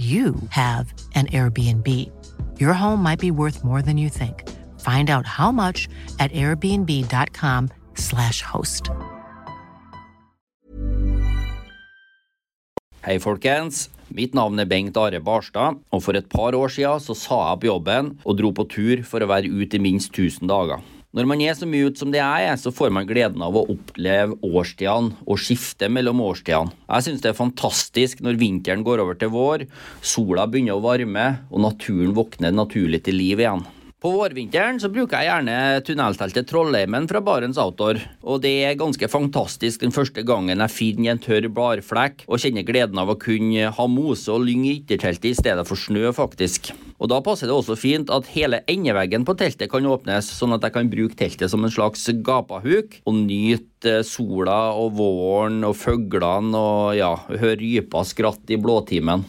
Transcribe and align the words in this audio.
you 0.00 0.34
have 0.48 0.92
an 1.14 1.26
Airbnb. 1.26 1.86
Your 2.58 2.72
home 2.72 3.02
might 3.02 3.20
be 3.20 3.30
worth 3.30 3.62
more 3.62 3.82
than 3.82 3.98
you 3.98 4.08
think. 4.08 4.48
Find 4.80 5.10
out 5.10 5.26
how 5.26 5.52
much 5.52 5.90
at 6.18 6.32
airbnb.com/slash 6.32 8.42
host. 8.42 8.88
Hei, 13.04 13.18
folkens. 13.18 13.90
Mitt 14.08 14.34
navn 14.34 14.58
er 14.58 14.66
Bengt 14.66 14.96
Are 14.96 15.20
Barstad, 15.20 15.74
og 15.92 16.02
for 16.02 16.12
et 16.18 16.28
par 16.28 16.54
år 16.54 16.68
siden 16.68 17.00
så 17.00 17.14
sa 17.14 17.34
jeg 17.34 17.52
opp 17.54 17.64
jobben 17.64 18.18
og 18.24 18.38
dro 18.40 18.52
på 18.52 18.64
tur 18.68 19.02
for 19.06 19.20
å 19.22 19.26
være 19.30 19.48
ute 19.48 19.76
i 19.76 19.80
minst 19.80 20.12
1000 20.12 20.48
dager. 20.50 20.80
Når 21.10 21.26
man 21.26 21.40
er 21.42 21.56
så 21.58 21.66
mye 21.66 21.88
ute 21.90 21.98
som 21.98 22.12
det 22.14 22.20
er, 22.22 22.52
så 22.54 22.70
får 22.70 22.92
man 22.94 23.06
gleden 23.08 23.42
av 23.42 23.56
å 23.58 23.64
oppleve 23.72 24.36
årstidene 24.46 25.16
og 25.26 25.40
skifte 25.42 25.88
mellom 25.90 26.20
årstidene. 26.22 26.70
Jeg 26.86 27.06
syns 27.06 27.24
det 27.24 27.32
er 27.32 27.40
fantastisk 27.40 28.22
når 28.22 28.38
vinteren 28.38 28.84
går 28.86 29.02
over 29.02 29.18
til 29.18 29.32
vår, 29.34 29.64
sola 30.06 30.46
begynner 30.46 30.78
å 30.78 30.84
varme 30.84 31.26
og 31.50 31.64
naturen 31.66 32.14
våkner 32.14 32.54
naturlig 32.54 33.02
til 33.08 33.18
liv 33.18 33.42
igjen. 33.42 33.66
På 34.00 34.14
vårvinteren 34.14 34.78
så 34.80 34.88
bruker 34.88 35.20
jeg 35.20 35.28
gjerne 35.28 35.54
tunnelteltet 35.84 36.46
Trollheimen 36.48 37.04
fra 37.04 37.20
Barents 37.20 37.58
Outdoor. 37.60 37.98
Og 38.24 38.38
det 38.40 38.52
er 38.64 38.78
ganske 38.80 39.04
fantastisk 39.12 39.82
den 39.82 39.92
første 39.92 40.22
gangen 40.24 40.62
jeg 40.64 40.72
finner 40.72 41.12
en 41.12 41.20
tørr 41.20 41.50
bladflekk 41.52 42.22
og 42.24 42.40
kjenner 42.40 42.64
gleden 42.64 42.96
av 42.96 43.12
å 43.12 43.18
kunne 43.20 43.68
ha 43.76 43.86
mose 43.92 44.32
og 44.32 44.46
lyng 44.46 44.62
i 44.64 44.78
ytterteltet 44.78 45.26
i 45.28 45.36
stedet 45.36 45.66
for 45.68 45.76
snø, 45.76 46.14
faktisk. 46.16 46.70
Og 46.96 47.10
da 47.12 47.18
passer 47.24 47.50
det 47.50 47.58
også 47.58 47.76
fint 47.76 48.08
at 48.16 48.30
hele 48.32 48.62
endeveggen 48.72 49.26
på 49.28 49.34
teltet 49.36 49.68
kan 49.68 49.84
åpnes, 49.84 50.30
sånn 50.32 50.56
at 50.56 50.64
jeg 50.64 50.78
kan 50.78 50.88
bruke 50.94 51.18
teltet 51.20 51.52
som 51.52 51.68
en 51.68 51.74
slags 51.74 52.06
gapahuk 52.24 53.02
og 53.04 53.18
nyte 53.18 53.98
sola 54.08 54.72
og 54.80 54.96
våren 54.96 55.60
og 55.68 55.76
fuglene 55.76 56.56
og 56.56 56.96
ja, 56.96 57.12
høre 57.28 57.60
rypa 57.60 58.06
skratt 58.08 58.48
i 58.48 58.56
blåtimen. 58.64 59.28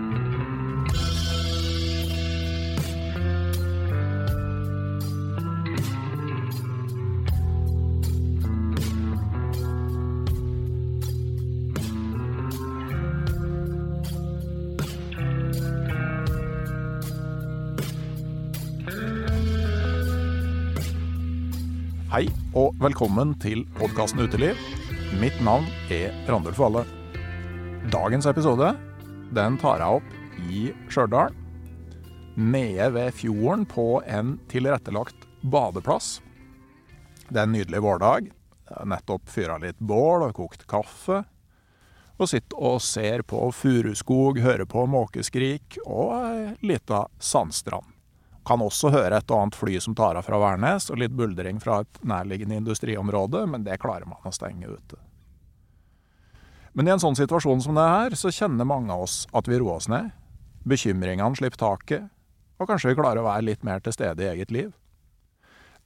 Hei 22.11 22.25
og 22.59 22.73
velkommen 22.75 23.29
til 23.39 23.61
podkasten 23.77 24.19
Uteliv. 24.25 24.57
Mitt 25.21 25.37
navn 25.47 25.63
er 25.87 26.11
Randulf 26.27 26.57
Valle. 26.59 26.81
Dagens 27.87 28.25
episode 28.27 28.73
den 29.31 29.55
tar 29.61 29.79
jeg 29.79 30.01
opp 30.01 30.41
i 30.51 30.63
Stjørdal. 30.91 31.31
Nede 32.35 32.89
ved 32.97 33.15
fjorden 33.15 33.63
på 33.63 33.85
en 34.03 34.33
tilrettelagt 34.51 35.23
badeplass. 35.39 36.17
Det 37.29 37.39
er 37.39 37.47
en 37.47 37.55
nydelig 37.55 37.79
vårdag. 37.87 38.27
Nettopp 38.91 39.31
fyra 39.31 39.55
litt 39.63 39.79
bål 39.79 40.27
og 40.27 40.35
kokt 40.41 40.67
kaffe. 40.67 41.21
Og 42.19 42.27
sitter 42.27 42.59
og 42.59 42.83
ser 42.83 43.23
på 43.23 43.39
furuskog, 43.55 44.43
hører 44.43 44.67
på 44.67 44.83
måkeskrik 44.83 45.79
og 45.85 46.11
ei 46.19 46.51
lita 46.73 47.05
sandstrand. 47.23 47.87
Kan 48.47 48.63
også 48.63 48.89
høre 48.93 49.19
et 49.19 49.31
og 49.31 49.43
annet 49.43 49.57
fly 49.57 49.77
som 49.83 49.95
tar 49.97 50.17
av 50.17 50.25
fra 50.25 50.39
Værnes, 50.41 50.89
og 50.89 50.97
litt 51.01 51.13
buldring 51.13 51.59
fra 51.61 51.81
et 51.83 52.01
nærliggende 52.01 52.57
industriområde, 52.57 53.45
men 53.47 53.65
det 53.67 53.79
klarer 53.81 54.07
man 54.09 54.25
å 54.25 54.33
stenge 54.33 54.69
ute. 54.69 54.97
Men 56.73 56.87
i 56.87 56.93
en 56.93 57.03
sånn 57.03 57.17
situasjon 57.19 57.61
som 57.61 57.75
det 57.75 57.85
her, 57.85 58.15
så 58.15 58.31
kjenner 58.33 58.67
mange 58.67 58.93
av 58.93 59.03
oss 59.05 59.25
at 59.35 59.49
vi 59.51 59.59
roer 59.59 59.77
oss 59.77 59.89
ned. 59.91 60.09
Bekymringene 60.65 61.37
slipper 61.37 61.59
taket, 61.59 62.09
og 62.61 62.69
kanskje 62.69 62.93
vi 62.93 62.99
klarer 63.01 63.21
å 63.21 63.27
være 63.27 63.47
litt 63.49 63.65
mer 63.67 63.81
til 63.83 63.93
stede 63.95 64.23
i 64.23 64.29
eget 64.31 64.53
liv. 64.53 64.71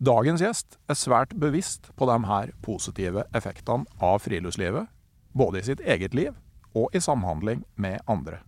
Dagens 0.03 0.43
gjest 0.43 0.75
er 0.91 0.99
svært 0.99 1.31
bevisst 1.39 1.87
på 1.95 2.07
de 2.09 2.17
her 2.27 2.51
positive 2.66 3.23
effektene 3.35 3.87
av 4.03 4.19
friluftslivet, 4.25 4.91
både 5.31 5.61
i 5.61 5.67
sitt 5.69 5.83
eget 5.83 6.13
liv 6.13 6.35
og 6.75 6.91
i 6.95 6.99
samhandling 6.99 7.63
med 7.79 8.03
andre. 8.11 8.41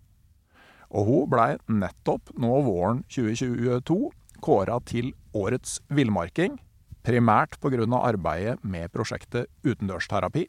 Og 0.96 1.08
hun 1.08 1.30
blei 1.32 1.58
nettopp 1.68 2.32
nå 2.40 2.62
våren 2.64 3.04
2022 3.12 3.98
kåra 4.44 4.78
til 4.86 5.12
årets 5.36 5.80
villmarking, 5.90 6.58
primært 7.04 7.58
pga. 7.60 7.86
arbeidet 8.02 8.64
med 8.64 8.92
prosjektet 8.92 9.48
Utendørsterapi, 9.64 10.48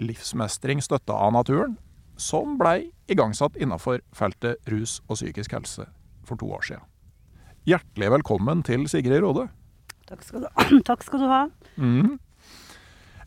livsmestring 0.00 0.82
støtta 0.82 1.12
av 1.12 1.32
naturen, 1.32 1.78
som 2.16 2.58
blei 2.58 2.92
igangsatt 3.08 3.56
innafor 3.56 4.00
feltet 4.12 4.56
rus 4.70 5.00
og 5.08 5.16
psykisk 5.16 5.52
helse 5.52 5.86
for 6.24 6.36
to 6.36 6.46
år 6.46 6.62
siden. 6.62 6.84
Hjertelig 7.64 8.10
velkommen 8.10 8.62
til 8.62 8.88
Sigrid 8.88 9.22
Rode. 9.22 9.48
Takk 10.08 10.22
skal 10.22 10.44
du, 10.44 10.48
Takk 10.88 11.02
skal 11.02 11.24
du 11.24 11.28
ha. 11.30 11.46
Mhm. 11.76 12.18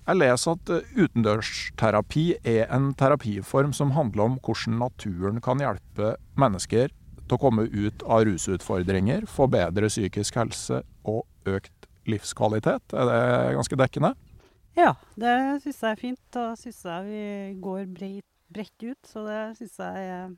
Jeg 0.07 0.21
leser 0.21 0.55
at 0.55 0.69
eh, 0.71 0.91
utendørsterapi 1.03 2.25
er 2.47 2.69
en 2.71 2.93
terapiform 2.95 3.73
som 3.75 3.91
handler 3.97 4.23
om 4.23 4.37
hvordan 4.39 4.77
naturen 4.79 5.41
kan 5.43 5.59
hjelpe 5.59 6.13
mennesker 6.39 6.93
til 7.27 7.35
å 7.35 7.41
komme 7.41 7.65
ut 7.67 8.05
av 8.07 8.23
rusutfordringer, 8.29 9.25
få 9.27 9.49
bedre 9.51 9.89
psykisk 9.91 10.37
helse 10.39 10.79
og 11.03 11.25
økt 11.49 11.89
livskvalitet. 12.07 12.95
Er 12.95 13.11
det 13.11 13.57
ganske 13.57 13.79
dekkende? 13.83 14.13
Ja, 14.77 14.93
det 15.19 15.35
syns 15.65 15.81
jeg 15.83 15.91
er 15.91 15.99
fint. 15.99 16.21
Da 16.31 16.45
syns 16.55 16.79
jeg 16.85 17.09
vi 17.09 17.25
går 17.65 17.83
bredt, 17.91 18.27
bredt 18.53 18.87
ut, 18.87 19.11
så 19.11 19.25
det 19.27 19.41
syns 19.59 19.75
jeg, 19.81 20.31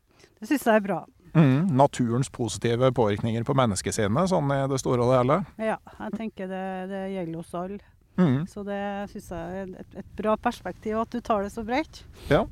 jeg 0.49 0.73
er 0.73 0.83
bra. 0.85 1.03
Mm, 1.37 1.69
Naturens 1.77 2.31
positive 2.33 2.89
påvirkninger 2.97 3.45
på 3.45 3.53
menneskesinnet, 3.53 4.31
sånn 4.33 4.49
i 4.55 4.63
det 4.71 4.81
store 4.81 5.05
og 5.05 5.13
det 5.13 5.21
hele. 5.21 5.39
Ja, 5.61 5.77
jeg 5.99 6.17
tenker 6.17 6.49
det, 6.49 6.65
det 6.89 7.05
gjelder 7.13 7.43
oss 7.43 7.53
alle. 7.61 7.81
Mm. 8.19 8.47
Så 8.49 8.63
det 8.67 8.79
syns 9.13 9.29
jeg 9.31 9.59
er 9.61 9.69
et, 9.83 9.99
et 10.01 10.09
bra 10.17 10.35
perspektiv, 10.39 10.97
at 10.99 11.13
du 11.13 11.21
tar 11.23 11.45
det 11.45 11.53
så 11.53 11.63
bredt. 11.67 12.01
Ja. 12.31 12.45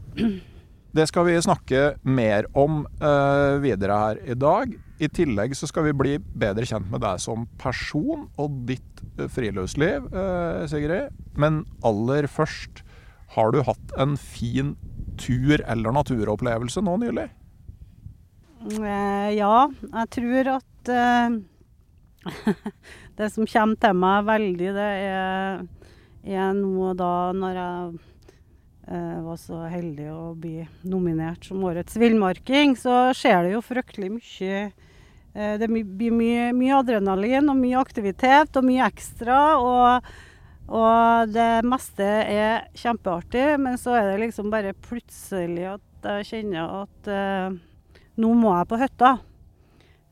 Det 0.98 1.06
skal 1.09 1.27
vi 1.27 1.36
snakke 1.44 1.81
mer 2.07 2.48
om 2.57 2.86
uh, 3.04 3.59
videre 3.62 3.98
her 4.01 4.21
i 4.24 4.36
dag. 4.39 4.71
I 4.98 5.09
tillegg 5.13 5.54
så 5.57 5.68
skal 5.69 5.86
vi 5.89 5.98
bli 5.98 6.15
bedre 6.18 6.65
kjent 6.65 6.88
med 6.89 7.04
deg 7.04 7.19
som 7.21 7.44
person 7.62 8.24
og 8.42 8.63
ditt 8.65 9.04
eh, 9.19 9.27
friluftsliv, 9.30 10.07
uh, 10.09 10.63
Sigrid. 10.69 11.13
Men 11.38 11.65
aller 11.86 12.25
først, 12.31 12.81
har 13.36 13.51
du 13.54 13.59
hatt 13.68 13.94
en 14.00 14.15
fin 14.18 14.74
tur 15.21 15.59
eller 15.59 15.94
naturopplevelse 15.94 16.81
nå 16.81 16.95
nylig? 17.04 17.27
Uh, 18.65 19.30
ja, 19.36 19.68
jeg 19.68 20.09
tror 20.18 20.51
at 20.56 20.94
det 23.18 23.31
som 23.34 23.48
kommer 23.50 23.80
til 23.81 23.98
meg 23.98 24.28
veldig, 24.28 24.74
det 24.75 24.90
er, 25.08 25.64
er 26.28 26.52
nå 26.58 26.92
da 26.98 27.14
når 27.34 27.58
jeg 27.58 27.96
eh, 28.94 29.18
var 29.25 29.40
så 29.42 29.64
heldig 29.72 30.10
å 30.14 30.25
bli 30.38 30.62
nominert 30.86 31.48
som 31.48 31.64
årets 31.66 31.98
villmarking, 31.98 32.78
så 32.78 33.08
skjer 33.18 33.48
det 33.48 33.56
jo 33.56 33.64
fryktelig 33.66 34.12
mye. 34.19 34.62
Eh, 35.34 35.56
det 35.62 35.69
blir 35.72 36.14
mye, 36.14 36.52
mye 36.58 36.78
adrenalin 36.78 37.50
og 37.50 37.60
mye 37.60 37.81
aktivitet 37.81 38.58
og 38.58 38.69
mye 38.69 38.86
ekstra. 38.86 39.42
Og, 39.62 40.14
og 40.69 41.34
det 41.34 41.52
meste 41.68 42.06
er 42.06 42.69
kjempeartig, 42.78 43.50
men 43.62 43.81
så 43.81 43.98
er 43.98 44.12
det 44.12 44.24
liksom 44.28 44.54
bare 44.54 44.78
plutselig 44.78 45.72
at 45.74 45.84
jeg 46.08 46.30
kjenner 46.30 46.84
at 46.84 47.12
eh, 47.12 47.58
nå 48.22 48.34
må 48.38 48.54
jeg 48.56 48.69
på 48.69 48.81
hytta. 48.81 49.18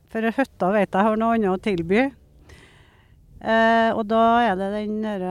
For 0.10 0.36
hytta 0.38 0.70
vet 0.74 0.94
jeg 0.94 1.06
har 1.06 1.18
noe 1.20 1.36
annet 1.38 1.54
å 1.54 1.62
tilby. 1.62 2.08
Eh, 3.44 3.92
og 3.92 4.06
da 4.08 4.22
er 4.46 4.56
det 4.58 4.70
den 4.74 5.02
der 5.04 5.24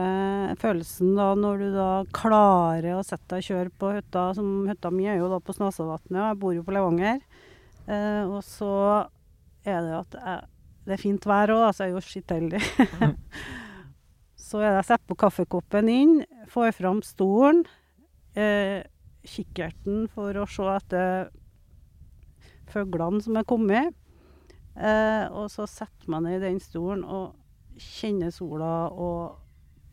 følelsen 0.61 1.15
da 1.17 1.31
når 1.35 1.63
du 1.63 1.67
da 1.73 1.89
klarer 2.15 2.93
å 2.95 3.03
sette 3.03 3.33
deg 3.33 3.41
og 3.41 3.49
kjøre 3.49 3.73
på 3.81 3.91
hytta. 3.97 4.27
Som 4.37 4.69
hytta 4.69 4.91
mi 4.93 5.07
er 5.09 5.19
jo 5.19 5.29
da 5.31 5.41
på 5.43 5.55
Snasavatnet, 5.57 6.19
og 6.21 6.29
jeg 6.29 6.39
bor 6.43 6.55
jo 6.55 6.65
på 6.67 6.75
Levanger. 6.75 7.21
Eh, 7.85 8.23
og 8.25 8.41
så 8.45 8.73
er 9.65 9.81
det 9.81 9.95
at 9.97 10.19
jeg, 10.19 10.49
det 10.85 10.95
er 10.95 11.01
fint 11.01 11.27
vær 11.27 11.53
òg, 11.53 11.67
så 11.73 11.85
jeg 11.85 11.93
er 11.93 11.97
jo 11.97 12.05
skittheldig. 12.05 12.61
så 14.47 14.61
er 14.61 14.69
det 14.69 14.81
jeg 14.83 14.89
setter 14.91 15.09
på 15.09 15.19
kaffekoppen 15.25 15.89
inn, 15.89 16.19
får 16.51 16.75
fram 16.77 17.01
stolen, 17.05 17.63
eh, 18.37 18.85
kikkerten 19.25 20.05
for 20.13 20.37
å 20.37 20.45
se 20.49 20.67
etter 20.75 21.31
fuglene 22.69 23.23
som 23.25 23.37
er 23.39 23.47
kommet. 23.49 23.95
Eh, 24.75 25.25
og 25.31 25.49
så 25.53 25.65
setter 25.69 26.11
man 26.11 26.27
ned 26.27 26.41
i 26.41 26.45
den 26.49 26.61
stolen 26.61 27.05
og 27.07 27.33
kjenner 27.81 28.31
sola 28.33 28.89
og 28.91 29.41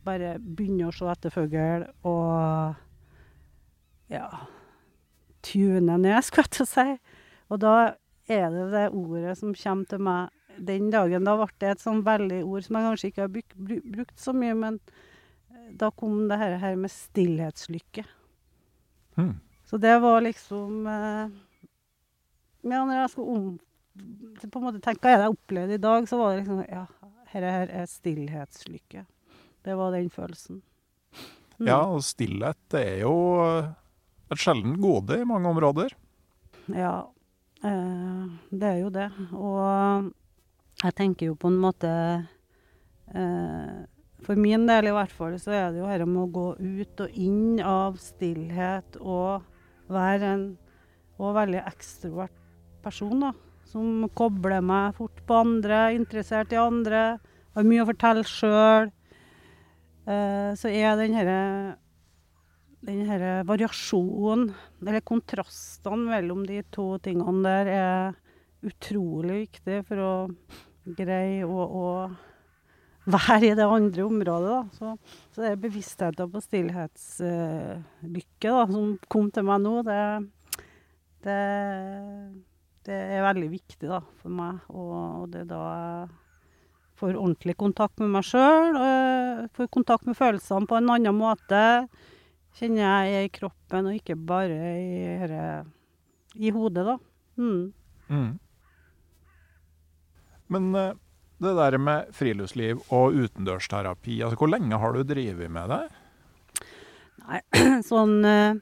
bare 0.06 0.37
begynne 0.38 0.88
å 0.88 0.94
se 0.94 1.06
etter 1.11 1.31
fugl 1.34 1.87
og 2.08 2.75
ja 4.12 4.26
tune 5.43 5.99
ned, 5.99 6.19
skulle 6.25 6.46
jeg 6.46 6.56
til 6.56 6.64
å 6.64 6.70
si. 6.70 6.88
Og 7.52 7.61
da 7.62 7.75
er 8.31 8.49
det 8.55 8.67
det 8.73 8.84
ordet 8.94 9.37
som 9.40 9.55
kommer 9.58 9.90
til 9.90 10.02
meg 10.06 10.58
den 10.62 10.90
dagen. 10.93 11.26
Da 11.26 11.37
ble 11.38 11.49
det 11.62 11.73
et 11.75 11.82
sånn 11.82 12.02
veldig 12.06 12.43
ord 12.46 12.67
som 12.67 12.79
jeg 12.79 12.88
kanskje 12.88 13.11
ikke 13.11 13.25
har 13.25 13.32
bruk, 13.32 13.56
brukt 13.96 14.20
så 14.20 14.34
mye, 14.37 14.55
men 14.58 14.79
da 15.79 15.90
kom 15.96 16.26
det 16.31 16.38
her, 16.40 16.58
her 16.61 16.76
med 16.79 16.93
stillhetslykke. 16.93 18.05
Mm. 19.17 19.34
Så 19.69 19.81
det 19.81 19.94
var 20.00 20.23
liksom 20.25 20.87
eh, 20.88 21.32
Ja, 22.62 22.81
når 22.84 22.94
jeg 22.94 23.11
skulle 23.12 23.34
om, 23.37 23.46
på 24.40 24.61
en 24.61 24.64
måte 24.64 24.81
tenke 24.84 25.05
hva 25.05 25.12
er 25.12 25.20
det 25.20 25.26
jeg 25.26 25.34
opplevde 25.34 25.76
i 25.76 25.82
dag, 25.82 26.08
så 26.08 26.20
var 26.20 26.32
det 26.32 26.43
liksom 26.43 26.62
Ja, 26.64 26.87
dette 27.32 27.52
her 27.56 27.73
er 27.73 27.88
stillhetslykke. 27.88 29.06
Det 29.62 29.76
var 29.79 29.94
den 29.94 30.11
følelsen. 30.12 30.61
Mm. 31.58 31.69
Ja, 31.69 31.81
og 31.87 32.02
stillhet 32.05 32.58
det 32.73 32.82
er 32.94 32.99
jo 33.05 33.14
eh, 33.44 33.70
et 34.32 34.43
sjeldent 34.43 34.81
gode 34.82 35.20
i 35.20 35.29
mange 35.29 35.49
områder. 35.49 35.94
Ja, 36.73 36.96
eh, 37.64 38.25
det 38.50 38.69
er 38.69 38.81
jo 38.82 38.90
det. 38.94 39.08
Og 39.32 40.11
jeg 40.82 40.96
tenker 40.99 41.31
jo 41.31 41.38
på 41.38 41.52
en 41.52 41.61
måte 41.62 41.93
eh, 43.14 43.79
For 44.23 44.38
min 44.38 44.67
del 44.69 44.90
i 44.90 44.94
hvert 44.94 45.14
fall, 45.14 45.38
så 45.43 45.55
er 45.55 45.70
det 45.73 45.82
jo 45.82 45.88
dette 45.90 46.08
med 46.08 46.25
å 46.25 46.32
gå 46.34 46.49
ut 46.58 47.06
og 47.06 47.17
inn 47.19 47.62
av 47.64 47.96
stillhet 48.02 49.00
og 49.00 49.49
være 49.93 50.34
en 50.37 50.44
og 51.23 51.37
veldig 51.37 51.61
ekstrovert 51.69 52.38
person, 52.82 53.20
da. 53.23 53.32
Som 53.72 54.08
kobler 54.16 54.64
meg 54.64 54.98
fort 54.98 55.22
på 55.26 55.38
andre, 55.46 55.84
interessert 55.96 56.52
i 56.52 56.60
andre, 56.60 57.04
har 57.56 57.69
mye 57.69 57.84
å 57.84 57.88
fortelle 57.88 58.24
sjøl. 58.28 58.90
Eh, 60.02 60.50
så 60.58 60.69
er 60.69 60.98
den 61.00 61.16
denne 62.82 63.32
variasjonen, 63.46 64.50
eller 64.82 65.04
kontrastene 65.06 66.10
mellom 66.10 66.42
de 66.48 66.58
to 66.74 66.96
tingene 67.04 67.46
der, 67.46 67.70
er 67.70 68.66
utrolig 68.66 69.46
viktig 69.46 69.78
for 69.86 70.02
å 70.02 70.12
greie 70.98 71.46
å, 71.46 71.62
å 71.62 71.86
være 73.10 73.50
i 73.50 73.54
det 73.58 73.66
andre 73.66 74.04
området. 74.06 74.50
Da. 74.50 74.62
Så, 74.76 74.92
så 75.34 75.42
det 75.42 75.48
er 75.50 75.62
bevisstheten 75.62 76.32
på 76.32 76.38
stillhetslykke 76.42 78.50
uh, 78.52 78.70
som 78.70 78.84
kom 79.10 79.30
til 79.34 79.44
meg 79.48 79.58
nå, 79.64 79.74
det, 79.86 80.02
det, 81.26 81.40
det 82.87 82.99
er 83.17 83.25
veldig 83.25 83.50
viktig 83.52 83.88
da, 83.90 84.00
for 84.23 84.34
meg. 84.34 84.62
Og, 84.75 84.94
og 85.23 85.29
det 85.32 85.44
er 85.44 85.50
da 85.50 85.62
jeg 85.73 86.08
får 87.02 87.19
ordentlig 87.19 87.56
kontakt 87.58 88.02
med 88.02 88.12
meg 88.14 88.26
sjøl, 88.26 88.79
får 89.56 89.70
kontakt 89.75 90.06
med 90.06 90.19
følelsene 90.19 90.69
på 90.70 90.79
en 90.79 90.90
annen 90.94 91.17
måte 91.19 91.62
kjenner 92.58 92.82
jeg 92.82 93.14
er 93.17 93.26
i 93.26 93.32
kroppen, 93.32 93.88
og 93.88 93.99
ikke 93.99 94.17
bare 94.29 94.73
i, 94.76 95.05
her, 95.23 95.34
i 96.37 96.52
hodet, 96.52 96.84
da. 96.88 96.96
Mm. 97.40 97.73
Mm. 98.12 98.32
Men 100.52 100.69
eh, 100.76 100.99
det 101.43 101.55
der 101.58 101.79
med 101.81 102.12
friluftsliv 102.17 102.82
og 102.93 103.17
utendørsterapi, 103.17 104.20
altså 104.20 104.38
hvor 104.38 104.52
lenge 104.52 104.79
har 104.79 104.94
du 104.94 105.02
drevet 105.06 105.52
med 105.52 105.73
det? 105.73 105.82
Nei, 107.23 107.40
sånn 107.90 108.20
eh, 108.26 108.61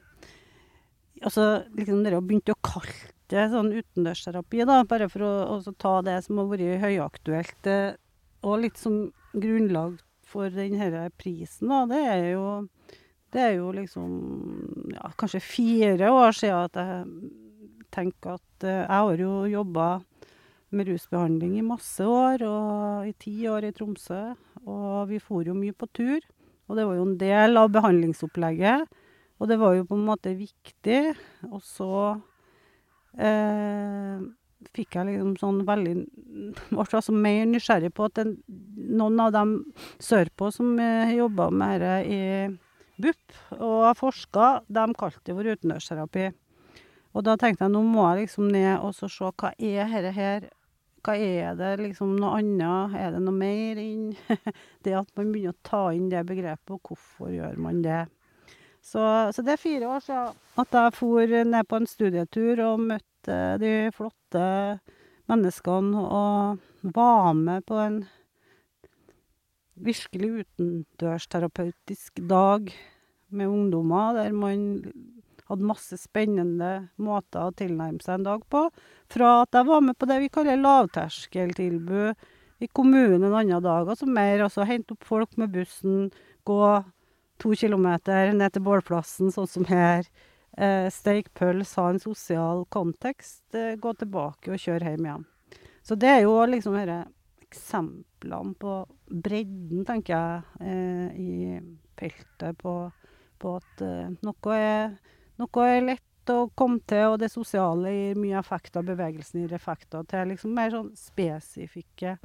Altså, 1.21 1.67
liksom 1.77 1.99
dere 2.01 2.17
å 2.17 2.23
begynne 2.25 2.49
å 2.55 2.63
kalle 2.65 3.10
det 3.31 3.47
sånn 3.51 3.71
utendørsterapi, 3.73 4.63
da, 4.67 4.81
bare 4.87 5.09
for 5.11 5.25
å 5.25 5.75
ta 5.79 5.97
det 6.05 6.19
som 6.27 6.41
har 6.41 6.49
vært 6.51 6.83
høyaktuelt, 6.83 7.69
eh, 7.71 7.99
og 8.45 8.63
litt 8.63 8.79
som 8.79 9.03
grunnlag 9.33 9.99
for 10.27 10.51
denne 10.53 11.07
prisen, 11.19 11.71
da, 11.71 11.85
det 11.89 12.01
er 12.13 12.25
jo 12.33 12.45
det 13.31 13.39
er 13.39 13.53
jo 13.55 13.69
liksom 13.71 14.09
ja, 14.91 15.11
kanskje 15.19 15.39
fire 15.39 16.09
år 16.11 16.35
siden 16.35 16.65
at 16.67 16.79
jeg 16.81 17.29
tenker 17.95 18.35
at 18.35 18.65
eh, 18.65 18.81
Jeg 18.81 18.91
har 18.91 19.21
jo 19.23 19.35
jobba 19.47 19.85
med 20.71 20.87
rusbehandling 20.87 21.57
i 21.59 21.65
masse 21.67 22.03
år, 22.03 22.43
og 22.47 23.07
i 23.07 23.13
ti 23.19 23.35
år 23.51 23.67
i 23.67 23.73
Tromsø. 23.75 24.21
Og 24.63 25.09
vi 25.09 25.19
for 25.19 25.47
jo 25.47 25.55
mye 25.55 25.75
på 25.75 25.87
tur. 25.91 26.19
Og 26.69 26.77
det 26.79 26.85
var 26.87 26.95
jo 26.95 27.07
en 27.07 27.17
del 27.19 27.59
av 27.59 27.71
behandlingsopplegget. 27.75 28.87
Og 29.41 29.49
det 29.49 29.57
var 29.59 29.75
jo 29.75 29.87
på 29.89 29.97
en 29.97 30.05
måte 30.07 30.31
viktig. 30.37 31.01
Og 31.51 31.59
så 31.65 31.91
fikk 34.71 34.95
jeg 34.95 35.07
liksom 35.09 35.33
sånn 35.39 35.61
veldig 35.67 35.95
Ble 36.71 36.83
altså 36.85 37.13
mer 37.15 37.45
nysgjerrig 37.49 37.91
på 37.95 38.07
at 38.07 38.19
den, 38.19 38.35
noen 38.91 39.19
av 39.19 39.33
dem 39.35 39.55
sørpå 40.01 40.51
som 40.53 40.77
eh, 40.79 41.11
jobba 41.17 41.49
med 41.51 41.81
dette 41.83 41.97
i 42.07 42.21
BUP 43.01 43.35
og 43.57 43.77
har 43.87 43.97
forska, 43.97 44.47
de 44.69 44.85
kalte 44.97 45.23
det 45.25 45.35
for 45.35 45.49
utendørsterapi. 45.49 46.25
Og 47.17 47.25
da 47.25 47.35
tenkte 47.39 47.65
jeg 47.65 47.73
nå 47.73 47.81
må 47.83 48.05
jeg 48.11 48.27
liksom 48.27 48.51
ned 48.53 48.83
og 48.85 48.93
se 48.95 49.09
hva 49.09 49.53
er 49.57 49.89
dette 49.91 50.15
her 50.15 50.49
Hva 51.01 51.15
er 51.17 51.55
det 51.57 51.71
liksom 51.81 52.13
noe 52.21 52.37
annet? 52.37 52.93
Er 52.93 53.15
det 53.15 53.23
noe 53.25 53.33
mer 53.33 53.79
inn 53.81 54.11
det 54.85 54.93
at 54.93 55.09
man 55.17 55.31
begynner 55.33 55.55
å 55.55 55.65
ta 55.65 55.87
inn 55.97 56.11
det 56.11 56.21
begrepet, 56.29 56.75
og 56.77 56.91
hvorfor 56.91 57.33
gjør 57.33 57.57
man 57.57 57.81
det? 57.81 58.03
Så, 58.81 59.03
så 59.35 59.43
det 59.45 59.55
er 59.55 59.61
fire 59.61 59.89
år 59.89 60.03
siden 60.03 60.39
at 60.61 60.77
jeg 60.77 60.95
for 60.97 61.35
ned 61.53 61.69
på 61.69 61.79
en 61.79 61.89
studietur 61.89 62.63
og 62.65 62.87
møtte 62.91 63.37
de 63.61 63.75
flotte 63.93 64.45
menneskene 65.29 66.01
og 66.01 66.93
var 66.95 67.35
med 67.37 67.65
på 67.69 67.77
en 67.77 68.01
virkelig 69.81 70.43
utendørsterapeutisk 70.43 72.21
dag 72.29 72.71
med 73.31 73.47
ungdommer, 73.47 74.17
der 74.17 74.33
man 74.35 74.65
hadde 75.49 75.67
masse 75.67 75.97
spennende 75.99 76.71
måter 77.01 77.49
å 77.49 77.55
tilnærme 77.57 78.03
seg 78.03 78.19
en 78.19 78.27
dag 78.27 78.43
på. 78.51 78.65
Fra 79.11 79.31
at 79.43 79.57
jeg 79.57 79.67
var 79.67 79.83
med 79.85 79.97
på 79.99 80.07
det 80.09 80.19
vi 80.23 80.31
kaller 80.33 80.61
lavterskeltilbud 80.61 82.61
i 82.61 82.69
kommunen 82.69 83.25
en 83.25 83.37
annen 83.37 83.63
dag, 83.63 83.89
altså 83.89 84.05
mer 84.05 84.45
altså 84.45 84.67
hente 84.69 84.95
opp 84.95 85.07
folk 85.07 85.37
med 85.41 85.53
bussen, 85.55 86.11
gå 86.45 86.61
to 87.41 87.55
kilometer 87.57 88.31
ned 88.35 88.53
til 88.53 88.63
bålplassen, 88.65 89.31
sånn 89.33 89.49
som 89.49 89.65
her. 89.69 90.05
Eh, 90.57 90.89
Steik 90.91 91.31
pøls, 91.37 91.73
ha 91.79 91.87
en 91.89 92.01
sosial 92.01 92.65
kontekst, 92.73 93.43
eh, 93.55 93.77
gå 93.79 93.93
tilbake 93.97 94.51
og 94.51 94.61
kjøre 94.61 94.93
hjem 94.93 95.07
igjen. 95.07 95.25
Så 95.81 95.97
det 95.97 96.09
er 96.09 96.21
jo 96.25 96.35
liksom 96.45 96.75
disse 96.77 96.99
eksemplene 97.47 98.55
på 98.59 98.75
bredden, 99.09 99.85
tenker 99.87 100.13
jeg, 100.13 100.43
eh, 100.61 101.09
i 101.17 101.59
feltet 101.97 102.57
på, 102.57 102.91
på 103.39 103.55
at 103.57 103.83
noe, 104.23 104.55
er, 104.55 104.97
noe 105.37 105.65
er 105.67 105.81
lett 105.81 106.31
å 106.31 106.49
komme 106.55 106.79
til, 106.87 107.13
og 107.13 107.19
det 107.19 107.31
sosiale 107.31 107.91
gir 107.91 108.19
mye 108.19 108.39
effekt 108.39 108.77
av 108.77 108.85
bevegelsen 108.87 109.41
gir 109.41 109.53
effekter, 109.57 110.05
til 110.09 110.31
liksom 110.31 110.53
mer 110.55 110.71
sånn 110.73 110.91
spesifikke 110.97 112.17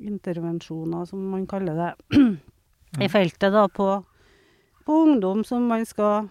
intervensjoner, 0.00 1.04
som 1.08 1.22
man 1.32 1.46
kaller 1.46 1.76
det, 1.76 2.20
i 3.04 3.08
feltet 3.08 3.52
da, 3.52 3.66
på, 3.68 3.90
på 4.90 4.96
ungdom 5.06 5.44
som 5.46 5.68
man 5.70 5.84
skal 5.86 6.26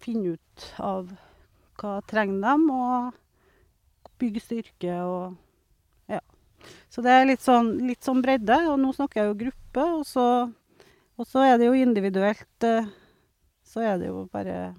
finne 0.00 0.38
ut 0.38 0.68
av 0.80 1.10
hva 1.76 1.98
trenger 2.08 2.38
dem, 2.40 2.62
og 2.72 4.14
bygge 4.22 4.40
styrke 4.40 4.94
og 5.04 5.34
ja. 6.08 6.22
Så 6.88 7.04
det 7.04 7.12
er 7.12 7.28
litt 7.28 7.44
sånn, 7.44 7.74
litt 7.84 8.06
sånn 8.06 8.22
bredde, 8.24 8.56
og 8.70 8.78
nå 8.80 8.94
snakker 8.96 9.20
jeg 9.20 9.30
jo 9.30 9.36
gruppe, 9.42 9.84
og 9.98 10.06
så, 10.08 10.24
og 11.20 11.28
så 11.28 11.44
er 11.44 11.60
det 11.60 11.68
jo 11.68 11.76
individuelt 11.76 12.68
eh, 12.70 12.88
Så 13.68 13.84
er 13.84 14.00
det 14.00 14.08
jo 14.08 14.24
bare 14.32 14.72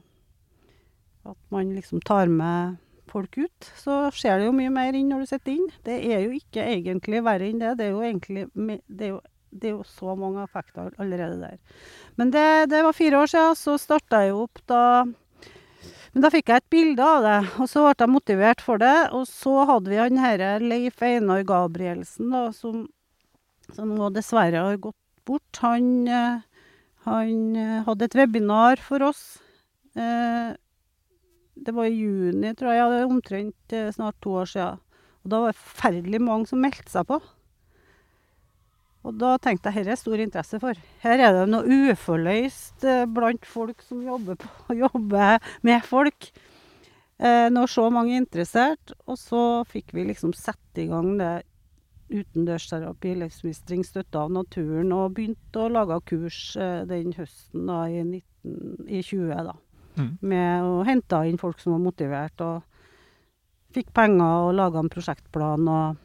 at 1.29 1.37
man 1.53 1.75
liksom 1.77 2.01
tar 2.09 2.25
med 2.31 2.79
folk 3.11 3.37
ut. 3.37 3.69
Så 3.77 4.07
skjer 4.17 4.39
det 4.39 4.49
jo 4.49 4.57
mye 4.57 4.73
mer 4.73 4.97
inn 4.97 5.13
når 5.13 5.25
du 5.25 5.29
sitter 5.29 5.53
inn. 5.53 5.69
Det 5.85 6.01
er 6.09 6.25
jo 6.25 6.33
ikke 6.37 6.65
egentlig 6.73 7.21
verre 7.25 7.49
enn 7.49 7.61
det. 7.61 7.77
Det 7.77 7.85
er 7.85 7.93
jo 7.93 8.03
egentlig 8.05 8.45
det 8.87 9.09
er 9.09 9.13
jo, 9.13 9.21
det 9.55 9.69
er 9.69 9.75
jo 9.77 9.85
så 9.87 10.15
mange 10.19 10.43
effekter 10.43 10.91
allerede 11.01 11.37
der. 11.39 11.59
Men 12.19 12.31
det, 12.33 12.47
det 12.71 12.81
var 12.85 12.97
fire 12.97 13.21
år 13.23 13.31
siden, 13.31 13.59
så 13.59 13.77
starta 13.81 14.25
jeg 14.25 14.35
opp 14.35 14.61
da 14.69 14.81
Men 16.15 16.23
da 16.23 16.31
fikk 16.31 16.47
jeg 16.47 16.61
et 16.61 16.71
bilde 16.71 17.03
av 17.03 17.25
det, 17.25 17.39
og 17.59 17.67
så 17.67 17.81
ble 17.83 17.95
jeg 17.99 18.11
motivert 18.13 18.61
for 18.63 18.79
det. 18.79 18.95
Og 19.11 19.25
så 19.27 19.65
hadde 19.67 19.91
vi 19.91 19.99
han 19.99 20.21
herre 20.23 20.53
Leif 20.63 21.01
Einar 21.03 21.43
Gabrielsen, 21.43 22.29
da, 22.31 22.45
som, 22.55 22.85
som 23.75 23.91
nå 23.91 24.07
dessverre 24.15 24.63
har 24.63 24.79
gått 24.79 24.95
bort. 25.27 25.59
Han, 25.59 26.07
eh, 26.07 26.39
han 27.03 27.33
eh, 27.59 27.81
hadde 27.83 28.07
et 28.07 28.15
webinar 28.15 28.79
for 28.79 29.03
oss. 29.03 29.25
Eh, 29.91 30.55
det 31.67 31.75
var 31.75 31.91
i 31.91 31.99
juni, 31.99 32.55
tror 32.55 32.71
jeg. 32.71 32.79
Ja, 32.79 33.03
omtrent 33.09 33.77
snart 33.95 34.15
to 34.23 34.39
år 34.39 34.47
siden. 34.51 34.79
Og 35.25 35.31
da 35.33 35.41
var 35.41 35.51
det 35.51 35.59
forferdelig 35.59 36.21
mange 36.23 36.47
som 36.47 36.63
meldte 36.63 36.91
seg 36.91 37.07
på. 37.09 37.19
Og 39.05 39.13
da 39.21 39.35
tenkte 39.41 39.69
jeg 39.69 39.83
her 39.83 39.93
er 39.93 39.99
stor 40.01 40.21
interesse 40.21 40.59
for. 40.61 40.77
Her 41.03 41.21
er 41.21 41.35
det 41.37 41.45
noe 41.51 41.79
uforløst 41.91 42.85
eh, 42.89 43.05
blant 43.05 43.45
folk 43.45 43.83
som 43.85 44.01
jobber, 44.05 44.39
på, 44.41 44.49
jobber 44.83 45.41
med 45.65 45.85
folk. 45.85 46.31
Eh, 47.21 47.47
når 47.53 47.69
så 47.71 47.89
mange 47.93 48.15
er 48.15 48.23
interessert. 48.23 48.95
Og 49.05 49.19
så 49.21 49.43
fikk 49.69 49.93
vi 49.95 50.07
liksom 50.09 50.33
sette 50.37 50.85
i 50.85 50.89
gang 50.89 51.13
det 51.21 51.35
utendørsterapi, 52.13 53.15
livsmestring, 53.17 53.81
støtte 53.85 54.19
av 54.21 54.33
naturen, 54.33 54.91
og 54.93 55.15
begynte 55.17 55.63
å 55.63 55.71
lage 55.73 55.97
kurs 56.11 56.39
eh, 56.61 56.83
den 56.89 57.15
høsten 57.17 57.65
da, 57.69 57.79
i, 57.89 58.03
19, 58.05 58.89
i 58.89 59.01
20. 59.01 59.31
da. 59.49 59.55
Mm. 59.95 60.11
Med 60.21 60.67
å 60.67 60.83
hente 60.85 61.21
inn 61.25 61.39
folk 61.41 61.61
som 61.63 61.73
var 61.75 61.85
motivert, 61.87 62.45
og 62.45 62.61
fikk 63.75 63.89
penger 63.95 64.49
og 64.49 64.55
laga 64.59 64.81
en 64.81 64.91
prosjektplan 64.91 65.69
og 65.69 66.03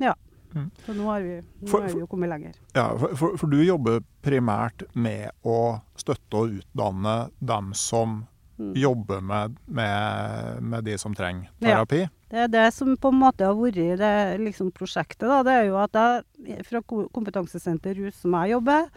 Ja. 0.00 0.14
Mm. 0.54 0.70
Så 0.86 0.94
nå 0.96 1.04
har 1.10 1.20
vi, 1.22 1.36
nå 1.62 1.68
For- 1.70 1.84
er 1.86 1.94
vi 1.94 2.00
jo 2.02 2.06
kommet 2.10 2.28
lenger. 2.32 2.54
Ja, 2.74 2.88
for, 2.98 3.14
for, 3.16 3.36
for 3.38 3.46
du 3.52 3.60
jobber 3.62 4.00
primært 4.22 4.82
med 4.94 5.30
å 5.46 5.80
støtte 5.96 6.34
og 6.44 6.58
utdanne 6.60 7.30
dem 7.40 7.72
som 7.74 8.26
Mm. 8.60 8.74
jobber 8.76 9.22
med, 9.24 9.54
med, 9.72 10.58
med 10.62 10.84
de 10.84 10.98
som 11.00 11.14
trenger 11.16 11.46
terapi? 11.64 12.02
Ja. 12.02 12.08
Det 12.28 12.38
er 12.42 12.48
det 12.52 12.64
som 12.76 12.90
på 13.00 13.08
en 13.08 13.16
måte 13.22 13.46
har 13.48 13.54
vært 13.56 13.78
i 13.80 13.94
det 13.96 14.10
liksom, 14.42 14.68
prosjektet. 14.76 15.24
Da. 15.30 15.38
Det 15.46 15.54
er 15.54 15.64
jo 15.70 15.78
at 15.80 15.96
jeg 16.44 16.66
fra 16.68 16.82
Ko- 16.84 17.06
Kompetansesenter 17.08 17.96
Rus, 17.96 18.18
som 18.20 18.36
jeg 18.36 18.52
jobber, 18.52 18.90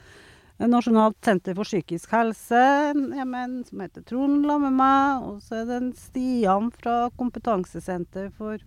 Nasjonalt 0.68 1.16
senter 1.24 1.56
for 1.56 1.64
psykisk 1.64 2.12
helse 2.12 2.60
med 2.94 3.64
som 3.70 3.80
heter 3.86 4.04
Trond 4.06 4.44
la 4.46 4.58
med 4.66 4.76
meg. 4.76 5.24
Og 5.32 5.40
så 5.48 5.62
er 5.62 5.66
det 5.72 5.80
en 5.80 5.90
Stian 5.96 6.68
fra 6.76 6.98
Kompetansesenter 7.16 8.34
for, 8.36 8.60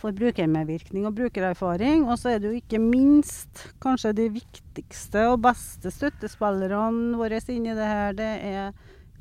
for 0.00 0.16
brukermedvirkning 0.16 1.06
og 1.08 1.16
brukererfaring. 1.16 2.04
Og 2.08 2.18
så 2.20 2.34
er 2.34 2.42
det 2.42 2.50
jo 2.50 2.60
ikke 2.60 2.80
minst 2.82 3.66
kanskje 3.82 4.14
de 4.16 4.28
viktigste 4.36 5.26
og 5.30 5.40
beste 5.46 5.92
støttespillerne 5.94 7.16
våre 7.18 7.40
inni 7.52 7.74
det 7.76 7.88
her. 7.90 8.16
Det 8.16 8.30
er 8.50 8.70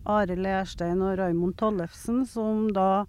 Are 0.05 0.35
Lerstein 0.37 1.01
og 1.01 1.17
Raimond 1.19 1.57
Tollefsen, 1.57 2.25
som 2.29 2.67
da 2.73 3.05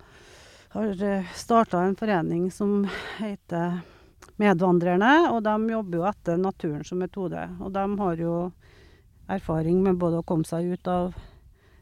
har 0.76 1.04
starta 1.36 1.82
en 1.84 1.96
forening 1.96 2.48
som 2.52 2.86
heter 3.18 3.80
Medvandrerne. 4.36 5.30
Og 5.32 5.42
de 5.44 5.56
jobber 5.72 6.00
jo 6.00 6.08
etter 6.08 6.40
naturen 6.40 6.84
som 6.84 7.00
metode. 7.02 7.48
Og 7.60 7.72
de 7.72 7.86
har 8.00 8.20
jo 8.20 8.34
erfaring 9.28 9.82
med 9.82 9.98
både 9.98 10.20
å 10.20 10.26
komme 10.26 10.46
seg 10.46 10.70
ut 10.70 10.88
av 10.90 11.16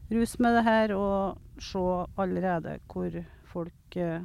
rus 0.09 0.37
med 0.39 0.57
det 0.57 0.63
her, 0.65 0.93
og 0.93 1.61
se 1.61 1.81
allerede 2.21 2.77
hvor 2.91 3.15
folk 3.49 3.97
eh, 3.97 4.21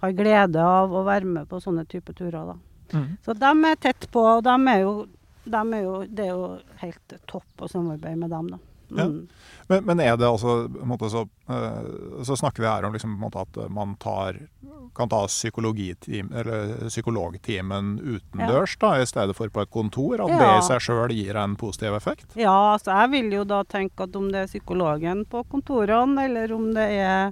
har 0.00 0.16
glede 0.16 0.64
av 0.64 0.94
å 0.94 1.04
være 1.06 1.28
med 1.28 1.48
på 1.50 1.60
sånne 1.60 1.84
type 1.88 2.14
turer. 2.16 2.52
da. 2.52 2.56
Mm. 2.92 3.16
Så 3.24 3.36
de 3.38 3.52
er 3.70 3.76
tett 3.76 4.10
på, 4.10 4.24
og 4.24 4.42
de 4.44 4.56
er 4.72 4.82
jo, 4.82 5.06
de 5.44 5.60
er 5.60 5.84
jo, 5.84 5.94
det 6.08 6.26
er 6.26 6.34
jo 6.34 6.50
helt 6.82 7.16
topp 7.30 7.64
å 7.64 7.70
samarbeide 7.70 8.20
med 8.20 8.32
dem. 8.32 8.50
da. 8.56 8.60
Ja. 8.90 9.04
Mm. 9.04 9.28
Men, 9.66 9.84
men 9.84 10.00
er 10.02 10.16
det 10.18 10.26
altså 10.26 10.68
måte 10.68 11.10
så, 11.12 11.28
eh, 11.48 12.24
så 12.26 12.36
snakker 12.36 12.62
vi 12.62 12.68
her 12.68 12.84
om 12.84 12.92
liksom, 12.92 13.10
måte 13.22 13.38
at 13.44 13.56
man 13.70 13.96
tar, 14.02 14.48
kan 14.96 15.08
ta 15.12 15.26
psykologtimen 15.30 18.00
utendørs 18.02 18.74
da, 18.82 18.98
i 18.98 19.06
stedet 19.06 19.36
for 19.38 19.48
på 19.48 19.60
et 19.62 19.70
kontor? 19.70 20.20
At 20.24 20.30
det 20.34 20.50
i 20.56 20.66
seg 20.66 20.80
sjøl 20.88 21.10
gir 21.14 21.36
en 21.38 21.54
positiv 21.60 21.94
effekt? 21.94 22.26
Ja, 22.34 22.74
altså 22.74 22.90
jeg 22.98 23.10
vil 23.14 23.32
jo 23.38 23.44
da 23.46 23.62
tenke 23.62 24.02
at 24.08 24.16
om 24.18 24.26
det 24.34 24.40
er 24.42 24.50
psykologen 24.50 25.22
på 25.30 25.44
kontorene, 25.52 26.26
eller 26.26 26.52
om 26.56 26.74
det 26.74 26.88
er 26.98 27.30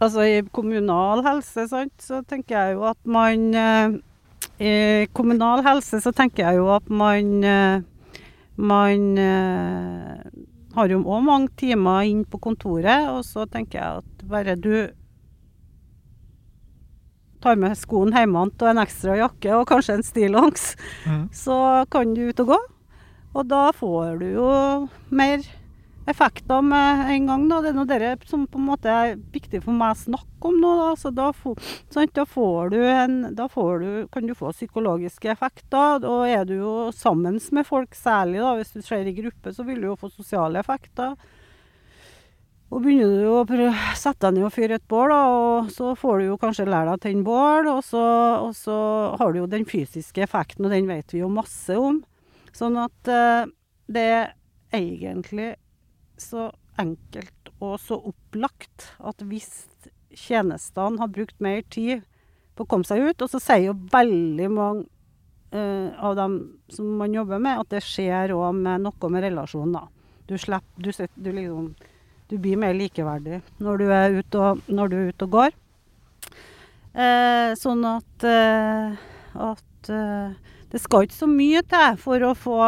Altså 0.00 0.22
i 0.22 0.36
kommunal 0.54 1.24
helse, 1.26 1.66
sant, 1.68 1.92
så 2.00 2.20
tenker 2.24 2.54
jeg 2.56 2.76
jo 2.78 2.84
at 2.88 3.00
man 3.04 3.48
eh, 3.58 3.96
I 4.60 5.06
kommunal 5.16 5.64
helse 5.66 5.98
så 6.04 6.12
tenker 6.14 6.46
jeg 6.46 6.60
jo 6.60 6.68
at 6.76 6.86
man 6.88 7.44
eh, 7.44 7.82
Man 8.60 9.18
eh, 9.18 10.22
har 10.76 10.88
jo 10.92 11.00
òg 11.02 11.22
mange 11.26 11.48
timer 11.58 12.04
inn 12.06 12.24
på 12.28 12.38
kontoret, 12.38 13.08
og 13.10 13.24
så 13.26 13.46
tenker 13.50 13.80
jeg 13.80 14.02
at 14.04 14.24
bare 14.30 14.54
du 14.60 14.74
tar 17.40 17.56
med 17.56 17.72
skoen 17.80 18.12
hjemmefra 18.12 18.66
og 18.68 18.70
en 18.74 18.82
ekstra 18.82 19.16
jakke 19.16 19.54
og 19.56 19.66
kanskje 19.70 19.96
en 19.98 20.04
stillongs, 20.04 20.74
Mm. 21.06 21.28
så 21.32 21.86
kan 21.90 22.12
du 22.14 22.28
ut 22.28 22.40
og 22.40 22.46
gå. 22.52 22.58
Og 23.34 23.48
da 23.48 23.70
får 23.72 24.18
du 24.20 24.26
jo 24.34 24.88
mer 25.10 25.40
effekter 26.10 26.62
med 26.64 27.10
en 27.14 27.26
gang. 27.30 27.46
Da. 27.50 27.60
Det 27.62 27.70
er 27.70 27.78
noe 27.78 27.88
det 27.90 28.28
som 28.30 28.46
på 28.50 28.60
en 28.60 28.68
måte 28.68 28.92
er 28.92 29.18
viktig 29.34 29.62
for 29.64 29.76
meg 29.76 29.94
å 29.94 30.00
snakke 30.02 30.50
om 30.50 30.60
nå. 30.62 30.74
Da. 30.80 30.90
Så 31.00 31.12
da, 31.14 31.30
sant? 31.34 32.14
da, 32.16 32.26
får 32.28 32.72
du 32.74 32.78
en, 32.84 33.18
da 33.38 33.48
får 33.50 33.84
du, 33.84 33.90
kan 34.12 34.26
du 34.26 34.36
få 34.38 34.52
psykologiske 34.56 35.32
effekter. 35.32 36.06
Og 36.06 36.24
er 36.28 36.46
du 36.48 36.56
jo 36.58 36.74
sammen 36.96 37.40
med 37.52 37.68
folk, 37.68 37.94
særlig 37.98 38.42
da, 38.42 38.54
hvis 38.58 38.74
du 38.74 38.82
ser 38.84 39.06
i 39.06 39.16
gruppe, 39.16 39.54
så 39.54 39.66
vil 39.66 39.82
du 39.82 39.90
jo 39.92 40.00
få 40.00 40.12
sosiale 40.12 40.62
effekter. 40.62 41.16
Og 42.70 42.84
begynner 42.84 43.16
du 43.18 43.30
å 43.32 43.70
sette 43.98 44.28
deg 44.28 44.36
ned 44.36 44.46
og 44.46 44.52
fyre 44.54 44.76
et 44.78 44.90
bål, 44.90 45.10
da, 45.10 45.22
og 45.34 45.70
så 45.74 45.94
får 45.98 46.20
du 46.20 46.28
jo 46.28 46.36
kanskje 46.38 46.68
lære 46.68 46.92
deg 46.92 47.00
å 47.00 47.02
tenne 47.02 47.26
bål, 47.26 47.70
og 47.72 47.80
så, 47.82 48.02
og 48.44 48.52
så 48.54 48.76
har 49.18 49.32
du 49.32 49.40
jo 49.40 49.48
den 49.50 49.66
fysiske 49.66 50.22
effekten, 50.22 50.68
og 50.68 50.74
den 50.76 50.86
vet 50.86 51.10
vi 51.10 51.24
jo 51.24 51.32
masse 51.34 51.74
om. 51.74 51.98
Sånn 52.54 52.78
at 52.78 53.10
eh, 53.10 53.50
det 53.90 54.06
er 54.06 54.30
egentlig 54.78 55.56
så 56.22 56.50
enkelt 56.80 57.50
og 57.60 57.76
så 57.82 57.98
opplagt 58.10 58.88
at 59.04 59.20
hvis 59.28 59.50
tjenestene 60.16 61.00
har 61.00 61.12
brukt 61.12 61.36
mer 61.42 61.62
tid 61.70 62.06
på 62.56 62.64
å 62.64 62.70
komme 62.70 62.88
seg 62.88 63.04
ut, 63.04 63.22
og 63.22 63.30
så 63.30 63.40
sier 63.42 63.70
jo 63.70 63.76
veldig 63.92 64.48
mange 64.52 64.84
uh, 65.54 65.92
av 66.00 66.16
dem 66.18 66.36
som 66.72 66.88
man 67.00 67.14
jobber 67.14 67.40
med, 67.42 67.62
at 67.62 67.72
det 67.76 67.84
skjer 67.86 68.34
òg 68.36 68.56
med 68.58 68.86
noe 68.86 69.12
med 69.12 69.26
relasjonen, 69.28 69.76
da. 69.76 69.86
Du 70.28 70.36
slipper 70.38 70.84
du, 70.84 70.90
du 71.16 71.32
liksom 71.34 71.72
du 72.30 72.36
blir 72.38 72.58
mer 72.62 72.76
likeverdig 72.78 73.40
når 73.58 73.80
du 73.80 73.88
er 73.90 74.12
ute 74.20 74.38
og, 74.38 74.60
når 74.70 74.90
du 74.90 74.94
er 75.00 75.08
ute 75.10 75.26
og 75.26 75.32
går. 75.34 75.56
Uh, 76.94 77.50
sånn 77.58 77.82
at, 77.86 78.26
uh, 78.26 78.94
at 79.50 79.90
det 80.70 80.78
skal 80.78 81.06
ikke 81.06 81.16
så 81.16 81.26
mye 81.26 81.62
til 81.66 81.98
for 81.98 82.22
å 82.22 82.36
få 82.38 82.60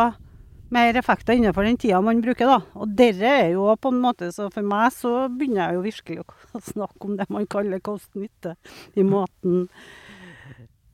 mer 0.73 0.97
effekter 0.97 1.37
innenfor 1.37 1.67
den 1.67 1.79
tida 1.81 2.01
man 2.05 2.23
bruker. 2.25 2.49
da. 2.49 2.59
Og 2.81 2.93
dette 2.99 3.29
er 3.29 3.53
jo 3.55 3.69
på 3.77 3.93
en 3.93 4.01
måte, 4.03 4.31
så 4.35 4.49
for 4.53 4.67
meg 4.67 4.93
så 4.97 5.29
begynner 5.29 5.69
jeg 5.69 5.79
jo 5.79 5.87
virkelig 5.87 6.21
å, 6.23 6.61
snakke 6.73 7.09
om 7.09 7.17
det 7.21 7.29
man 7.33 7.49
kaller 7.51 7.83
kost-nytte. 7.85 8.57
I 8.97 9.05
måten 9.07 9.67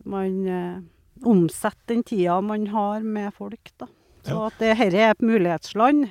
man 0.09 0.39
eh, 0.49 0.81
omsetter 1.29 1.95
den 1.95 2.05
tida 2.07 2.41
man 2.45 2.67
har 2.73 3.05
med 3.05 3.35
folk. 3.35 3.73
da. 3.79 3.91
Så 4.27 4.41
at 4.49 4.59
det, 4.61 4.75
dette 4.79 4.99
er 4.99 5.13
et 5.15 5.25
mulighetsland. 5.25 6.09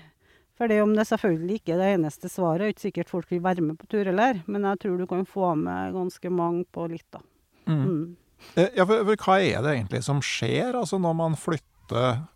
For 0.57 0.69
det 0.71 0.79
om 0.81 0.95
det 0.97 1.05
selvfølgelig 1.05 1.59
ikke 1.59 1.75
er 1.75 1.81
det 1.83 1.89
eneste 1.99 2.29
svaret, 2.33 2.63
er 2.65 2.71
ikke 2.73 2.87
sikkert 2.87 3.11
folk 3.11 3.29
vil 3.29 3.43
være 3.45 3.61
med 3.61 3.77
på 3.77 3.85
tur 3.91 4.07
heller, 4.09 4.39
men 4.49 4.63
jeg 4.65 4.79
tror 4.81 4.95
du 4.97 5.05
kan 5.09 5.27
få 5.29 5.51
med 5.59 5.93
ganske 5.93 6.31
mange 6.33 6.63
på 6.73 6.87
litt, 6.89 7.05
da. 7.13 7.21
Mm. 7.69 7.83
Mm. 7.83 8.15
Eh, 8.55 8.71
Ja, 8.73 8.87
for, 8.89 9.03
for 9.05 9.21
hva 9.27 9.35
er 9.37 9.61
det 9.61 9.75
egentlig 9.75 10.01
som 10.07 10.21
skjer 10.25 10.73
altså 10.79 10.97
når 11.01 11.13
man 11.19 11.37
flytter 11.37 11.76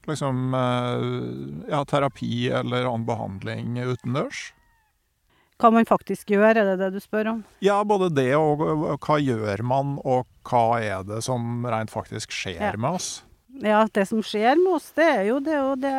liksom, 0.07 0.53
eh, 0.53 1.69
ja, 1.71 1.83
terapi 1.85 2.49
eller 2.61 2.85
annen 2.85 3.05
behandling 3.07 3.77
utendørs? 3.83 4.51
Hva 5.61 5.69
man 5.71 5.85
faktisk 5.85 6.31
gjør, 6.33 6.55
er 6.57 6.65
det 6.71 6.77
det 6.79 6.87
du 6.95 6.99
spør 7.03 7.27
om? 7.35 7.43
Ja, 7.61 7.83
både 7.85 8.09
det 8.15 8.31
og, 8.35 8.61
og 8.65 8.97
hva 9.05 9.19
gjør 9.21 9.61
man, 9.61 9.99
og 10.03 10.25
hva 10.49 10.79
er 10.81 11.03
det 11.05 11.19
som 11.23 11.65
rent 11.69 11.93
faktisk 11.93 12.33
skjer 12.33 12.71
Ja. 12.71 12.77
med 12.77 12.97
oss? 12.97 13.11
Ja, 13.61 13.85
det 13.93 14.07
som 14.09 14.23
skjer 14.25 14.55
med 14.57 14.73
oss, 14.79 14.89
det 14.97 15.05
er 15.05 15.23
jo 15.29 15.39
det 15.39 15.59
og 15.59 15.79
det 15.83 15.95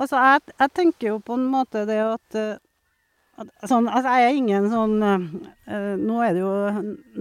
Altså, 0.00 0.16
jeg, 0.18 0.40
jeg 0.58 0.70
tenker 0.74 1.08
jo 1.12 1.18
på 1.22 1.34
en 1.36 1.44
måte 1.52 1.84
det 1.86 2.00
eh, 2.00 2.14
at 2.16 2.36
sånn, 3.68 3.88
altså, 3.88 4.12
Jeg 4.16 4.28
er 4.28 4.36
ingen 4.38 4.68
sånn 4.72 4.94
eh, 5.06 5.96
Nå 6.00 6.20
er 6.24 6.36
det 6.36 6.42
jo 6.42 6.52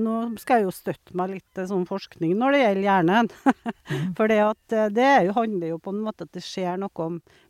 Nå 0.02 0.16
skal 0.42 0.62
jeg 0.62 0.68
jo 0.68 0.76
støtte 0.76 1.18
meg 1.18 1.36
litt 1.36 1.48
til 1.58 1.68
sånn 1.70 1.88
forskning 1.90 2.36
når 2.40 2.56
det 2.56 2.62
gjelder 2.62 2.88
hjernen. 2.88 3.32
For 4.18 4.32
det 4.32 4.40
at 4.46 4.78
eh, 4.78 4.92
det 4.94 5.08
er 5.08 5.26
jo, 5.28 5.36
handler 5.38 5.74
jo 5.74 5.82
på 5.82 5.94
en 5.94 6.06
måte 6.06 6.28
at 6.28 6.34
det 6.38 6.46
skjer 6.46 6.80
noe 6.82 7.10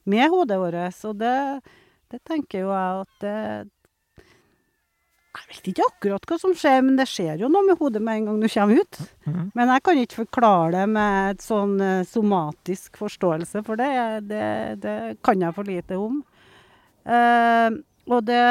med 0.09 0.33
hodet 0.33 0.57
vårt. 0.61 1.03
Og 1.09 1.19
det, 1.21 1.35
det 2.13 2.23
tenker 2.27 2.65
jo 2.65 2.73
jeg 2.73 3.05
at 3.05 3.23
det 3.25 3.37
Jeg 5.31 5.47
vet 5.51 5.69
ikke 5.71 5.85
akkurat 5.87 6.25
hva 6.27 6.39
som 6.41 6.55
skjer, 6.57 6.81
men 6.83 6.97
det 6.99 7.07
skjer 7.07 7.39
jo 7.39 7.51
noe 7.51 7.63
med 7.69 7.79
hodet 7.79 8.01
med 8.03 8.19
en 8.19 8.31
gang 8.31 8.41
du 8.41 8.49
kommer 8.51 8.81
ut. 8.81 8.99
Men 9.55 9.71
jeg 9.71 9.85
kan 9.85 10.01
ikke 10.01 10.23
forklare 10.25 10.73
det 10.75 10.87
med 10.91 11.35
et 11.35 11.45
sånn 11.45 11.77
somatisk 12.09 12.99
forståelse, 12.99 13.63
for 13.63 13.79
det, 13.79 13.93
det, 14.27 14.49
det 14.83 14.97
kan 15.23 15.39
jeg 15.39 15.55
for 15.55 15.71
lite 15.71 16.01
om. 16.01 16.19
Eh, 17.05 17.69
og 18.09 18.23
det 18.27 18.43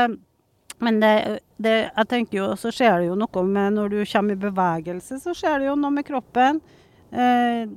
Men 0.81 0.97
det, 1.01 1.41
det 1.61 1.91
Jeg 1.93 2.09
tenker 2.09 2.39
jo, 2.39 2.45
så 2.57 2.71
skjer 2.73 3.03
det 3.03 3.11
jo 3.11 3.17
noe 3.21 3.43
med 3.45 3.75
når 3.77 3.91
du 3.93 3.99
kommer 4.09 4.33
i 4.33 4.45
bevegelse, 4.47 5.19
så 5.21 5.35
skjer 5.37 5.59
det 5.61 5.67
jo 5.67 5.77
noe 5.77 5.93
med 5.93 6.07
kroppen. 6.07 6.61
Eh, 7.13 7.69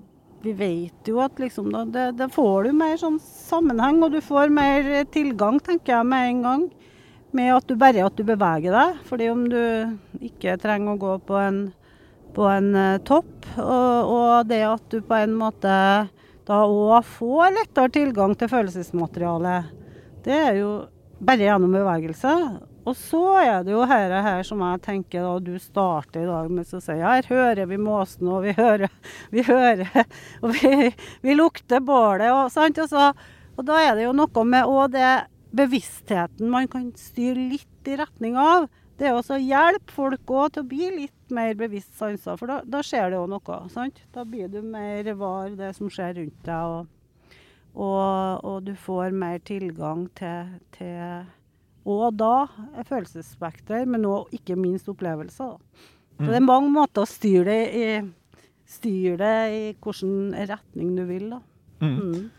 vi 0.43 0.53
vet 0.55 1.09
jo 1.11 1.19
at 1.19 1.35
liksom 1.39 1.67
da, 1.73 1.83
det, 1.83 2.05
det 2.15 2.29
får 2.31 2.63
du 2.63 2.71
mer 2.79 2.95
sånn 2.99 3.19
sammenheng, 3.19 3.99
og 4.03 4.15
du 4.15 4.21
får 4.23 4.53
mer 4.55 4.87
tilgang, 5.11 5.59
tenker 5.59 5.97
jeg, 5.97 6.07
med 6.07 6.29
en 6.29 6.41
gang. 6.47 6.65
Med 7.35 7.51
at 7.57 7.67
du 7.67 7.75
bare 7.75 8.07
at 8.07 8.15
du 8.15 8.23
beveger 8.23 8.71
deg. 8.71 9.03
Fordi 9.09 9.29
om 9.33 9.45
du 9.51 9.59
ikke 10.23 10.55
trenger 10.63 10.95
å 10.95 11.01
gå 11.03 11.17
på 11.27 11.39
en 11.43 11.63
på 12.33 12.47
en 12.49 12.75
eh, 12.75 13.01
topp. 13.05 13.31
Og, 13.57 14.13
og 14.15 14.49
det 14.49 14.63
at 14.67 14.89
du 14.91 15.01
på 15.05 15.19
en 15.19 15.37
måte 15.37 15.75
da 16.43 16.59
òg 16.67 17.05
får 17.07 17.53
lettere 17.55 17.93
tilgang 17.95 18.33
til 18.35 18.49
følelsesmateriale, 18.51 19.61
det 20.25 20.35
er 20.35 20.57
jo 20.59 20.71
bare 21.25 21.47
gjennom 21.47 21.73
bevegelse. 21.73 22.33
Og 22.83 22.95
så 22.99 23.21
er 23.39 23.63
det 23.63 23.71
jo 23.71 23.83
her, 23.87 24.11
her 24.25 24.41
som 24.43 24.61
jeg 24.65 24.81
tenker 24.83 25.23
da 25.23 25.37
du 25.39 25.53
starter 25.61 26.25
i 26.25 26.27
dag 26.27 26.49
med 26.51 26.67
å 26.67 26.81
si 26.83 26.97
her 26.99 27.29
hører 27.29 27.69
vi 27.69 27.79
måsen, 27.79 28.27
og 28.27 28.43
vi 28.43 28.55
hører, 28.57 28.91
vi 29.35 29.45
hører 29.47 29.87
og 30.43 30.51
vi, 30.57 30.91
vi 31.23 31.37
lukter 31.37 31.83
bålet, 31.83 32.27
og, 32.33 32.51
sant? 32.51 32.81
Og, 32.83 32.91
så, 32.91 33.11
og 33.55 33.67
da 33.67 33.79
er 33.85 33.95
det 33.97 34.07
jo 34.09 34.15
noe 34.17 34.47
med 34.47 34.67
òg 34.67 34.97
det 34.97 35.13
bevisstheten 35.53 36.49
man 36.51 36.67
kan 36.67 36.89
styre 36.97 37.51
litt 37.53 37.87
i 37.87 37.97
retning 37.99 38.35
av. 38.39 38.67
Det 38.99 39.07
er 39.09 39.15
også 39.17 39.37
å 39.37 39.41
hjelpe 39.41 39.93
folk 39.93 40.33
òg 40.33 40.53
til 40.53 40.63
å 40.63 40.69
bli 40.69 40.89
litt 40.97 41.33
mer 41.33 41.55
bevisst 41.57 41.95
sanser, 41.97 42.35
for 42.37 42.51
da, 42.51 42.59
da 42.65 42.83
skjer 42.85 43.13
det 43.13 43.17
jo 43.21 43.29
noe. 43.31 43.61
sant? 43.73 44.03
Da 44.13 44.25
blir 44.27 44.51
du 44.51 44.59
mer 44.65 45.07
var 45.17 45.55
det 45.57 45.71
som 45.77 45.89
skjer 45.91 46.17
rundt 46.19 46.43
deg, 46.45 46.75
og, 46.75 46.91
og, 47.73 48.43
og 48.45 48.59
du 48.67 48.73
får 48.77 49.15
mer 49.17 49.39
tilgang 49.45 50.05
til, 50.17 50.53
til 50.75 51.25
Og 51.89 52.13
da 52.15 52.45
er 52.77 52.87
følelsesspekter, 52.87 53.87
men 53.89 54.05
òg 54.07 54.33
ikke 54.37 54.57
minst 54.59 54.89
opplevelser. 54.91 55.57
da. 55.57 55.89
Så 56.19 56.29
det 56.29 56.37
er 56.37 56.45
mange 56.45 56.69
måter 56.71 57.03
å 57.03 57.09
styre 57.09 57.49
det 57.49 57.63
i, 57.73 57.87
styre 58.69 59.17
det 59.19 59.39
i 59.51 59.63
hvilken 59.73 60.35
retning 60.53 60.93
du 60.95 61.03
vil. 61.09 61.33
da. 61.33 61.41
Mm. 61.83 61.97
Mm. 61.97 62.31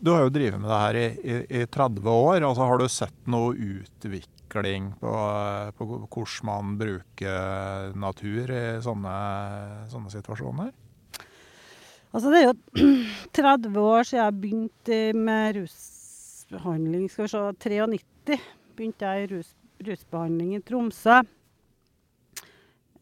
Du 0.00 0.10
har 0.14 0.24
jo 0.24 0.32
drevet 0.32 0.60
med 0.60 0.70
det 0.70 0.80
her 0.80 0.98
i, 0.98 1.06
i, 1.22 1.38
i 1.60 1.64
30 1.68 2.10
år. 2.10 2.42
altså 2.42 2.66
Har 2.66 2.80
du 2.80 2.88
sett 2.88 3.30
noe 3.30 3.54
utvikling 3.54 4.90
på, 5.00 5.12
eh, 5.12 5.70
på 5.76 5.88
hvordan 5.88 6.48
man 6.48 6.76
bruker 6.80 7.96
natur 8.00 8.52
i 8.52 8.62
sånne, 8.84 9.16
sånne 9.92 10.12
situasjoner? 10.12 10.72
Altså 12.08 12.32
det 12.32 12.38
er 12.40 12.46
jo 12.48 12.56
30 13.36 13.80
år 13.82 14.02
siden 14.08 14.24
jeg 14.24 14.40
begynte 14.40 14.98
med 15.12 15.58
rusbehandling. 15.58 17.04
Skal 17.10 17.26
vi 17.26 17.30
se, 17.34 17.40
93 17.68 18.40
begynte 18.78 19.04
jeg 19.04 19.16
i 19.24 19.26
rus, 19.34 19.48
rusbehandling 19.84 20.50
i 20.56 20.64
Tromsø. 20.64 21.16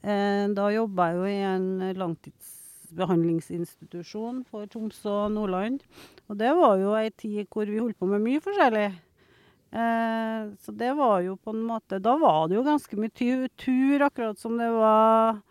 Eh, 0.07 0.47
da 0.55 0.71
jobba 0.75 1.07
jeg 1.11 1.17
jo 1.17 1.25
i 1.31 1.43
en 1.47 1.69
langtidsbehandlingsinstitusjon 1.99 4.45
for 4.51 4.67
Tromsø 4.71 5.11
og 5.27 5.33
Nordland. 5.35 5.79
Og 6.27 6.35
det 6.39 6.53
var 6.59 6.75
jo 6.83 6.91
ei 6.99 7.11
tid 7.15 7.47
hvor 7.51 7.65
vi 7.71 7.79
holdt 7.79 7.99
på 7.99 8.07
med 8.11 8.21
mye 8.25 8.41
forskjellig. 8.43 8.91
Eh, 9.77 10.41
så 10.63 10.71
det 10.73 10.93
var 10.99 11.21
jo 11.27 11.37
på 11.43 11.51
en 11.51 11.63
måte 11.67 11.99
Da 11.99 12.17
var 12.17 12.49
det 12.49 12.55
jo 12.55 12.63
ganske 12.65 12.97
mye 12.97 13.11
tur, 13.59 14.03
akkurat 14.07 14.39
som 14.39 14.59
det 14.59 14.71
var 14.73 15.43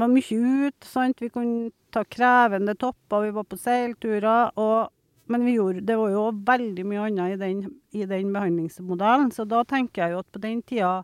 var 0.00 0.10
mye 0.12 0.40
ut, 0.66 0.88
sant. 0.88 1.22
Vi 1.22 1.30
kunne 1.32 1.70
ta 1.92 2.04
krevende 2.04 2.74
topper, 2.78 3.26
vi 3.26 3.36
var 3.36 3.46
på 3.48 3.58
seilturer. 3.60 4.52
Og, 4.60 4.92
men 5.32 5.48
gjorde, 5.48 5.84
det 5.88 5.96
var 6.00 6.12
jo 6.14 6.26
veldig 6.52 6.86
mye 6.88 7.08
annet 7.08 7.36
i 7.36 7.40
den, 7.40 7.64
i 7.92 8.06
den 8.08 8.32
behandlingsmodellen. 8.34 9.32
Så 9.34 9.46
da 9.48 9.62
tenker 9.68 10.06
jeg 10.06 10.16
jo 10.16 10.22
at 10.24 10.30
på 10.32 10.42
den 10.42 10.62
tida 10.66 10.94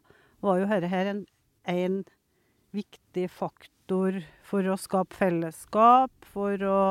var 0.45 0.61
jo 0.61 0.69
dette 0.71 0.91
her 0.93 1.13
en, 1.13 1.25
en 1.69 2.03
viktig 2.77 3.29
faktor 3.33 4.21
for 4.47 4.69
å 4.69 4.77
skape 4.81 5.17
fellesskap, 5.17 6.13
for 6.35 6.63
å 6.65 6.83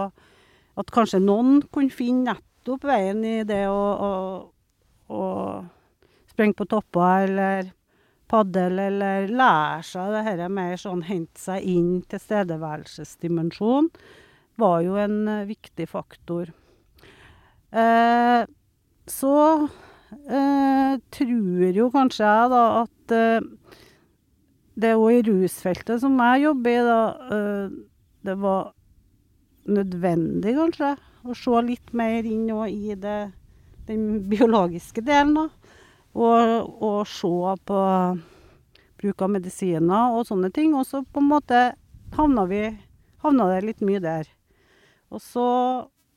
At 0.78 0.92
kanskje 0.94 1.18
noen 1.18 1.64
kunne 1.74 1.90
finne 1.90 2.36
nettopp 2.38 2.84
veien 2.86 3.24
i 3.26 3.44
det 3.48 3.64
å, 3.66 3.82
å, 3.98 4.10
å 5.10 5.22
sprenge 6.30 6.54
på 6.54 6.68
topper, 6.70 7.24
eller 7.26 7.72
padel, 8.30 8.80
eller 8.88 9.28
lære 9.32 9.84
seg 9.88 10.14
det 10.16 10.24
her 10.28 10.46
mer 10.54 10.78
sånn 10.82 11.04
hente 11.08 11.42
seg 11.42 11.66
inn 11.68 11.92
tilstedeværelsesdimensjon, 12.12 13.90
var 14.58 14.80
jo 14.86 14.98
en 15.02 15.20
eh, 15.32 15.46
viktig 15.50 15.88
faktor. 15.90 16.52
Eh, 17.72 18.44
så 19.08 19.36
eh, 20.28 20.94
tror 21.14 21.76
jo 21.76 21.90
kanskje 21.94 22.26
jeg 22.26 22.54
da 22.54 22.64
at 22.84 23.16
eh, 23.16 23.52
det 24.78 24.94
òg 24.98 25.20
i 25.20 25.26
rusfeltet 25.26 26.02
som 26.04 26.18
jeg 26.22 26.46
jobber 26.46 26.74
i, 26.74 26.82
da, 26.86 27.02
eh, 27.38 27.78
det 28.28 28.38
var 28.42 28.74
nødvendig 29.68 30.56
kanskje 30.58 30.94
å 31.28 31.36
se 31.36 31.62
litt 31.66 31.94
mer 31.98 32.28
inn 32.28 32.48
i 32.68 32.96
det, 32.96 33.20
den 33.90 34.06
biologiske 34.32 35.04
delen. 35.04 35.36
da. 35.36 35.48
Og, 36.18 36.70
og 36.82 37.00
se 37.06 37.30
på 37.70 37.82
bruk 38.98 39.22
av 39.22 39.30
medisiner 39.30 40.16
og 40.18 40.26
sånne 40.30 40.50
ting. 40.54 40.74
Og 40.74 40.88
så 40.90 41.04
på 41.06 41.22
en 41.22 41.30
måte 41.30 41.62
havna 42.18 42.48
vi 42.50 42.64
havna 43.24 43.50
det 43.52 43.66
litt 43.66 43.84
mye 43.86 44.02
der. 44.04 44.30
Og 45.14 45.22
så 45.24 45.48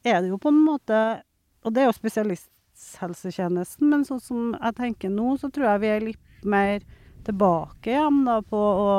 er 0.06 0.22
det 0.22 0.32
jo 0.32 0.40
på 0.40 0.50
en 0.50 0.62
måte 0.64 0.96
Og 1.60 1.74
det 1.76 1.82
er 1.82 1.90
jo 1.90 1.92
spesialisthelsetjenesten, 1.92 3.90
men 3.92 4.06
sånn 4.08 4.22
som 4.24 4.54
jeg 4.54 4.76
tenker 4.78 5.10
nå, 5.12 5.34
så 5.36 5.50
tror 5.52 5.66
jeg 5.68 5.82
vi 5.82 5.90
er 5.92 6.06
litt 6.06 6.46
mer 6.48 6.80
tilbake 7.26 7.92
igjen 7.92 8.22
da 8.24 8.38
på 8.40 8.56
å 8.56 8.94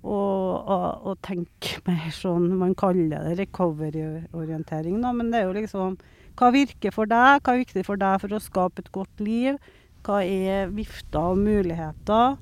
og, 0.00 0.64
og, 0.64 0.86
og 1.10 1.18
tenke 1.20 1.76
mer 1.88 2.08
sånn 2.16 2.46
Man 2.56 2.72
kaller 2.78 3.10
det 3.12 3.34
recovery-orientering, 3.42 4.96
da, 5.04 5.12
men 5.12 5.28
det 5.28 5.42
er 5.42 5.50
jo 5.50 5.58
liksom 5.58 5.98
Hva 6.40 6.48
virker 6.54 6.94
for 6.94 7.10
deg? 7.10 7.42
Hva 7.44 7.52
er 7.52 7.60
viktig 7.66 7.84
for 7.84 8.00
deg 8.00 8.22
for 8.22 8.32
å 8.32 8.40
skape 8.40 8.80
et 8.80 8.90
godt 8.94 9.20
liv? 9.20 9.60
Hva 10.06 10.22
er 10.24 10.70
vifter 10.72 11.32
og 11.32 11.40
muligheter? 11.40 12.36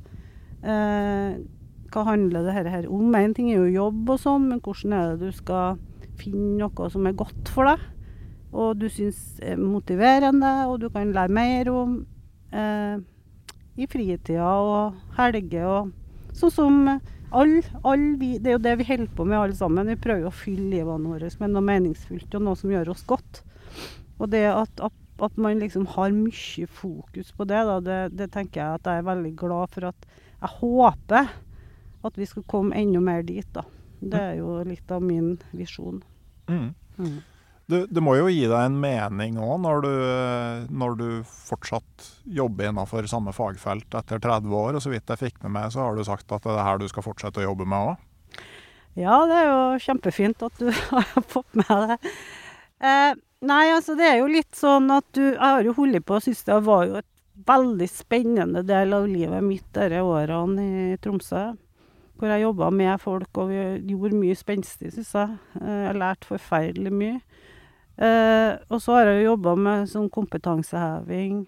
Eh, 0.62 1.38
hva 1.88 2.04
handler 2.04 2.46
det 2.46 2.54
her, 2.54 2.88
om? 2.92 3.14
Én 3.16 3.34
ting 3.34 3.50
er 3.50 3.62
jo 3.62 3.76
jobb 3.88 4.10
og 4.14 4.20
sånn, 4.22 4.48
men 4.50 4.60
hvordan 4.60 4.94
er 4.94 5.12
det 5.12 5.30
du 5.30 5.36
skal 5.36 5.78
finne 6.20 6.58
noe 6.60 6.90
som 6.92 7.06
er 7.08 7.16
godt 7.18 7.52
for 7.54 7.70
deg? 7.70 7.86
Og 8.52 8.78
du 8.80 8.88
syns 8.92 9.38
er 9.44 9.60
motiverende, 9.60 10.52
og 10.68 10.80
du 10.82 10.88
kan 10.92 11.12
lære 11.12 11.34
mer 11.34 11.70
om 11.72 11.94
eh, 12.52 12.98
i 13.78 13.86
fritida 13.90 14.50
og 14.58 15.16
helger 15.18 15.68
og 15.68 15.94
Sånn 16.38 16.52
som 16.54 16.74
alle, 17.34 17.62
all 17.82 18.02
Det 18.20 18.46
er 18.46 18.54
jo 18.54 18.62
det 18.62 18.74
vi 18.78 18.86
holder 18.86 19.08
på 19.16 19.24
med 19.26 19.38
alle 19.40 19.56
sammen. 19.56 19.88
Vi 19.90 19.98
prøver 19.98 20.28
å 20.28 20.34
fylle 20.34 20.68
livene 20.70 21.10
våre 21.10 21.30
med 21.40 21.50
noe 21.50 21.64
meningsfullt 21.66 22.36
og 22.38 22.44
noe 22.44 22.58
som 22.60 22.70
gjør 22.70 22.92
oss 22.92 23.02
godt. 23.08 23.40
Og 24.20 24.30
det 24.30 24.44
at, 24.52 24.84
at, 25.26 25.36
man 25.40 25.58
liksom 25.58 25.86
har 25.96 26.12
mye 26.14 26.66
fokus 26.70 27.32
på 27.34 27.46
det, 27.50 27.62
da, 27.66 27.78
det, 27.84 27.98
det 28.18 28.30
tenker 28.34 28.60
jeg 28.62 28.78
at 28.78 28.86
jeg 28.90 29.02
er 29.02 29.08
veldig 29.08 29.32
glad 29.40 29.72
for 29.74 29.88
at 29.90 30.06
Jeg 30.38 30.52
håper 30.60 31.28
at 32.06 32.14
vi 32.20 32.26
skal 32.30 32.44
komme 32.46 32.76
enda 32.78 33.00
mer 33.02 33.24
dit, 33.26 33.46
da. 33.52 33.64
Det 33.98 34.20
er 34.22 34.36
jo 34.38 34.60
litt 34.62 34.90
av 34.94 35.02
min 35.02 35.32
visjon. 35.50 35.96
Mm. 36.46 36.68
Mm. 36.98 37.16
Det, 37.68 37.80
det 37.92 38.00
må 38.00 38.14
jo 38.16 38.28
gi 38.30 38.44
deg 38.48 38.54
en 38.68 38.76
mening 38.80 39.36
òg, 39.42 39.58
når, 39.60 39.82
du- 39.82 40.68
når 40.78 40.94
du 41.00 41.08
fortsatt 41.26 42.06
jobber 42.24 42.70
innenfor 42.70 43.04
samme 43.10 43.34
fagfelt 43.36 43.92
etter 43.98 44.22
30 44.22 44.54
år. 44.56 44.78
Og 44.78 44.84
så 44.86 44.92
vidt 44.94 45.10
jeg 45.10 45.20
fikk 45.26 45.42
med 45.42 45.56
meg, 45.58 45.72
så 45.74 45.82
har 45.84 45.98
du 45.98 46.04
sagt 46.06 46.30
at 46.32 46.46
det 46.46 46.54
er 46.54 46.64
her 46.64 46.78
du 46.80 46.86
skal 46.88 47.04
fortsette 47.04 47.42
å 47.42 47.48
jobbe 47.50 47.66
med 47.68 47.90
òg. 47.90 48.06
Ja, 48.98 49.18
det 49.28 49.36
er 49.42 49.50
jo 49.50 49.82
kjempefint 49.84 50.40
at 50.46 50.56
du 50.62 50.70
har 50.94 51.26
fått 51.28 51.58
med 51.58 51.74
det. 51.90 51.98
Eh, 52.80 53.12
nei, 53.48 53.64
altså 53.74 53.96
det 53.98 54.06
er 54.06 54.18
jo 54.20 54.28
litt 54.30 54.54
sånn 54.54 54.86
at 54.94 55.06
du 55.16 55.22
Jeg 55.24 55.40
har 55.42 55.64
jo 55.66 55.72
holdt 55.74 56.04
på 56.06 56.18
og 56.18 56.22
syntes 56.22 56.44
det 56.46 56.58
var 56.66 56.84
jo 56.86 57.00
et 57.00 57.08
veldig 57.48 57.88
spennende 57.90 58.62
del 58.66 58.92
av 58.94 59.06
livet 59.06 59.42
mitt 59.46 59.66
disse 59.74 60.02
årene 60.02 60.64
i 60.92 60.96
Tromsø. 61.02 61.44
Hvor 62.18 62.32
jeg 62.32 62.42
jobba 62.42 62.70
med 62.74 62.98
folk, 63.00 63.28
og 63.38 63.52
vi 63.52 63.58
gjorde 63.92 64.18
mye 64.18 64.34
spenstig, 64.34 64.90
syns 64.94 65.12
jeg. 65.14 65.36
Eh, 65.60 65.84
Jeg 65.86 66.00
lærte 66.02 66.26
forferdelig 66.26 66.92
mye. 66.92 67.20
Eh, 67.98 68.58
og 68.70 68.82
så 68.82 68.96
har 68.98 69.06
jeg 69.10 69.22
jo 69.22 69.30
jobba 69.32 69.54
med 69.58 69.88
sånn 69.90 70.10
kompetanseheving 70.10 71.46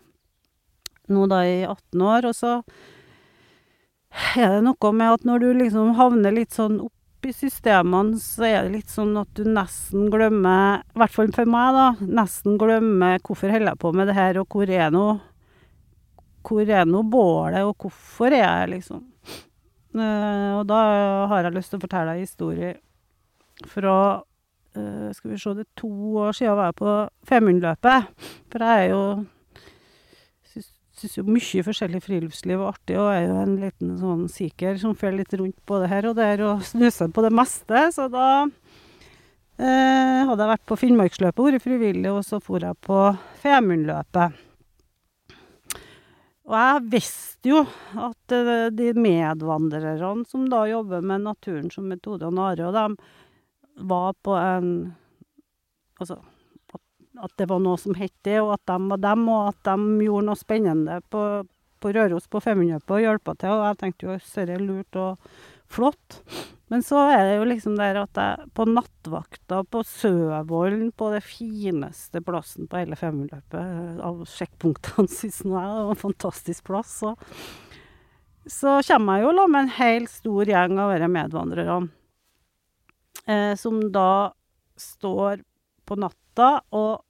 nå 1.11 1.27
da 1.31 1.41
i 1.47 1.61
18 1.67 2.03
år, 2.07 2.27
og 2.31 2.35
så 2.39 2.53
er 4.39 4.57
det 4.57 4.63
noe 4.67 4.93
med 4.95 5.15
at 5.17 5.27
når 5.27 5.43
du 5.43 5.49
liksom 5.59 5.95
havner 5.99 6.35
litt 6.35 6.55
sånn 6.55 6.81
opp 6.85 6.95
i 7.29 7.33
systemene, 7.37 8.17
så 8.23 8.47
er 8.49 8.63
det 8.65 8.73
litt 8.79 8.93
sånn 8.93 9.13
at 9.21 9.29
du 9.37 9.45
nesten 9.45 10.09
glemmer, 10.13 10.81
i 10.95 11.01
hvert 11.03 11.15
fall 11.15 11.33
for 11.35 11.51
meg, 11.51 11.75
da, 11.77 11.87
nesten 12.21 12.57
glemmer 12.61 13.19
hvorfor 13.27 13.53
holder 13.53 13.73
jeg 13.75 13.83
på 13.83 13.93
med 13.97 14.09
det 14.11 14.17
her, 14.17 14.41
og 14.41 14.49
hvor 14.57 14.71
er 14.71 14.91
nå 14.95 15.07
hvor 16.49 16.71
er 16.73 16.87
nå 16.89 17.03
bålet, 17.05 17.67
og 17.69 17.77
hvorfor 17.85 18.33
er 18.33 18.45
jeg 18.47 18.75
liksom 18.79 19.05
Eh, 19.91 20.53
Og 20.55 20.67
da 20.71 21.27
har 21.27 21.43
jeg 21.43 21.57
lyst 21.57 21.73
til 21.73 21.81
å 21.81 21.83
fortelle 21.83 22.13
ei 22.15 22.21
historie 22.23 22.77
fra 23.67 23.95
eh, 24.79 25.09
Skal 25.17 25.33
vi 25.33 25.39
se, 25.43 25.55
det 25.59 25.65
er 25.67 25.81
to 25.81 25.91
år 26.23 26.37
siden 26.39 26.55
var 26.55 26.69
jeg 26.71 26.77
på 26.79 26.93
Femundløpet. 27.27 28.07
For 28.53 28.63
jeg 28.63 28.85
er 28.85 28.93
jo 28.93 29.01
syns, 31.01 31.17
jo 31.19 31.25
mye 31.27 31.65
forskjellig 31.67 32.03
friluftsliv 32.05 32.61
er 32.61 32.69
artig, 32.71 32.99
og 33.01 33.09
er 33.13 33.25
jo 33.27 33.39
en 33.41 33.57
liten 33.63 33.97
sånn 34.01 34.27
siker 34.33 34.79
som 34.81 34.97
fer 34.99 35.17
litt 35.17 35.33
rundt 35.39 35.59
både 35.69 35.89
her 35.91 36.11
og 36.11 36.19
der 36.19 36.45
og 36.47 36.63
snuser 36.67 37.11
på 37.13 37.25
det 37.25 37.33
meste. 37.35 37.87
Så 37.97 38.07
da 38.13 38.29
eh, 38.45 40.21
hadde 40.29 40.39
jeg 40.45 40.53
vært 40.53 40.69
på 40.69 40.79
Finnmarksløpet, 40.85 41.43
vært 41.49 41.67
frivillig, 41.67 42.13
og 42.13 42.23
så 42.27 42.41
for 42.45 42.63
jeg 42.65 42.79
på 42.87 43.01
Femundløpet. 43.43 44.47
Og 46.51 46.57
jeg 46.59 46.87
visste 46.97 47.53
jo 47.53 47.65
at 48.09 48.35
eh, 48.35 48.69
de 48.75 48.93
medvandrerne 48.99 50.27
som 50.29 50.49
da 50.51 50.65
jobber 50.71 51.05
med 51.07 51.29
naturen 51.29 51.71
som 51.73 51.87
metode 51.91 52.27
og 52.27 52.35
nare, 52.39 52.67
og 52.67 52.77
dem 52.77 52.99
var 53.91 54.17
på 54.23 54.35
en 54.39 54.73
Altså 56.01 56.15
at, 57.19 57.33
det 57.41 57.49
var 57.51 57.63
noe 57.63 57.79
som 57.81 57.97
het 57.99 58.15
det, 58.27 58.39
og 58.43 58.55
at 58.55 58.67
de 58.71 58.79
var 58.93 59.03
dem, 59.03 59.25
og 59.33 59.51
at 59.51 59.61
de 59.67 60.07
gjorde 60.07 60.29
noe 60.29 60.39
spennende 60.39 61.01
på, 61.13 61.25
på 61.83 61.95
Røros 61.97 62.29
på 62.31 62.43
Femundløpet 62.45 62.97
og 62.97 63.05
hjelpa 63.05 63.37
til. 63.41 63.57
Og 63.57 63.67
jeg 63.69 63.81
tenkte 63.83 64.07
jo 64.07 64.17
dette 64.17 64.47
er 64.47 64.65
lurt 64.65 65.01
og 65.01 65.33
flott. 65.71 66.21
Men 66.71 66.85
så 66.87 67.01
er 67.11 67.25
det 67.27 67.39
jo 67.41 67.49
liksom 67.51 67.75
der 67.79 67.99
at 68.05 68.19
jeg 68.21 68.51
på 68.55 68.67
nattvakta 68.71 69.65
på 69.67 69.83
Søvollen, 69.87 70.93
på 70.95 71.09
det 71.15 71.25
fineste 71.27 72.23
plassen 72.23 72.71
på 72.71 72.79
hele 72.79 72.99
Femundløpet 72.99 73.99
av 74.07 74.23
sjekkpunktene, 74.31 75.11
syns 75.19 75.43
jeg 75.43 75.51
det 75.51 75.57
var 75.57 75.91
en 75.91 76.05
fantastisk 76.05 76.71
plass, 76.71 77.01
så 77.03 77.17
så 78.51 78.79
kommer 78.87 79.19
jeg 79.19 79.27
jo 79.27 79.33
la 79.37 79.47
med 79.51 79.67
en 79.67 79.75
hel 79.77 80.07
stor 80.09 80.49
gjeng 80.49 80.79
av 80.81 80.95
disse 80.95 81.09
medvandrerne. 81.13 81.91
Eh, 83.29 83.55
som 83.61 83.83
da 83.93 84.33
står 84.81 85.43
på 85.87 85.99
natta 86.01 86.30
og 86.75 87.05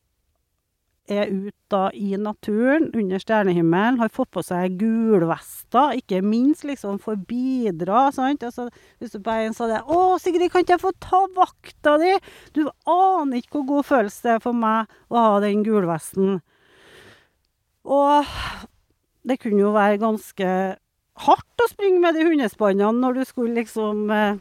er 1.11 1.31
ute 1.31 1.81
i 1.99 2.15
naturen 2.21 2.89
under 2.95 3.21
stjernehimmelen, 3.23 3.99
har 4.01 4.13
fått 4.15 4.31
på 4.35 4.43
seg 4.47 4.77
gulvester, 4.81 5.97
ikke 5.99 6.21
minst 6.23 6.65
liksom 6.69 7.01
for 7.03 7.19
bidra, 7.29 8.09
sant. 8.15 8.45
Altså, 8.47 8.69
hvis 9.01 9.15
du 9.15 9.19
bare 9.25 9.49
en 9.49 9.57
sa 9.57 9.67
det 9.67 9.83
'Å, 9.83 10.19
Sigrid, 10.21 10.51
kan 10.53 10.63
ikke 10.63 10.79
jeg 10.79 10.85
få 10.87 10.93
ta 11.01 11.27
vakta 11.35 11.99
di?' 11.99 12.21
Du 12.55 12.71
aner 12.87 13.39
ikke 13.39 13.59
hvor 13.59 13.67
god 13.67 13.85
følelse 13.85 14.23
det 14.23 14.33
er 14.37 14.39
for 14.39 14.53
meg 14.53 14.87
å 15.11 15.17
ha 15.17 15.41
den 15.41 15.65
gulvesten. 15.65 16.43
Og 17.85 18.25
det 19.27 19.41
kunne 19.41 19.61
jo 19.61 19.73
være 19.73 19.99
ganske 19.99 20.77
hardt 21.27 21.65
å 21.65 21.69
springe 21.69 22.01
med 22.01 22.15
de 22.15 22.25
hundespannene 22.25 23.01
når 23.01 23.15
du 23.15 23.25
skulle 23.25 23.55
liksom 23.55 24.11
eh, 24.11 24.39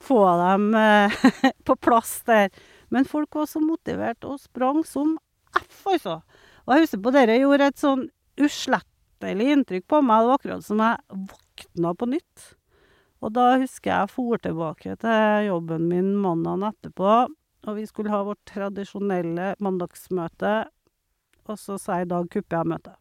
få 0.00 0.22
dem 0.40 0.74
eh, 0.74 1.10
på 1.66 1.76
plass 1.76 2.22
der. 2.28 2.48
Men 2.92 3.08
folk 3.08 3.34
var 3.34 3.48
så 3.48 3.62
motivert 3.64 4.24
og 4.28 4.40
sprang 4.42 4.82
som 4.86 5.16
F, 5.56 5.84
altså. 5.94 6.20
Og 6.66 6.74
jeg 6.74 6.86
husker 6.86 7.04
på 7.04 7.12
dere 7.14 7.38
gjorde 7.40 7.68
et 7.72 7.80
sånn 7.80 8.06
uslettelig 8.40 9.52
inntrykk 9.56 9.86
på 9.90 10.00
meg. 10.04 10.22
Det 10.22 10.30
var 10.30 10.40
akkurat 10.40 10.66
som 10.66 10.82
jeg 10.84 11.22
våkna 11.32 11.94
på 11.98 12.08
nytt. 12.12 12.50
Og 13.22 13.30
da 13.36 13.52
husker 13.60 13.92
jeg 13.92 14.10
for 14.10 14.42
tilbake 14.42 14.96
til 15.00 15.46
jobben 15.46 15.86
min 15.90 16.10
mandagen 16.18 16.66
etterpå, 16.72 17.14
og 17.62 17.76
vi 17.78 17.86
skulle 17.86 18.10
ha 18.10 18.24
vårt 18.26 18.42
tradisjonelle 18.50 19.52
mandagsmøte, 19.62 20.54
og 21.46 21.58
så 21.58 21.78
jeg 21.78 22.06
i 22.06 22.10
dag 22.10 22.26
kupper 22.30 22.58
jeg 22.58 22.70
møtet. 22.72 22.96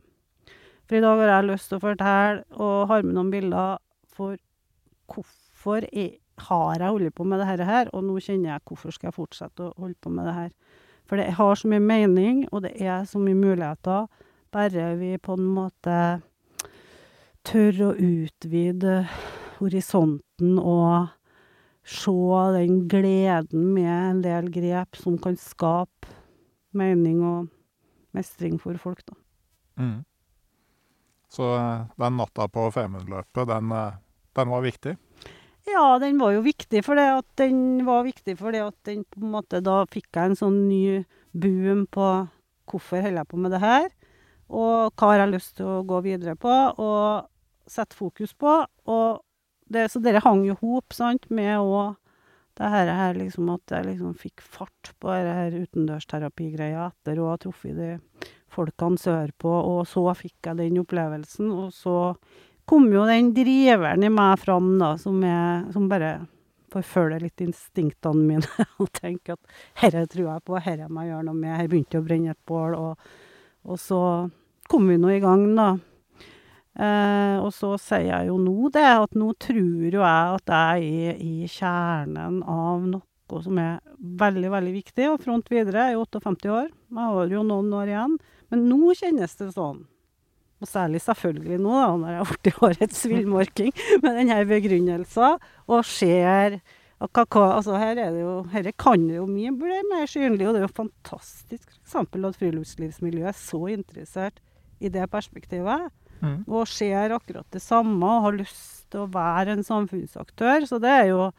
For 0.86 0.98
i 0.98 1.02
dag 1.02 1.24
har 1.24 1.34
jeg 1.34 1.48
lyst 1.50 1.72
til 1.72 1.80
å 1.80 1.86
fortelle, 1.88 2.44
og 2.54 2.92
har 2.92 3.06
med 3.08 3.18
noen 3.18 3.34
bilder, 3.34 3.82
for 4.14 4.38
hvorfor 5.10 5.88
jeg, 5.90 6.21
har 6.48 6.80
jeg 6.80 6.90
holdt 6.90 7.16
på 7.16 7.26
med 7.28 7.42
det 7.42 7.68
her, 7.68 7.90
og 7.94 8.06
nå 8.08 8.18
kjenner 8.20 8.54
jeg 8.54 8.66
hvorfor 8.68 8.96
skal 8.96 9.10
jeg 9.10 9.18
fortsette 9.18 9.68
å 9.68 9.76
holde 9.78 10.00
på 10.02 10.12
med 10.14 10.28
det 10.30 10.36
her. 10.38 10.52
For 11.10 11.20
det 11.20 11.34
har 11.38 11.56
så 11.60 11.70
mye 11.72 11.84
mening, 11.84 12.44
og 12.52 12.64
det 12.66 12.76
er 12.80 13.06
så 13.10 13.20
mye 13.20 13.38
muligheter, 13.38 14.08
bare 14.52 14.92
vi 15.00 15.16
på 15.22 15.38
en 15.38 15.48
måte 15.56 15.96
tør 17.48 17.82
å 17.90 17.92
utvide 17.96 19.02
horisonten 19.60 20.60
og 20.60 21.12
se 21.88 22.14
den 22.56 22.86
gleden 22.92 23.72
med 23.76 23.92
en 23.92 24.22
del 24.24 24.50
grep 24.54 25.00
som 25.00 25.18
kan 25.22 25.38
skape 25.40 26.12
mening 26.78 27.22
og 27.26 27.50
mestring 28.16 28.60
for 28.62 28.78
folk, 28.80 29.02
da. 29.08 29.18
Mm. 29.82 30.00
Så 31.32 31.48
eh, 31.56 31.88
den 31.96 32.18
natta 32.20 32.48
på 32.52 32.68
Femundløpet, 32.76 33.48
den, 33.48 33.72
eh, 33.72 34.00
den 34.36 34.52
var 34.52 34.64
viktig? 34.66 34.96
Ja, 35.72 36.00
den 36.02 36.20
var 36.20 36.34
jo 36.36 36.44
viktig 36.44 36.84
for 36.84 37.00
det 37.00 37.08
at 37.16 37.28
den 37.40 37.86
var 37.88 38.04
viktig 38.04 38.36
for 38.40 38.52
det 38.52 38.64
at 38.66 38.78
den 38.88 39.06
på 39.08 39.22
en 39.22 39.34
måte 39.38 39.62
Da 39.64 39.82
fikk 39.92 40.10
jeg 40.12 40.32
en 40.32 40.40
sånn 40.40 40.60
ny 40.68 41.02
boom 41.32 41.86
på 41.92 42.08
hvorfor 42.72 43.04
holder 43.04 43.22
jeg 43.22 43.30
på 43.32 43.40
med 43.40 43.52
det 43.52 43.60
her, 43.60 43.88
og 44.52 44.94
hva 44.96 45.10
har 45.12 45.24
jeg 45.24 45.32
lyst 45.34 45.56
til 45.58 45.68
å 45.68 45.82
gå 45.88 46.00
videre 46.06 46.38
på 46.40 46.52
og 46.52 47.28
sette 47.68 47.98
fokus 47.98 48.32
på. 48.36 48.54
Og 48.92 49.20
det, 49.72 49.88
så 49.92 50.00
dette 50.04 50.24
hang 50.24 50.46
jo 50.48 50.56
hop, 50.62 50.96
med 51.30 51.58
òg 51.60 51.98
det 52.60 52.70
her, 52.70 52.92
her 52.92 53.16
liksom 53.16 53.50
at 53.54 53.72
jeg 53.72 53.88
liksom 53.88 54.16
fikk 54.20 54.44
fart 54.44 54.92
på 55.00 55.12
dette 55.12 55.36
her 55.38 55.56
utendørsterapigreia 55.64 56.90
etter 56.90 57.20
å 57.20 57.30
ha 57.32 57.38
truffet 57.40 57.78
de 57.78 57.92
folkene 58.52 59.00
sørpå, 59.00 59.52
og 59.52 59.86
så 59.88 60.04
fikk 60.20 60.50
jeg 60.50 60.60
den 60.60 60.82
opplevelsen, 60.82 61.52
og 61.56 61.72
så 61.76 61.96
kom 62.72 62.88
jo 62.94 63.04
den 63.10 63.34
driveren 63.36 64.06
i 64.08 64.12
meg 64.14 64.40
fram, 64.40 64.78
da, 64.80 64.94
som, 65.00 65.18
jeg, 65.28 65.74
som 65.76 65.90
bare 65.92 66.14
forfølger 66.72 67.26
litt 67.26 67.44
instinktene 67.44 68.28
mine, 68.30 68.68
og 68.82 68.88
tenker 68.96 69.36
at 69.36 69.58
herre 69.84 70.06
tror 70.08 70.30
jeg 70.30 70.46
på, 70.48 70.60
herre 70.64 70.88
må 70.88 71.04
jeg 71.04 71.12
gjøre 71.12 71.28
noe 71.28 71.40
med, 71.42 71.56
her 71.60 71.72
begynte 71.72 72.00
å 72.00 72.06
brenne 72.06 72.32
et 72.32 72.48
bål, 72.48 72.78
og, 72.80 73.12
og 73.68 73.82
så 73.82 74.02
kom 74.72 74.88
vi 74.88 74.96
nå 75.02 75.12
i 75.12 75.20
gang, 75.24 75.50
da. 75.58 75.70
Eh, 76.72 77.38
og 77.44 77.52
så 77.52 77.74
sier 77.82 78.08
jeg 78.08 78.30
jo 78.30 78.40
nå 78.40 78.72
det, 78.72 78.88
at 78.88 79.20
nå 79.20 79.34
tror 79.36 79.92
jo 79.92 80.00
jeg 80.00 80.36
at 80.40 80.54
jeg 80.56 81.10
er 81.12 81.18
i 81.20 81.50
kjernen 81.52 82.40
av 82.48 82.86
noe 82.88 83.44
som 83.44 83.60
er 83.60 83.80
veldig, 84.00 84.50
veldig 84.52 84.72
viktig, 84.76 85.10
Og 85.12 85.22
front 85.24 85.52
videre. 85.52 85.90
Jeg 85.92 86.00
er 86.00 86.04
58 86.04 86.52
år, 86.52 86.72
jeg 86.72 87.12
har 87.16 87.36
jo 87.36 87.44
noen 87.48 87.72
år 87.76 87.92
igjen. 87.92 88.18
Men 88.52 88.66
nå 88.68 88.96
kjennes 88.96 89.36
det 89.40 89.52
sånn. 89.56 89.86
Og 90.62 90.70
særlig 90.70 91.02
selvfølgelig 91.02 91.58
nå, 91.58 91.74
da, 91.74 91.90
når 91.98 92.14
jeg 92.14 92.22
er 92.22 92.30
blitt 92.32 92.62
årets 92.68 93.02
villmarking, 93.10 93.74
med 94.04 94.20
denne 94.20 94.38
begrunnelsen, 94.50 95.42
og 95.68 95.88
ser 95.90 96.60
at 97.02 97.18
hva, 97.18 97.46
altså 97.58 97.80
her 97.82 97.98
er 97.98 98.12
det 98.14 98.22
jo, 98.22 98.34
her 98.52 98.70
kan 98.78 99.08
det 99.08 99.18
jo 99.18 99.26
mye 99.26 99.54
bli 99.58 99.80
mer 99.90 100.06
synlig, 100.10 100.46
og 100.46 100.54
det 100.54 100.62
er 100.62 100.68
jo 100.68 100.76
fantastisk 100.84 101.72
f.eks. 101.82 101.96
at 102.14 102.38
friluftslivsmiljøet 102.38 103.32
er 103.32 103.38
så 103.38 103.62
interessert 103.74 104.38
i 104.82 104.90
det 104.90 105.08
perspektivet. 105.10 105.90
Mm. 106.22 106.44
Og 106.46 106.70
ser 106.70 107.16
akkurat 107.16 107.48
det 107.50 107.64
samme 107.64 108.06
og 108.06 108.28
har 108.28 108.38
lyst 108.38 108.86
til 108.94 109.08
å 109.08 109.10
være 109.10 109.56
en 109.56 109.66
samfunnsaktør. 109.66 110.68
Så 110.70 110.78
det 110.82 110.92
er 110.94 111.08
jo 111.10 111.32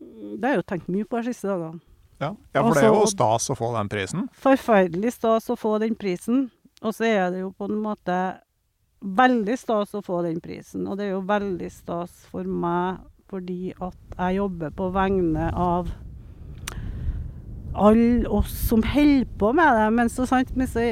Det 0.00 0.46
har 0.46 0.54
jeg 0.54 0.62
jo 0.62 0.68
tenkt 0.68 0.88
mye 0.88 1.04
på 1.04 1.20
de 1.20 1.28
siste 1.28 1.48
dagene. 1.48 1.80
Ja, 2.20 2.30
ja 2.54 2.62
for 2.62 2.76
det 2.76 2.84
er 2.84 2.88
jo 2.88 3.02
Altså- 3.02 3.12
stas 3.12 3.50
å 3.52 3.56
få 3.56 3.76
den 3.76 3.88
prisen. 3.88 4.28
Forferdelig 4.32 5.12
stas 5.12 5.50
å 5.52 5.56
få 5.56 5.78
den 5.80 5.94
prisen. 5.94 6.50
Og 6.80 6.94
så 6.96 7.08
er 7.08 7.26
det 7.32 7.42
jo 7.42 7.50
på 7.56 7.68
en 7.68 7.80
måte 7.82 8.16
veldig 9.00 9.56
stas 9.60 9.94
å 9.96 10.04
få 10.04 10.22
den 10.26 10.40
prisen. 10.44 10.86
Og 10.88 10.98
det 10.98 11.08
er 11.08 11.14
jo 11.14 11.24
veldig 11.28 11.70
stas 11.72 12.24
for 12.30 12.44
meg 12.44 13.00
fordi 13.30 13.70
at 13.78 14.16
jeg 14.16 14.40
jobber 14.40 14.72
på 14.74 14.88
vegne 14.90 15.50
av 15.54 15.92
alle 17.78 18.26
oss 18.26 18.50
som 18.66 18.82
holder 18.82 19.28
på 19.38 19.52
med 19.54 19.76
det. 19.78 19.86
Men 19.94 20.10
så 20.10 20.26
sant, 20.26 20.50
men 20.58 20.68
så 20.68 20.88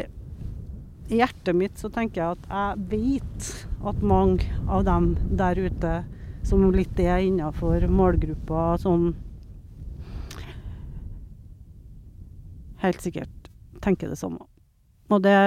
i 1.08 1.18
hjertet 1.18 1.56
mitt 1.56 1.80
så 1.80 1.90
tenker 1.92 2.20
jeg 2.20 2.36
at 2.36 2.52
jeg 2.52 2.84
vet 2.92 3.48
at 3.88 4.04
mange 4.04 4.44
av 4.68 4.84
dem 4.86 5.14
der 5.40 5.58
ute 5.58 5.94
som 6.46 6.68
litt 6.72 7.00
er 7.00 7.24
innafor 7.24 7.88
målgruppa 7.90 8.76
som 8.80 9.10
helt 12.84 13.02
sikkert 13.02 13.50
tenker 13.82 14.12
det 14.12 14.20
samme. 14.20 14.44
Og 15.08 15.22
det, 15.24 15.38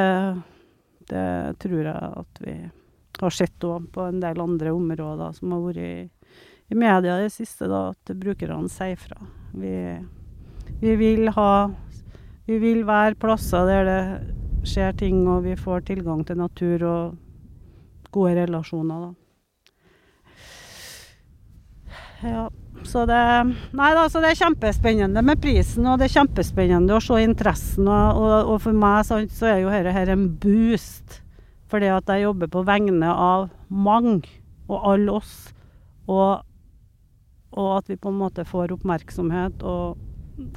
det 1.11 1.27
tror 1.61 1.83
jeg 1.85 2.13
at 2.23 2.41
vi 2.41 2.55
har 3.21 3.35
sett 3.35 3.67
òg 3.67 3.89
på 3.93 4.07
en 4.07 4.21
del 4.23 4.41
andre 4.41 4.73
områder 4.73 5.35
som 5.37 5.53
har 5.53 5.61
vært 5.67 5.81
i, 5.85 6.09
i 6.71 6.77
media 6.77 7.19
i 7.19 7.27
det 7.27 7.33
siste, 7.35 7.69
da, 7.69 7.91
at 7.93 8.13
brukerne 8.17 8.69
sier 8.71 8.97
fra. 8.97 9.19
Vi, 9.53 9.75
vi 10.81 10.95
vil 10.97 11.29
ha 11.35 11.53
Vi 12.47 12.57
vil 12.59 12.81
være 12.87 13.15
plasser 13.21 13.67
der 13.69 13.85
det 13.85 14.01
skjer 14.67 14.95
ting, 14.97 15.27
og 15.29 15.43
vi 15.45 15.53
får 15.55 15.85
tilgang 15.87 16.25
til 16.25 16.37
natur 16.41 16.83
og 16.83 17.17
gode 18.11 18.33
relasjoner, 18.41 19.05
da. 19.05 19.11
Ja, 22.21 22.49
så 22.87 23.05
det 23.09 23.21
Nei 23.77 23.89
da, 23.95 24.05
så 24.09 24.21
det 24.23 24.33
er 24.33 24.39
kjempespennende 24.41 25.23
med 25.25 25.41
prisen, 25.43 25.87
og 25.87 25.99
det 25.99 26.09
er 26.09 26.15
kjempespennende 26.19 26.97
å 26.97 27.03
se 27.03 27.19
interessen. 27.23 27.87
Og, 27.87 28.21
og, 28.21 28.53
og 28.53 28.61
for 28.65 28.77
meg 28.77 29.05
så, 29.07 29.21
så 29.31 29.51
er 29.51 29.63
jo 29.63 29.73
dette 29.73 29.95
her 29.95 30.13
en 30.13 30.27
boost, 30.41 31.21
fordi 31.71 31.91
at 31.93 32.09
jeg 32.11 32.25
jobber 32.25 32.51
på 32.51 32.63
vegne 32.67 33.11
av 33.11 33.49
mange, 33.69 34.29
og 34.71 34.87
alle 34.93 35.17
oss. 35.21 35.35
Og, 36.09 36.41
og 37.51 37.69
at 37.77 37.91
vi 37.91 37.99
på 37.99 38.11
en 38.11 38.19
måte 38.21 38.47
får 38.47 38.75
oppmerksomhet, 38.75 39.63
og 39.63 39.99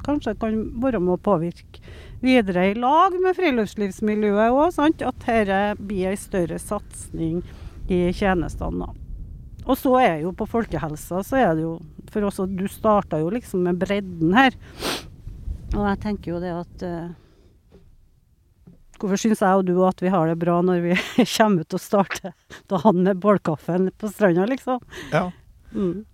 kanskje 0.05 0.35
kan 0.39 0.59
være 0.81 1.01
med 1.03 1.17
å 1.17 1.21
påvirke 1.21 1.83
videre 2.23 2.69
i 2.71 2.75
lag 2.79 3.15
med 3.21 3.37
friluftslivsmiljøet 3.37 4.55
òg. 4.55 4.79
At 4.81 5.25
dette 5.27 5.63
blir 5.79 6.11
en 6.11 6.19
større 6.19 6.59
satsing 6.61 7.41
i 7.91 8.07
tjenestene. 8.15 8.89
Og 9.65 9.77
så 9.79 9.95
er 9.97 10.21
jo 10.21 10.31
på 10.37 10.47
folkehelsa, 10.49 11.23
så 11.25 11.41
er 11.41 11.53
det 11.57 11.65
jo 11.65 11.75
For 12.13 12.27
oss 12.27 12.41
Du 12.53 12.65
starta 12.69 13.19
jo 13.21 13.31
liksom 13.33 13.65
med 13.65 13.79
bredden 13.81 14.33
her. 14.37 14.57
Og 15.73 15.83
jeg 15.89 16.01
tenker 16.03 16.35
jo 16.35 16.41
det 16.43 16.53
at 16.53 16.85
uh, 16.85 17.13
Hvorfor 18.95 19.19
syns 19.19 19.41
jeg 19.43 19.59
og 19.59 19.65
du 19.67 19.75
at 19.83 19.99
vi 19.99 20.11
har 20.13 20.29
det 20.29 20.37
bra 20.39 20.61
når 20.63 20.83
vi 20.85 20.97
kommer 21.35 21.65
ut 21.65 21.75
og 21.75 21.81
starter 21.83 22.35
dagen 22.71 23.01
med 23.03 23.19
bålkaffen 23.19 23.89
på 23.99 24.11
stranda, 24.13 24.45
liksom? 24.47 24.79
Ja. 25.11 25.27
Mm. 25.73 26.05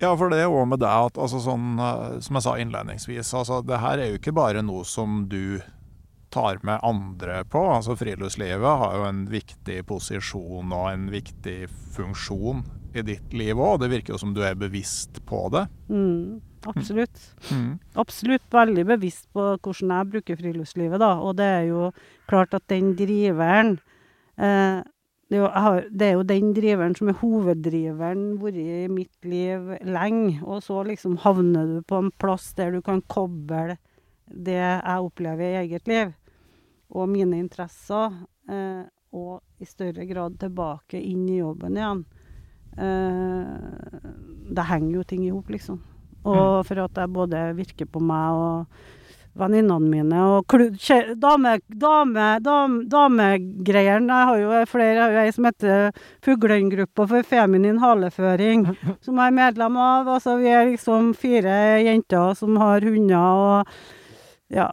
Ja, 0.00 0.10
for 0.16 0.32
det 0.32 0.42
er 0.42 0.52
òg 0.52 0.66
med 0.68 0.82
deg 0.82 1.08
at 1.08 1.16
altså 1.20 1.40
sånn, 1.44 1.80
eh, 1.80 2.18
som 2.24 2.36
jeg 2.36 2.44
sa 2.44 2.54
innledningsvis, 2.60 3.32
altså 3.36 3.62
det 3.64 3.80
her 3.80 4.00
er 4.00 4.12
jo 4.12 4.20
ikke 4.20 4.36
bare 4.36 4.60
noe 4.64 4.84
som 4.88 5.22
du 5.32 5.62
tar 6.32 6.60
med 6.62 6.84
andre 6.86 7.40
på. 7.48 7.60
Altså 7.72 7.96
Friluftslivet 7.98 8.84
har 8.84 8.96
jo 8.96 9.08
en 9.08 9.24
viktig 9.32 9.80
posisjon 9.88 10.76
og 10.76 10.86
en 10.92 11.08
viktig 11.12 11.58
funksjon 11.96 12.62
i 12.96 13.04
ditt 13.06 13.34
liv 13.36 13.58
òg. 13.58 13.80
Det 13.82 13.90
virker 13.92 14.14
jo 14.14 14.20
som 14.20 14.34
du 14.36 14.42
er 14.46 14.58
bevisst 14.58 15.20
på 15.28 15.46
det. 15.54 15.66
Mm, 15.88 16.40
absolutt. 16.70 17.20
Mm. 17.50 17.74
Absolutt 18.00 18.46
veldig 18.52 18.86
bevisst 18.94 19.28
på 19.34 19.52
hvordan 19.56 19.96
jeg 19.96 20.12
bruker 20.14 20.40
friluftslivet, 20.40 21.02
da. 21.02 21.12
Og 21.22 21.36
det 21.40 21.50
er 21.58 21.68
jo 21.70 21.90
klart 22.30 22.56
at 22.56 22.66
den 22.72 22.94
driveren 22.98 23.78
eh, 24.38 24.80
det, 25.30 25.38
er 25.38 25.42
jo, 25.44 25.46
jeg 25.46 25.62
har, 25.62 25.84
det 25.94 26.06
er 26.06 26.16
jo 26.16 26.24
den 26.26 26.48
driveren 26.56 26.96
som 26.98 27.10
er 27.12 27.20
hoveddriveren 27.20 28.24
vært 28.42 28.56
i 28.58 28.88
mitt 28.90 29.28
liv 29.30 29.76
lenge. 29.86 30.40
Og 30.42 30.64
så 30.66 30.82
liksom 30.88 31.20
havner 31.22 31.76
du 31.76 31.84
på 31.86 32.00
en 32.02 32.10
plass 32.18 32.50
der 32.58 32.74
du 32.74 32.80
kan 32.82 33.02
koble 33.06 33.76
det 34.30 34.58
jeg 34.58 35.04
opplever 35.06 35.42
i 35.44 35.60
eget 35.64 35.88
liv, 35.90 36.12
og 36.90 37.08
mine 37.10 37.38
interesser, 37.38 38.14
eh, 38.50 38.82
og 39.10 39.42
i 39.58 39.66
større 39.66 40.06
grad 40.06 40.36
tilbake 40.38 40.98
inn 40.98 41.24
i 41.30 41.40
jobben 41.40 41.78
igjen. 41.78 42.04
Eh, 42.78 44.00
det 44.50 44.68
henger 44.70 44.94
jo 44.96 45.04
ting 45.04 45.26
i 45.26 45.34
hop, 45.34 45.50
liksom. 45.50 45.80
Og 46.28 46.66
for 46.68 46.82
at 46.84 46.98
jeg 47.00 47.12
både 47.14 47.44
virker 47.56 47.88
på 47.88 48.02
meg 48.04 48.36
og 48.36 48.88
venninnene 49.40 49.88
mine 49.88 50.22
og 50.26 50.50
damegreiene. 50.50 51.14
dame, 51.20 52.40
dame, 52.42 52.84
dame. 52.90 53.28
Jeg 53.64 54.08
har 54.10 54.38
jo 54.38 54.64
flere, 54.66 54.94
jeg 54.94 55.02
har 55.02 55.12
jo 55.14 55.22
ei 55.22 55.32
som 55.32 55.48
heter 55.48 56.04
Fuglengruppa 56.24 57.06
for 57.06 57.22
feminin 57.22 57.78
haleføring, 57.78 58.66
som 59.04 59.16
jeg 59.16 59.26
er 59.26 59.38
medlem 59.38 59.76
av. 59.76 60.08
Altså, 60.08 60.36
vi 60.40 60.50
er 60.50 60.68
liksom 60.72 61.14
fire 61.14 61.80
jenter 61.84 62.34
som 62.34 62.56
har 62.60 62.84
hunder 62.84 63.16
og 63.16 63.74
ja. 64.50 64.70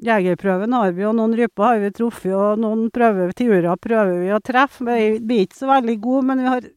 Jegerprøven 0.00 0.72
har 0.72 0.94
vi, 0.96 1.04
og 1.04 1.12
noen 1.18 1.34
ryper 1.36 1.66
har 1.66 1.80
vi 1.82 1.90
truffet, 1.92 2.32
og 2.32 2.60
noen 2.62 2.86
prøver, 2.94 3.34
tiurer 3.36 3.76
prøver 3.76 4.22
vi 4.22 4.30
å 4.32 4.38
treffe. 4.40 4.86
Vi 4.88 5.18
blir 5.20 5.44
ikke 5.44 5.58
så 5.58 5.68
veldig 5.68 5.96
gode, 6.00 6.22
men 6.30 6.40
vi 6.40 6.46
har, 6.48 6.68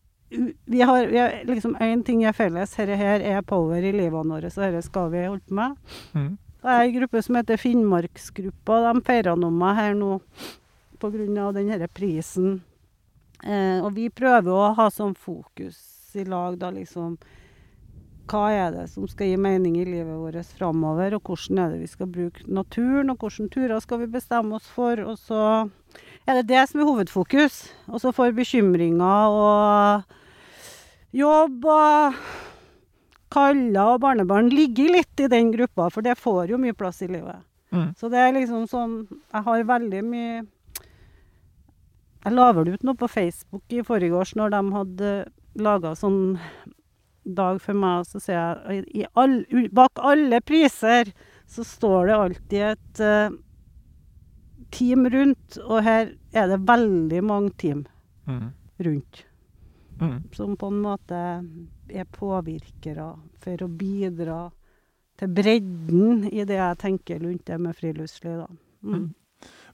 vi 0.65 0.82
har, 0.82 1.06
vi 1.08 1.17
har 1.17 1.43
liksom 1.46 1.76
én 1.82 2.04
ting 2.06 2.24
er 2.24 2.34
felles. 2.34 2.76
Dette 2.76 2.98
her 2.98 3.22
er 3.22 3.46
power 3.48 3.84
i 3.84 3.93
livene 3.93 4.36
våre, 4.36 4.52
så 4.52 4.65
dette 4.65 4.82
skal 4.86 5.12
vi 5.13 5.26
holde 5.28 5.46
på 5.48 5.58
med. 5.60 5.78
Mm. 6.13 6.32
Det 6.63 6.72
er 6.72 6.84
en 6.84 6.96
gruppe 6.96 7.22
som 7.22 7.36
heter 7.36 7.60
Finnmarksgruppa. 7.60 8.80
De 8.88 9.02
feirer 9.04 9.39
nå 9.39 9.50
meg 9.52 9.76
her 9.76 9.98
nå 10.00 10.19
pga. 11.00 11.52
denne 11.52 11.88
prisen. 11.88 12.62
Eh, 13.43 13.84
og 13.84 13.91
vi 13.98 14.10
prøver 14.10 14.52
å 14.52 14.74
ha 14.78 14.89
sånn 14.89 15.15
fokus 15.15 15.78
i 16.15 16.24
lag, 16.24 16.58
da 16.58 16.69
liksom 16.72 17.17
Hva 18.30 18.46
er 18.56 18.69
det 18.72 18.86
som 18.88 19.04
skal 19.12 19.28
gi 19.28 19.38
mening 19.38 19.76
i 19.82 19.84
livet 19.84 20.15
vårt 20.15 20.54
framover, 20.56 21.17
og 21.17 21.28
hvordan 21.28 21.60
er 21.60 21.74
det 21.74 21.82
vi 21.82 21.89
skal 21.91 22.08
bruke 22.08 22.46
naturen, 22.48 23.12
og 23.12 23.19
hvilke 23.19 23.50
turer 23.52 23.84
skal 23.84 24.00
vi 24.00 24.13
bestemme 24.13 24.56
oss 24.56 24.69
for, 24.72 25.02
og 25.04 25.17
så 25.19 25.67
er 26.24 26.39
det 26.39 26.48
det 26.48 26.62
som 26.69 26.80
er 26.80 26.88
hovedfokus. 26.88 27.58
Og 27.91 28.00
så 28.00 28.13
får 28.15 28.32
bekymringer 28.38 29.36
og 29.36 30.15
jobb 31.13 31.65
og 31.69 32.15
kaller 33.34 33.95
og 33.95 34.02
barnebarn 34.04 34.52
ligger 34.54 34.91
litt 34.93 35.23
i 35.23 35.30
den 35.32 35.52
gruppa, 35.54 35.89
for 35.93 36.06
det 36.06 36.17
får 36.19 36.52
jo 36.54 36.60
mye 36.62 36.76
plass 36.78 37.02
i 37.02 37.10
livet. 37.10 37.41
Mm. 37.73 37.93
Så 37.97 38.10
det 38.13 38.19
er 38.21 38.36
liksom 38.36 38.67
sånn 38.69 38.91
Jeg 39.10 39.41
har 39.47 39.63
veldig 39.65 40.02
mye 40.06 40.43
Jeg 42.21 42.36
la 42.36 42.52
vel 42.54 42.69
ut 42.76 42.84
noe 42.86 42.99
på 42.99 43.10
Facebook 43.10 43.73
i 43.73 43.82
forgårs 43.82 44.36
når 44.38 44.54
de 44.54 44.60
hadde 44.76 45.13
laga 45.58 45.95
sånn 45.97 46.38
dag 47.23 47.58
for 47.63 47.73
meg, 47.73 48.04
og 48.04 48.06
så 48.12 48.19
ser 48.21 48.38
jeg 48.38 48.86
i 48.93 49.06
all, 49.17 49.39
bak 49.71 50.02
alle 50.04 50.41
priser 50.43 51.10
så 51.49 51.63
står 51.65 52.10
det 52.10 52.15
alltid 52.19 52.63
et 52.67 53.02
uh, 53.06 53.36
team 54.73 55.06
rundt, 55.13 55.58
og 55.63 55.84
her 55.86 56.12
er 56.34 56.49
det 56.52 56.62
veldig 56.67 57.23
mange 57.26 57.54
team 57.58 57.86
Mm. 58.23 58.54
rundt 58.80 59.26
Mm. 60.03 60.19
som 60.35 60.57
på 60.59 60.69
en 60.71 60.81
måte 60.83 61.19
er 61.89 62.09
påvirkere 62.11 63.07
for 63.43 63.63
å 63.63 63.69
bidra 63.71 64.39
til 65.19 65.33
bredden 65.33 66.25
i 66.29 66.45
det 66.47 66.57
jeg 66.57 66.79
tenker 66.81 67.21
rundt 67.23 67.45
det 67.47 67.59
med 67.61 67.77
friluftsliv. 67.77 68.43
Da. 68.43 68.47
Mm. 68.83 69.11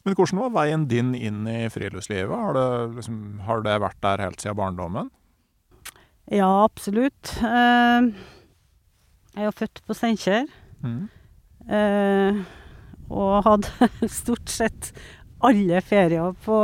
Men 0.06 0.16
hvordan 0.16 0.42
var 0.44 0.56
veien 0.56 0.88
din 0.92 1.14
inn 1.18 1.48
i 1.50 1.62
friluftslivet? 1.72 2.32
Har 2.32 2.56
det, 2.58 2.68
liksom, 2.98 3.22
har 3.48 3.64
det 3.66 3.80
vært 3.84 4.02
der 4.06 4.26
helt 4.26 4.44
siden 4.44 4.60
barndommen? 4.60 5.10
Ja, 6.30 6.50
absolutt. 6.64 7.34
Eh, 7.42 8.10
jeg 9.36 9.50
er 9.50 9.56
født 9.56 9.82
på 9.86 9.96
Steinkjer. 9.98 10.46
Mm. 10.86 11.08
Eh, 11.70 12.44
og 13.10 13.42
hadde 13.48 13.90
stort 14.22 14.52
sett 14.54 14.92
alle 15.46 15.82
ferier 15.86 16.36
på 16.46 16.60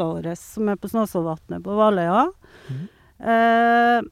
hytta 0.00 0.30
vår 0.30 0.34
som 0.36 0.68
er 0.68 0.76
på 0.76 0.88
Snåsavatnet 0.88 1.64
på 1.64 1.76
Valøya. 1.76 2.30
Mm. 2.68 2.88
Eh, 3.20 4.02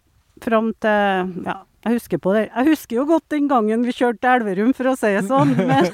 fram 0.44 0.72
til 0.80 1.44
Ja, 1.46 1.64
jeg 1.84 1.94
husker 1.94 2.18
på 2.18 2.34
det. 2.34 2.50
Jeg 2.54 2.66
husker 2.68 2.96
jo 2.96 3.06
godt 3.06 3.28
den 3.30 3.48
gangen 3.48 3.84
vi 3.84 3.92
kjørte 3.92 4.20
til 4.20 4.30
Elverum, 4.30 4.74
for 4.74 4.90
å 4.90 4.96
si 4.96 5.14
det 5.14 5.24
sånn. 5.26 5.54
Men, 5.68 5.86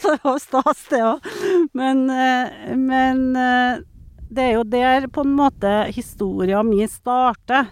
så 0.00 0.12
det 0.16 0.22
var 0.24 0.38
stas, 0.38 0.84
det 0.90 1.02
òg. 1.02 1.20
Men, 1.72 2.08
eh, 2.10 2.74
men 2.76 3.36
eh, 3.36 3.82
det 4.30 4.44
er 4.44 4.54
jo 4.56 4.64
der 4.64 5.08
på 5.08 5.24
en 5.24 5.34
måte 5.36 5.90
historia 5.94 6.62
mi 6.62 6.86
starter. 6.88 7.70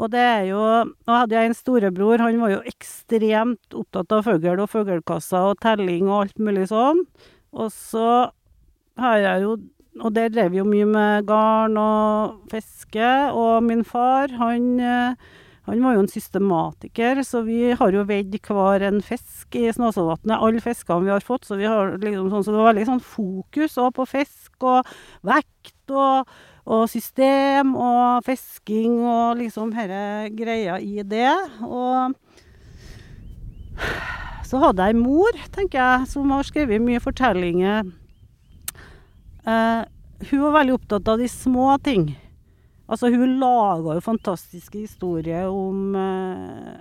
Og 0.00 0.08
det 0.08 0.20
er 0.20 0.44
jo 0.48 0.60
Nå 0.60 1.12
hadde 1.12 1.36
jeg 1.36 1.50
en 1.50 1.54
storebror, 1.54 2.22
han 2.22 2.38
var 2.40 2.54
jo 2.54 2.60
ekstremt 2.64 3.74
opptatt 3.76 4.12
av 4.16 4.24
fugl 4.24 4.62
og 4.62 4.70
fuglekasser 4.72 5.50
og 5.50 5.58
telling 5.60 6.08
og 6.08 6.22
alt 6.22 6.38
mulig 6.40 6.70
sånn. 6.70 7.02
Og 7.52 7.68
så 7.74 8.30
har 9.00 9.18
jeg 9.20 9.44
jo 9.44 9.58
Og 9.98 10.14
der 10.14 10.30
drev 10.30 10.52
vi 10.52 10.60
jo 10.60 10.68
mye 10.68 10.86
med 10.86 11.26
garn 11.26 11.76
og 11.80 12.48
fiske. 12.52 13.10
Og 13.34 13.64
min 13.66 13.82
far, 13.84 14.30
han 14.38 14.68
eh, 14.80 15.30
han 15.70 15.82
var 15.84 15.94
jo 15.94 16.02
en 16.02 16.08
systematiker, 16.10 17.20
så 17.22 17.44
vi 17.46 17.58
har 17.78 17.94
jo 17.94 18.02
veid 18.08 18.32
hver 18.42 18.82
en 18.88 18.98
fisk 19.04 19.54
i 19.54 19.68
Snåsavatnet. 19.70 20.40
Alle 20.40 20.62
fiskene 20.64 21.04
vi 21.04 21.12
har 21.12 21.22
fått, 21.22 21.44
så 21.46 21.58
har 21.60 21.94
liksom 22.00 22.30
sånn, 22.32 22.42
så 22.46 22.50
det 22.50 22.58
var 22.58 22.70
veldig 22.72 22.86
sånn 22.88 23.04
fokus 23.04 23.76
på 23.94 24.06
fisk 24.08 24.66
og 24.66 24.88
vekt 25.30 25.94
og, 25.94 26.32
og 26.64 26.82
system 26.90 27.76
og 27.78 28.26
fisking 28.26 28.98
og 29.04 29.38
liksom 29.38 29.70
denne 29.76 30.32
greia 30.34 30.80
i 30.82 31.04
det. 31.06 31.36
Og 31.62 32.16
så 34.48 34.64
hadde 34.64 34.90
jeg 34.90 34.96
ei 34.96 35.02
mor, 35.04 35.42
tenker 35.54 35.78
jeg, 35.78 36.10
som 36.16 36.34
har 36.34 36.48
skrevet 36.48 36.82
mye 36.82 37.04
fortellinger. 37.04 37.84
Eh, 39.46 39.82
hun 40.30 40.42
var 40.44 40.52
veldig 40.58 40.74
opptatt 40.74 41.08
av 41.08 41.18
de 41.18 41.28
små 41.28 41.78
ting. 41.84 42.10
Altså, 42.90 43.08
hun 43.14 43.38
laga 43.40 43.96
jo 43.96 44.02
fantastiske 44.04 44.82
historier 44.82 45.46
om 45.48 45.94
eh, 45.96 46.78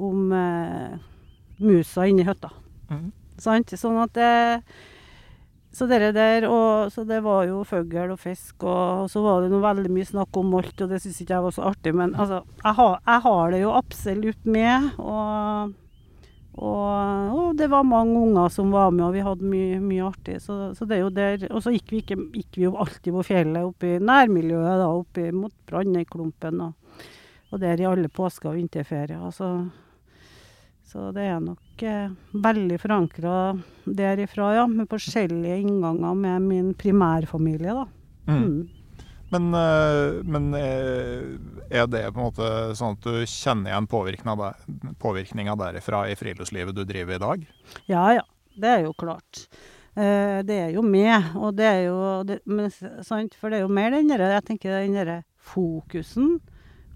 Om 0.00 0.32
eh, 0.32 0.98
musa 1.60 2.06
inni 2.08 2.24
hytta. 2.24 2.52
Mm. 2.90 3.10
Sant? 3.40 3.72
Sånn 3.76 3.98
at 4.00 4.14
det 4.16 4.30
Så 5.72 5.86
der, 5.86 6.46
og 6.48 6.90
så 6.90 7.04
det 7.06 7.20
var 7.22 7.44
jo 7.46 7.60
fugl 7.62 8.10
og 8.10 8.18
fisk, 8.18 8.64
og, 8.64 9.04
og 9.04 9.10
så 9.12 9.20
var 9.22 9.44
det 9.44 9.52
noe 9.52 9.62
veldig 9.62 9.92
mye 9.94 10.08
snakk 10.08 10.38
om 10.40 10.48
molt, 10.50 10.74
og 10.82 10.90
det 10.90 10.98
syns 10.98 11.20
ikke 11.22 11.36
jeg 11.36 11.44
var 11.44 11.54
så 11.54 11.68
artig, 11.68 11.92
men 11.94 12.14
altså, 12.18 12.40
jeg 12.64 12.74
har, 12.74 12.96
jeg 13.06 13.22
har 13.26 13.52
det 13.54 13.60
jo 13.60 13.76
absolutt 13.78 14.48
med, 14.50 14.88
og, 14.98 15.76
og 16.58 16.99
det 17.60 17.68
var 17.70 17.84
mange 17.86 18.16
unger 18.18 18.48
som 18.52 18.70
var 18.74 18.90
med, 18.90 19.04
og 19.06 19.12
vi 19.14 19.22
hadde 19.24 19.46
mye, 19.52 19.78
mye 19.84 20.06
artig. 20.08 20.38
Så, 20.42 20.56
så 20.76 20.86
det 20.88 20.96
er 20.98 21.02
jo 21.04 21.10
der 21.14 21.44
Og 21.50 21.62
så 21.64 21.72
gikk 21.74 21.92
vi, 21.92 22.00
ikke, 22.02 22.16
gikk 22.34 22.56
vi 22.58 22.64
jo 22.66 22.74
alltid 22.80 23.12
på 23.14 23.24
fjellet, 23.28 23.62
oppe 23.68 23.94
i 23.96 24.00
nærmiljøet, 24.02 24.80
da, 24.82 24.88
oppe 24.88 25.28
i- 25.28 25.34
mot 25.36 25.52
Brandøyklumpen. 25.70 26.60
Og, 26.66 26.74
og 27.52 27.60
der 27.62 27.80
i 27.82 27.86
alle 27.88 28.08
påske- 28.08 28.48
og 28.50 28.56
vinterferier. 28.58 29.30
Så, 29.36 29.50
så 30.90 31.12
det 31.14 31.28
er 31.30 31.40
nok 31.44 31.82
eh, 31.86 32.10
veldig 32.34 32.80
forankra 32.82 33.36
derifra, 33.86 34.52
ja. 34.58 34.66
Med 34.66 34.88
forskjellige 34.90 35.60
innganger 35.62 36.14
med 36.18 36.42
min 36.48 36.74
primærfamilie, 36.74 37.74
da. 37.76 37.86
Mm. 38.30 38.68
Men, 39.30 39.54
eh, 39.54 40.22
men 40.26 40.54
eh, 40.54 41.26
er 41.70 41.86
det 41.86 42.02
på 42.10 42.18
en 42.18 42.26
måte 42.26 42.46
sånn 42.78 42.96
at 42.96 43.06
du 43.06 43.26
kjenner 43.30 43.70
igjen 43.70 43.86
påvirkninga 43.90 45.54
derifra 45.60 46.04
i 46.10 46.16
friluftslivet 46.18 46.74
du 46.74 46.82
driver 46.84 47.14
i 47.14 47.22
dag? 47.22 47.44
Ja 47.90 48.08
ja, 48.18 48.24
det 48.58 48.72
er 48.72 48.82
jo 48.88 48.96
klart. 48.98 49.44
Eh, 49.94 50.40
det 50.46 50.58
er 50.66 50.74
jo 50.74 50.82
med, 50.82 51.30
og 51.38 51.54
det 51.58 51.68
er 51.68 51.80
jo 51.86 52.00
det, 52.26 52.40
men, 52.50 52.70
sant, 53.06 53.38
For 53.38 53.50
det 53.50 53.60
er 53.60 53.66
jo 53.66 53.72
mer 53.74 53.90
den 53.90 54.10
derre 54.10 54.36
Jeg 54.36 54.46
tenker 54.50 54.76
den 54.76 54.98
derre 54.98 55.20
fokusen. 55.38 56.38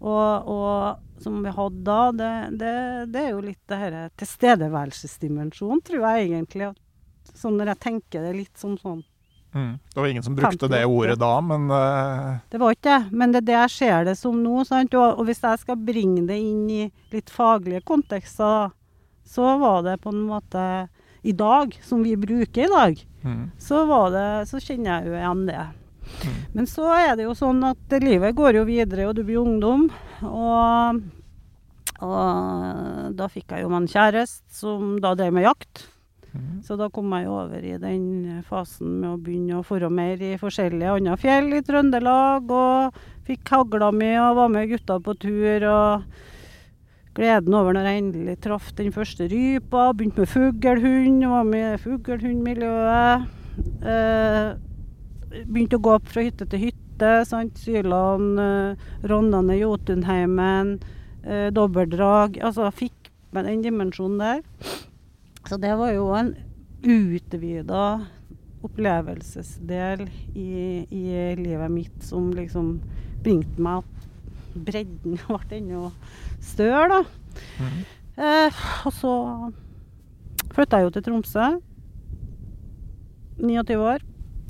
Og, 0.05 0.51
og 0.51 1.23
som 1.23 1.38
vi 1.44 1.55
hadde 1.55 1.83
da, 1.87 2.01
det, 2.12 2.33
det, 2.61 2.75
det 3.14 3.23
er 3.23 3.31
jo 3.33 3.44
litt 3.47 3.62
det 3.70 3.79
denne 3.79 4.09
tilstedeværelsesdimensjonen, 4.20 5.81
tror 5.87 6.03
jeg 6.11 6.29
egentlig. 6.29 6.73
At, 6.75 7.35
sånn 7.38 7.57
når 7.61 7.73
jeg 7.73 7.85
tenker 7.87 8.27
det 8.27 8.35
litt 8.42 8.59
som 8.61 8.75
sånn 8.81 9.05
Det 9.54 10.00
var 10.00 10.06
ingen 10.10 10.24
som 10.26 10.34
brukte 10.34 10.68
det 10.68 10.82
ordet 10.84 11.14
da, 11.20 11.32
men 11.40 11.68
uh... 11.70 12.40
Det 12.50 12.58
var 12.58 12.74
ikke 12.74 12.88
det, 12.90 13.14
men 13.14 13.34
det 13.34 13.42
er 13.44 13.48
det 13.48 13.58
jeg 13.58 13.74
ser 13.76 14.08
det 14.08 14.16
som 14.18 14.40
nå. 14.42 14.64
Sant? 14.66 14.96
Og, 14.98 15.20
og 15.20 15.28
hvis 15.28 15.42
jeg 15.44 15.62
skal 15.62 15.78
bringe 15.78 16.24
det 16.26 16.40
inn 16.42 16.64
i 16.70 16.88
litt 17.14 17.30
faglige 17.30 17.84
kontekster, 17.86 18.74
så 19.24 19.54
var 19.62 19.84
det 19.86 20.00
på 20.02 20.10
en 20.10 20.26
måte 20.26 20.64
i 21.24 21.32
dag, 21.32 21.72
som 21.86 22.02
vi 22.04 22.16
bruker 22.20 22.66
i 22.66 22.72
dag, 22.72 23.06
mm. 23.22 23.44
så, 23.58 23.86
var 23.88 24.10
det, 24.12 24.26
så 24.50 24.60
kjenner 24.60 24.90
jeg 24.98 25.08
jo 25.08 25.16
igjen 25.16 25.46
det. 25.48 25.62
Men 26.52 26.68
så 26.68 26.90
er 26.98 27.14
det 27.16 27.24
jo 27.24 27.32
sånn 27.38 27.62
at 27.64 27.96
livet 28.02 28.36
går 28.36 28.58
jo 28.60 28.66
videre, 28.68 29.08
og 29.08 29.16
du 29.16 29.22
blir 29.24 29.40
ungdom. 29.40 29.86
Og, 30.28 31.00
og 32.04 33.16
da 33.16 33.30
fikk 33.32 33.54
jeg 33.54 33.64
jo 33.64 33.72
meg 33.72 33.84
en 33.84 33.90
kjæreste 33.94 34.58
som 34.60 34.98
da 35.02 35.14
drev 35.16 35.32
med 35.34 35.46
jakt. 35.48 35.86
Så 36.64 36.77
da 36.81 36.88
kom 36.90 37.12
jeg 37.12 37.29
over 37.31 37.62
i 37.62 37.75
den 37.79 38.42
fasen 38.49 39.01
med 39.03 39.11
å 39.11 39.18
begynne 39.20 39.59
å 39.61 39.66
fare 39.66 39.90
mer 39.92 40.23
i 40.25 40.35
forskjellige 40.40 40.97
andre 40.99 41.16
fjell 41.20 41.53
i 41.55 41.62
Trøndelag. 41.66 42.49
Og 42.51 42.97
fikk 43.29 43.53
hagla 43.53 43.90
mi 43.94 44.14
og 44.18 44.38
var 44.40 44.53
med 44.53 44.70
gutta 44.73 44.97
på 45.05 45.14
tur. 45.20 45.66
Og 45.68 46.07
gleden 47.14 47.55
over 47.55 47.77
når 47.77 47.88
jeg 47.88 48.03
endelig 48.03 48.37
traff 48.47 48.70
den 48.79 48.94
første 48.94 49.29
rypa. 49.31 49.90
Begynte 49.94 50.25
med 50.25 50.33
fuglehund, 50.33 51.27
var 51.31 51.44
med 51.51 51.66
i 51.75 51.83
fuglehundmiljøet. 51.85 53.29
Eh, 53.85 54.49
begynte 55.44 55.79
å 55.79 55.85
gå 55.85 55.92
opp 55.99 56.09
fra 56.11 56.25
hytte 56.27 56.49
til 56.51 56.66
hytte. 56.68 57.12
Sant? 57.29 57.61
Syland, 57.61 58.40
eh, 58.40 58.88
Rondane, 59.11 59.61
Jotunheimen, 59.61 60.81
eh, 61.23 61.51
dobbeltdrag. 61.51 62.40
Altså 62.42 62.73
fikk 62.73 63.12
med 63.33 63.47
den 63.47 63.62
dimensjonen 63.62 64.18
der. 64.18 64.42
Så 65.48 65.59
det 65.61 65.74
var 65.76 65.92
jo 65.92 66.09
en 66.16 66.35
utvida 66.85 67.85
opplevelsesdel 68.64 70.07
i, 70.35 70.85
i 70.88 71.04
livet 71.37 71.70
mitt 71.72 72.04
som 72.04 72.30
liksom 72.33 72.78
bringte 73.24 73.61
meg 73.64 73.83
at 73.83 74.09
bredden 74.54 75.18
ble 75.28 75.59
enda 75.59 75.90
større, 76.44 76.88
da. 77.00 77.68
Eh, 78.14 78.64
og 78.87 78.94
så 78.94 79.12
flytta 80.54 80.80
jeg 80.80 80.88
jo 80.88 80.94
til 80.94 81.07
Tromsø. 81.09 81.46
29 83.42 83.80
år. 83.83 84.02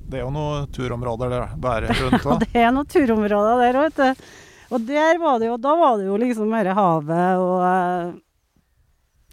det 0.05 0.19
er 0.19 0.27
jo 0.27 0.33
noen 0.35 0.67
turområder 0.77 1.31
der, 1.33 1.55
bare 1.57 1.95
rundt 2.03 2.27
da. 2.27 2.35
det 2.43 2.61
er 2.61 2.75
noen 2.77 2.91
turområder 2.93 3.63
der 3.63 3.79
òg, 3.81 3.87
vet 3.89 4.03
du. 4.03 4.27
Og 4.75 4.85
der 4.89 5.19
var 5.23 5.39
det 5.41 5.49
jo, 5.49 5.57
da 5.61 5.73
var 5.79 5.97
det 5.99 6.07
jo 6.11 6.19
liksom 6.21 6.51
mer 6.53 6.69
havet 6.77 7.41
og 7.41 7.65
eh, 7.65 8.13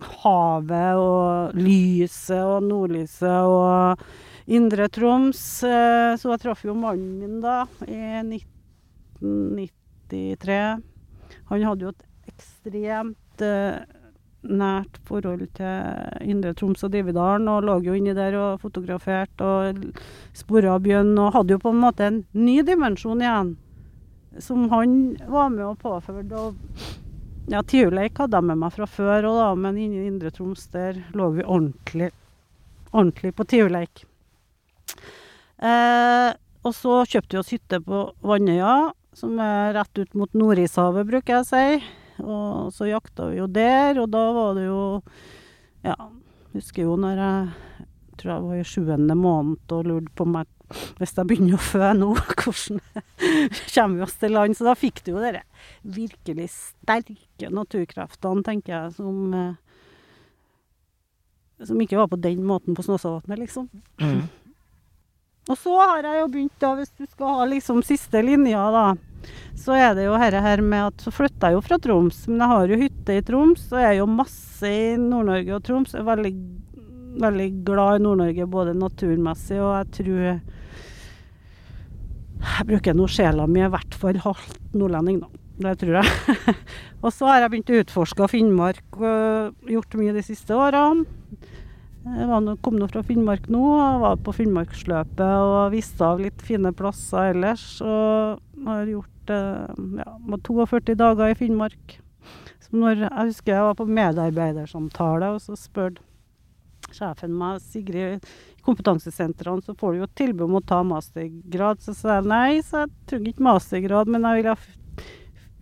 Havet 0.01 0.97
og 0.97 1.55
lyset 1.57 2.41
og 2.41 2.63
nordlyset 2.65 3.45
og 3.45 4.01
Indre 4.51 4.87
Troms. 4.89 5.63
eh, 5.63 6.17
Så 6.17 6.29
jeg 6.33 6.39
traff 6.41 6.65
jo 6.65 6.73
mannen 6.73 7.19
min 7.19 7.41
da 7.41 7.65
i 7.87 8.21
1993. 9.21 10.81
Han 11.51 11.63
hadde 11.63 11.85
jo 11.85 11.89
et 11.93 12.03
ekstremt 12.31 13.41
eh, 13.45 13.79
nært 14.41 14.97
forhold 15.05 15.45
til 15.57 15.73
Indre 16.25 16.53
Troms 16.57 16.83
og 16.83 16.91
Dividalen, 16.91 17.47
og 17.47 17.63
lå 17.67 17.75
jo 17.85 17.93
inni 17.97 18.13
der 18.17 18.33
og 18.39 18.61
fotograferte 18.63 19.45
og 19.45 19.83
spora 20.33 20.79
bjørn, 20.81 21.13
og 21.21 21.33
hadde 21.35 21.53
jo 21.55 21.61
på 21.61 21.69
en 21.73 21.83
måte 21.83 22.07
en 22.07 22.23
ny 22.33 22.61
dimensjon 22.65 23.21
igjen. 23.21 23.57
Som 24.39 24.69
han 24.71 25.17
var 25.27 25.49
med 25.51 25.65
og 25.67 25.77
påførte. 25.83 26.33
Og 26.39 26.55
ja, 27.49 27.63
tiurleik 27.63 28.19
hadde 28.21 28.37
jeg 28.37 28.47
med 28.51 28.59
meg 28.61 28.73
fra 28.75 28.87
før 28.89 29.27
òg, 29.31 29.57
men 29.57 29.75
men 29.79 29.93
i 29.97 30.05
Indre 30.07 30.31
Troms 30.31 30.67
der 30.73 31.01
lå 31.17 31.29
vi 31.37 31.43
ordentlig, 31.43 32.11
ordentlig 32.91 33.33
på 33.35 33.47
tiurleik. 33.49 34.03
Eh, 35.61 36.29
og 36.61 36.75
så 36.77 37.01
kjøpte 37.09 37.35
vi 37.35 37.41
oss 37.41 37.53
hytte 37.53 37.81
på 37.81 38.03
Vannøya, 38.21 38.91
som 39.17 39.39
er 39.41 39.73
rett 39.75 39.97
ut 39.97 40.13
mot 40.13 40.33
Nordishavet, 40.37 41.07
bruker 41.07 41.39
jeg 41.39 41.41
å 41.41 41.49
si. 41.49 41.91
Og 42.21 42.73
så 42.75 42.91
jakta 42.91 43.31
vi 43.31 43.39
jo 43.39 43.47
der, 43.49 43.97
og 44.03 44.11
da 44.13 44.25
var 44.35 44.57
det 44.57 44.67
jo 44.67 44.81
Ja, 45.81 45.95
husker 46.53 46.85
jo 46.85 46.95
når 46.99 47.17
jeg 47.17 47.85
tror 48.21 48.31
jeg 48.35 48.43
var 48.45 48.59
i 48.59 48.65
sjuende 48.67 49.15
måned 49.17 49.73
og 49.73 49.87
lurte 49.89 50.13
på 50.13 50.27
meg 50.29 50.49
hvis 50.99 51.15
jeg 51.17 51.27
begynner 51.29 51.57
å 51.57 51.63
fø 51.63 51.91
nå, 51.97 52.11
hvordan 52.41 52.81
kommer 53.73 53.95
vi 53.95 54.05
oss 54.05 54.17
til 54.21 54.35
land? 54.35 54.57
Så 54.57 54.67
da 54.67 54.75
fikk 54.77 55.03
du 55.05 55.13
jo 55.13 55.23
dere 55.23 55.43
virkelig 55.81 56.49
sterke 56.53 57.51
naturkreftene, 57.53 58.45
tenker 58.45 58.75
jeg, 58.77 58.95
som 58.99 59.35
eh, 59.37 59.51
Som 61.61 61.81
ikke 61.83 61.99
var 61.99 62.07
på 62.09 62.17
den 62.17 62.41
måten 62.41 62.73
på 62.73 62.81
Snåsavatnet, 62.81 63.37
liksom. 63.37 63.67
Mm. 64.01 64.23
Og 65.49 65.57
så 65.57 65.75
har 65.77 66.05
jeg 66.05 66.21
jo 66.21 66.27
begynt, 66.33 66.55
da, 66.61 66.71
hvis 66.77 66.93
du 66.97 67.05
skal 67.05 67.35
ha 67.37 67.45
liksom 67.49 67.83
siste 67.85 68.21
linja, 68.25 68.63
da, 68.73 68.85
så 69.57 69.75
er 69.77 69.95
det 69.97 70.07
jo 70.07 70.17
dette 70.17 70.41
her 70.41 70.61
med 70.65 70.87
at 70.87 71.05
så 71.05 71.13
flytta 71.13 71.51
jeg 71.51 71.57
jo 71.57 71.63
fra 71.65 71.77
Troms, 71.81 72.23
men 72.29 72.41
jeg 72.41 72.51
har 72.51 72.73
jo 72.73 72.79
hytte 72.81 73.17
i 73.17 73.23
Troms, 73.25 73.67
og 73.71 73.81
jeg 73.81 73.89
er 73.89 73.97
jo 73.99 74.09
masse 74.09 74.69
i 74.69 74.97
Nord-Norge 75.01 75.55
og 75.57 75.63
Troms. 75.67 75.95
Jeg 75.95 76.01
er 76.03 76.09
veldig, 76.11 76.33
veldig 77.19 77.49
glad 77.67 77.99
i 77.99 78.03
Nord-Norge, 78.05 78.47
både 78.49 78.77
naturmessig 78.77 79.59
og 79.59 79.71
jeg 79.75 79.87
tror 79.97 80.21
Jeg 82.41 82.67
bruker 82.71 82.97
nå 82.97 83.05
sjela 83.11 83.45
mi 83.49 83.61
i 83.61 83.69
hvert 83.69 83.93
fall 83.97 84.17
halvt 84.23 84.73
nordlending, 84.73 85.21
da. 85.21 85.29
Det 85.61 85.75
tror 85.83 85.99
jeg. 85.99 86.55
og 87.03 87.11
så 87.13 87.27
har 87.29 87.43
jeg 87.43 87.51
begynt 87.53 87.69
å 87.69 87.81
utforske 87.83 88.29
Finnmark 88.31 88.97
og 88.97 89.69
gjort 89.69 89.97
mye 89.99 90.15
de 90.15 90.23
siste 90.25 90.55
årene. 90.57 91.05
Jeg 92.01 92.55
kom 92.65 92.79
nå 92.81 92.87
fra 92.89 93.03
Finnmark 93.05 93.45
nå, 93.53 93.61
og 93.61 94.01
var 94.01 94.21
på 94.25 94.33
Finnmarksløpet 94.33 95.21
og 95.21 95.73
visste 95.75 96.01
av 96.07 96.21
litt 96.23 96.41
fine 96.41 96.71
plasser 96.73 97.35
ellers. 97.35 97.65
Og 97.85 98.39
har 98.65 98.89
gjort 98.89 99.33
eh, 99.35 99.83
ja, 100.01 100.15
42 100.33 100.95
dager 100.97 101.29
i 101.29 101.37
Finnmark. 101.37 101.99
Når, 102.71 103.03
jeg 103.03 103.27
husker 103.33 103.53
jeg 103.53 103.67
var 103.67 103.77
på 103.77 103.85
medarbeidersamtale, 103.85 105.33
og 105.35 105.43
så 105.43 105.57
spør 105.59 105.99
sjefen 106.97 107.33
meg 107.37 107.61
Sigrid, 107.63 108.25
i 108.57 108.65
kompetansesentrene 108.65 109.63
så 109.65 109.75
får 109.77 109.93
du 109.93 110.01
jo 110.01 110.09
tilbud 110.21 110.45
om 110.47 110.59
å 110.59 110.65
ta 110.65 110.81
mastergrad. 110.87 111.81
Så 111.83 111.95
sa 111.97 112.19
jeg 112.19 112.29
nei, 112.31 112.61
så 112.65 112.83
jeg 112.83 112.93
trenger 113.09 113.33
ikke 113.33 113.47
mastergrad, 113.47 114.11
men 114.11 114.27
jeg 114.27 114.41
vil 114.41 114.51
ha 114.51 114.57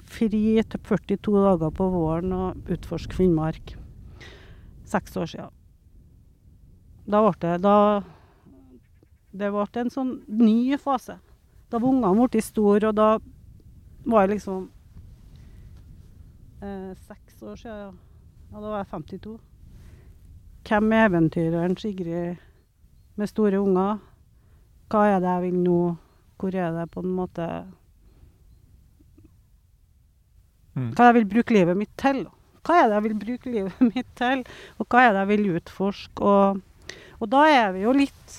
fri 0.09 0.43
til 0.65 0.83
42 0.89 1.45
dager 1.45 1.73
på 1.75 1.87
våren 1.93 2.33
og 2.35 2.73
utforske 2.73 3.17
Finnmark. 3.17 3.75
Seks 4.89 5.17
år 5.21 5.29
siden. 5.29 5.55
Da 7.09 7.21
ble 7.25 7.33
det 7.41 7.55
da, 7.65 7.75
Det 9.31 9.49
ble 9.53 9.65
en 9.81 9.91
sånn 9.93 10.13
ny 10.27 10.77
fase. 10.81 11.19
Da 11.69 11.77
var 11.77 11.91
ungene 11.91 12.27
blitt 12.29 12.45
store, 12.45 12.89
og 12.89 12.95
da 12.97 13.09
var 14.09 14.25
jeg 14.25 14.37
liksom 14.37 14.69
eh, 16.65 16.93
Seks 17.05 17.43
år 17.45 17.59
siden, 17.61 17.83
ja. 17.85 17.91
Da 18.49 18.63
var 18.65 18.79
jeg 18.81 18.89
52. 18.89 19.35
Hvem 20.67 20.93
er 20.93 21.07
eventyreren 21.07 21.77
Sigrid 21.77 22.35
med 23.15 23.31
store 23.31 23.61
unger? 23.61 23.99
Hva 24.89 25.05
er 25.07 25.19
det 25.23 25.33
jeg 25.35 25.45
vil 25.47 25.59
nå 25.63 25.81
hvor 26.39 26.55
er 26.55 26.71
det 26.71 26.85
på 26.93 27.03
en 27.03 27.11
måte 27.17 27.45
Mm. 30.79 30.91
Hva 30.95 31.09
jeg 31.09 31.19
vil 31.19 31.29
bruke 31.33 31.55
livet 31.55 31.79
mitt 31.79 31.93
til. 31.99 32.25
Hva 32.63 32.81
er 32.81 32.89
det 32.89 32.97
jeg 32.97 33.05
vil 33.07 33.21
bruke 33.23 33.53
livet 33.53 33.85
mitt 33.93 34.09
til, 34.19 34.43
og 34.77 34.89
hva 34.89 35.05
er 35.05 35.15
det 35.15 35.23
jeg 35.23 35.31
vil 35.33 35.55
utforske? 35.59 36.33
Og, 36.33 36.97
og 37.19 37.31
da 37.31 37.45
er 37.51 37.71
vi 37.75 37.85
jo 37.85 37.95
litt 37.95 38.35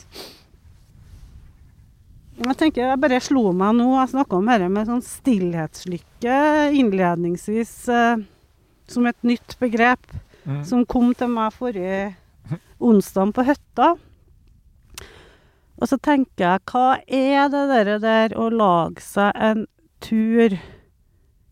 Jeg 2.41 2.57
tenker 2.57 2.87
jeg 2.87 3.01
bare 3.03 3.21
slo 3.21 3.51
meg 3.53 3.75
nå, 3.77 3.91
jeg 3.99 4.13
snakka 4.15 4.39
om 4.39 4.47
dette 4.49 4.71
med 4.73 4.89
sånn 4.89 5.03
stillhetslykke 5.05 6.37
innledningsvis 6.81 7.75
eh, 7.93 8.23
som 8.89 9.09
et 9.11 9.27
nytt 9.29 9.59
begrep 9.61 10.15
Mm. 10.47 10.63
som 10.65 10.87
kom 10.89 11.13
til 11.15 11.29
meg 11.33 11.53
forrige 11.53 12.15
onsdag 12.81 13.35
på 13.37 13.45
hytta. 13.45 13.95
Og 15.81 15.89
så 15.89 15.97
tenker 16.01 16.45
jeg, 16.45 16.63
hva 16.69 17.01
er 17.07 17.49
det 17.53 17.65
der, 17.71 17.91
der 18.03 18.37
å 18.37 18.51
lage 18.53 19.05
seg 19.05 19.33
en 19.37 19.65
tur 20.05 20.57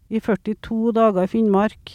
i 0.09 0.21
42 0.21 0.93
dager 0.97 1.25
i 1.25 1.33
Finnmark 1.33 1.95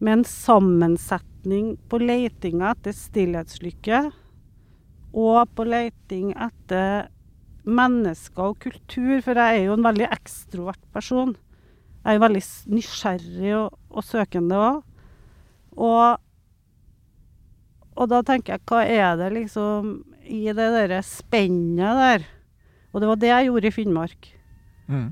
med 0.00 0.18
en 0.18 0.26
sammensetning 0.28 1.74
på 1.88 2.00
leitinga 2.02 2.74
etter 2.74 2.96
stillhetslykke 2.96 4.02
og 5.16 5.52
på 5.56 5.64
leiting 5.64 6.32
etter 6.32 7.08
mennesker 7.66 8.52
og 8.52 8.60
kultur, 8.62 9.22
for 9.24 9.38
jeg 9.40 9.62
er 9.62 9.64
jo 9.66 9.76
en 9.76 9.86
veldig 9.86 10.10
ekstrovert 10.12 10.82
person. 10.94 11.32
Jeg 12.04 12.18
er 12.18 12.22
veldig 12.22 12.42
nysgjerrig 12.70 13.54
og, 13.56 13.78
og 13.90 14.04
søkende 14.06 14.60
òg. 14.60 14.84
Og, 15.76 16.16
og 17.96 18.08
da 18.12 18.22
tenker 18.26 18.56
jeg, 18.56 18.64
hva 18.68 18.82
er 18.84 19.20
det 19.20 19.30
liksom 19.34 19.92
i 20.26 20.46
det 20.48 20.70
derre 20.74 21.02
spennet 21.06 22.00
der? 22.00 22.26
Og 22.92 23.02
det 23.02 23.10
var 23.10 23.20
det 23.20 23.30
jeg 23.32 23.48
gjorde 23.50 23.68
i 23.68 23.76
Finnmark. 23.76 24.28
Mm. 24.88 25.06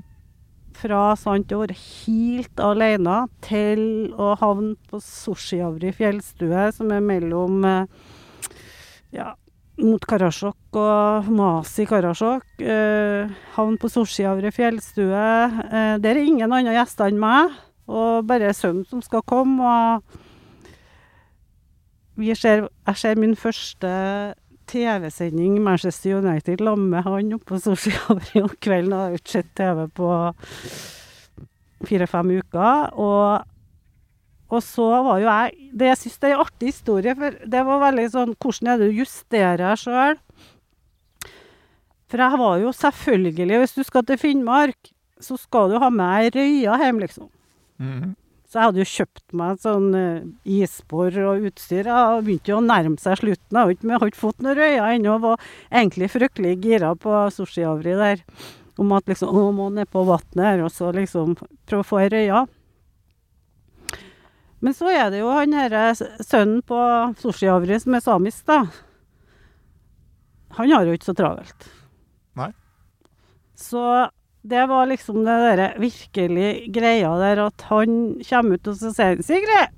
Fra 0.75 1.01
sant 1.19 1.53
å 1.55 1.61
være 1.61 1.77
helt 1.77 2.59
alene 2.59 3.21
til 3.45 4.11
å 4.19 4.33
havne 4.41 4.73
på 4.89 4.99
Sorsiavri 5.03 5.93
fjellstue, 5.95 6.67
som 6.75 6.91
er 6.91 7.05
mellom 7.05 7.63
eh, 7.69 8.13
ja, 9.15 9.31
mot 9.81 10.05
Karasjok 10.07 10.79
og 10.79 11.29
Masi 11.35 11.85
Karasjok. 11.87 12.45
Eh, 12.63 13.31
havne 13.55 13.79
på 13.81 13.91
Sushiavri 13.91 14.51
fjellstue. 14.55 15.23
Eh, 15.65 15.95
der 16.03 16.15
er 16.15 16.23
ingen 16.23 16.51
andre 16.51 16.75
gjester 16.77 17.11
enn 17.11 17.19
meg, 17.19 17.55
og 17.85 18.25
bare 18.29 18.53
sønnen 18.55 18.85
som 18.89 19.03
skal 19.03 19.23
komme. 19.27 19.59
og 19.61 20.21
ser, 22.39 22.67
jeg 22.87 22.97
ser 23.01 23.19
min 23.19 23.35
første 23.35 23.89
TV-sending 24.71 25.59
Manchester 25.63 26.17
United 26.17 26.61
sammen 26.63 26.89
med 26.89 27.03
han 27.05 27.33
oppe 27.35 27.53
på 27.53 27.59
Sushiavri 27.61 28.41
om 28.41 28.53
kvelden. 28.61 28.93
Jeg 28.93 29.11
har 29.11 29.19
ikke 29.19 29.33
sett 29.35 29.51
TV 29.57 29.83
på 29.99 30.11
fire-fem 31.85 32.31
uker. 32.39 32.89
Og, 32.95 33.45
og 34.49 34.63
så 34.63 34.87
var 35.05 35.21
jo 35.21 35.29
jeg 35.29 35.69
Det 35.73 35.91
jeg 35.91 36.01
syns 36.01 36.17
er 36.21 36.33
en 36.33 36.43
artig 36.45 36.71
historie, 36.71 37.15
for 37.19 37.39
det 37.55 37.63
var 37.67 37.83
veldig 37.87 38.09
sånn 38.13 38.35
Hvordan 38.39 38.71
er 38.71 38.81
det 38.81 38.89
du 38.89 38.99
justerer 39.01 39.79
sjøl? 39.79 40.19
For 42.05 42.21
jeg 42.21 42.41
var 42.41 42.59
jo 42.61 42.75
selvfølgelig 42.75 43.61
Hvis 43.63 43.77
du 43.77 43.83
skal 43.83 44.05
til 44.05 44.21
Finnmark, 44.21 44.91
så 45.19 45.37
skal 45.39 45.71
du 45.71 45.79
ha 45.81 45.89
med 45.89 46.25
ei 46.25 46.29
røye 46.35 46.77
hjem, 46.83 46.99
liksom. 47.03 47.29
Mm. 47.79 48.13
Så 48.55 48.61
jeg 48.61 48.69
hadde 48.69 48.79
jo 48.79 48.87
kjøpt 48.87 49.33
meg 49.35 49.57
sånn 49.59 49.87
uh, 49.99 50.27
isbor 50.47 51.15
og 51.27 51.47
utstyr. 51.49 51.89
Jeg 51.91 52.21
begynte 52.23 52.53
jo 52.53 52.59
å 52.61 52.63
nærme 52.63 53.01
seg 53.03 53.17
slutten. 53.19 53.57
Jeg 53.59 53.81
hadde 53.83 54.07
ikke, 54.07 54.19
fått 54.21 54.45
noen 54.45 54.55
røyer 54.55 54.93
ennå. 54.93 55.17
Var 55.25 55.49
egentlig 55.75 56.07
fryktelig 56.13 56.53
gira 56.63 56.93
på 56.95 57.17
sushiavri 57.35 57.97
der. 57.99 58.23
Om 58.79 58.93
at 58.95 59.11
liksom 59.11 59.35
Å, 59.35 59.43
må 59.51 59.67
ned 59.75 59.91
på 59.91 60.05
vannet 60.07 60.39
her, 60.39 60.63
og 60.63 60.71
så 60.71 60.93
liksom 60.95 61.35
prøve 61.35 61.83
å 61.83 61.89
få 61.89 61.99
ei 62.05 62.07
røye. 62.15 62.45
Men 64.63 64.79
så 64.79 64.87
er 64.87 65.11
det 65.11 65.19
jo 65.19 65.35
han 65.35 65.59
herre 65.59 65.89
sønnen 65.99 66.63
på 66.63 66.79
sushiavri 67.19 67.83
som 67.83 67.99
er 67.99 68.07
samisk, 68.07 68.47
da. 68.47 68.61
Han 70.61 70.71
har 70.71 70.87
jo 70.87 70.95
ikke 70.95 71.11
så 71.11 71.19
travelt. 71.19 71.67
Nei. 72.39 72.53
Så 73.59 73.83
det 74.45 74.65
var 74.69 74.85
liksom 74.89 75.23
det 75.25 75.35
derre 75.41 75.69
virkelig 75.81 76.49
greia 76.73 77.13
der 77.21 77.41
at 77.47 77.65
han 77.71 77.95
kommer 78.27 78.59
ut 78.59 78.69
og 78.69 78.77
så 78.77 78.91
sier 78.93 79.21
'Sigrid, 79.21 79.73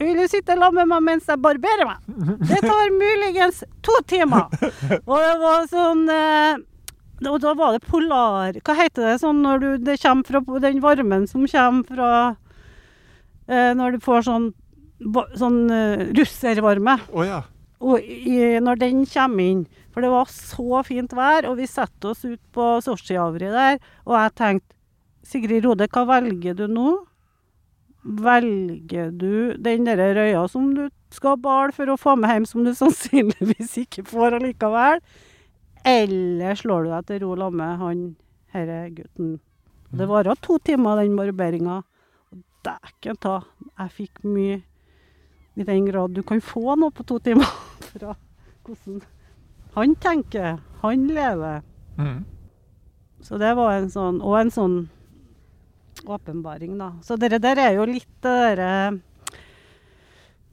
vil 0.00 0.16
du 0.16 0.26
sitte 0.28 0.56
sammen 0.56 0.76
med 0.80 0.90
meg 0.92 1.06
mens 1.06 1.28
jeg 1.28 1.40
barberer 1.40 1.88
meg?' 1.88 2.04
Det 2.50 2.60
tar 2.60 2.92
muligens 2.92 3.62
to 3.82 3.96
timer. 4.06 4.48
Og 5.08 5.16
det 5.24 5.36
var 5.40 5.70
sånn 5.72 6.08
eh, 6.08 6.66
Og 7.28 7.36
da 7.40 7.52
var 7.52 7.74
det 7.76 7.84
polar... 7.84 8.56
Hva 8.64 8.74
heter 8.78 9.10
det 9.10 9.18
sånn 9.20 9.42
når 9.44 9.58
du, 9.60 9.68
det 9.84 9.98
kommer 10.00 10.24
fra 10.24 10.60
den 10.64 10.80
varmen 10.80 11.26
som 11.28 11.44
kommer 11.44 11.84
fra 11.84 12.12
eh, 13.48 13.72
Når 13.76 13.92
du 13.92 13.98
får 14.00 14.24
sånn, 14.24 14.46
sånn 15.36 15.60
eh, 15.68 16.06
russervarme. 16.16 16.96
Oh, 17.12 17.24
ja. 17.24 17.42
Og 17.80 18.00
i, 18.00 18.56
når 18.60 18.80
den 18.80 19.04
kommer 19.08 19.44
inn 19.44 19.66
For 19.90 20.04
det 20.04 20.10
var 20.12 20.30
så 20.30 20.82
fint 20.86 21.14
vær, 21.16 21.48
og 21.50 21.58
vi 21.58 21.66
satte 21.70 22.12
oss 22.12 22.22
ut 22.24 22.42
på 22.54 22.66
Sortiavri 22.84 23.50
der, 23.50 23.80
og 24.06 24.16
jeg 24.16 24.36
tenkte 24.38 24.76
Sigrid 25.26 25.66
Rode, 25.66 25.88
hva 25.92 26.06
velger 26.08 26.56
du 26.56 26.64
nå? 26.70 26.92
Velger 28.00 29.10
du 29.12 29.52
den 29.60 29.84
der 29.84 30.00
røya 30.16 30.46
som 30.48 30.70
du 30.76 30.86
skal 31.12 31.36
bale 31.42 31.74
for 31.76 31.90
å 31.90 31.98
få 32.00 32.14
med 32.16 32.32
hjem, 32.32 32.48
som 32.48 32.64
du 32.64 32.72
sannsynligvis 32.78 33.76
ikke 33.84 34.06
får 34.08 34.38
allikevel? 34.38 35.02
Eller 35.86 36.58
slår 36.58 36.86
du 36.86 36.90
deg 36.94 37.06
til 37.08 37.22
ro 37.24 37.34
sammen 37.36 37.60
med 37.60 37.78
han 37.80 38.02
herre 38.54 38.80
gutten? 38.96 39.38
Det 39.90 40.06
varer 40.06 40.38
to 40.38 40.58
timer, 40.62 41.00
den 41.00 41.16
barberinga. 41.18 41.80
Dæken 42.64 43.16
ta, 43.18 43.40
jeg 43.80 43.94
fikk 43.96 44.20
mye 44.28 44.60
i 45.58 45.64
den 45.66 45.86
grad 45.88 46.14
du 46.14 46.22
kan 46.24 46.40
få 46.44 46.76
noe 46.78 46.92
på 46.94 47.04
to 47.08 47.18
timer 47.24 47.48
fra 47.92 48.14
hvordan 48.64 49.00
han 49.74 49.94
tenker, 49.94 50.58
han 50.80 51.06
lever. 51.06 51.62
Mm. 51.98 52.24
Så 53.20 53.38
det 53.38 53.52
var 53.54 53.76
en 53.76 53.90
sånn, 53.92 54.18
og 54.24 54.38
en 54.40 54.50
sånn 54.50 54.80
åpenbaring, 56.06 56.78
da. 56.78 56.94
Så 57.04 57.16
det 57.20 57.38
der 57.42 57.58
er 57.60 57.76
jo 57.76 57.86
litt 57.88 58.08
det 58.24 58.34
derre 58.42 58.74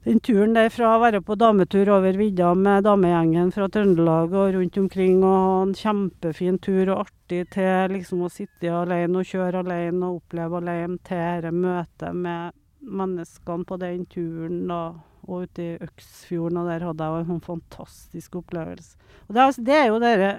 Den 0.08 0.20
turen 0.24 0.54
der 0.54 0.70
fra 0.72 0.94
å 0.94 1.00
være 1.02 1.18
på 1.20 1.34
dametur 1.36 1.90
over 1.92 2.16
vidda 2.16 2.54
med 2.56 2.86
damegjengen 2.86 3.50
fra 3.52 3.66
Trøndelag 3.68 4.32
og 4.32 4.54
rundt 4.54 4.78
omkring 4.80 5.18
og 5.20 5.34
ha 5.34 5.56
en 5.66 5.74
kjempefin 5.76 6.56
tur 6.64 6.94
og 6.94 7.02
artig 7.02 7.42
til 7.52 7.92
liksom 7.92 8.22
å 8.24 8.30
sitte 8.32 8.72
alene 8.72 9.20
og 9.20 9.28
kjøre 9.28 9.60
alene 9.66 10.08
og 10.08 10.22
oppleve 10.22 10.62
alene 10.62 10.96
til 11.04 11.18
dette 11.18 11.52
møtet 11.52 12.16
med 12.16 12.56
menneskene 12.80 13.68
på 13.68 13.80
den 13.82 14.06
turen. 14.08 14.62
da 14.70 14.80
og 15.28 15.44
ute 15.46 15.64
i 15.64 15.78
Øksfjorden, 15.84 16.58
og 16.62 16.70
der 16.70 16.86
hadde 16.88 17.04
jeg 17.08 17.22
en 17.22 17.30
sånn 17.32 17.44
fantastisk 17.44 18.38
opplevelse. 18.40 18.96
Og 19.28 19.34
det, 19.34 19.40
er, 19.40 19.44
altså- 19.46 19.64
det 19.66 19.76
er 19.76 19.86
jo 19.90 19.98
dere, 20.02 20.30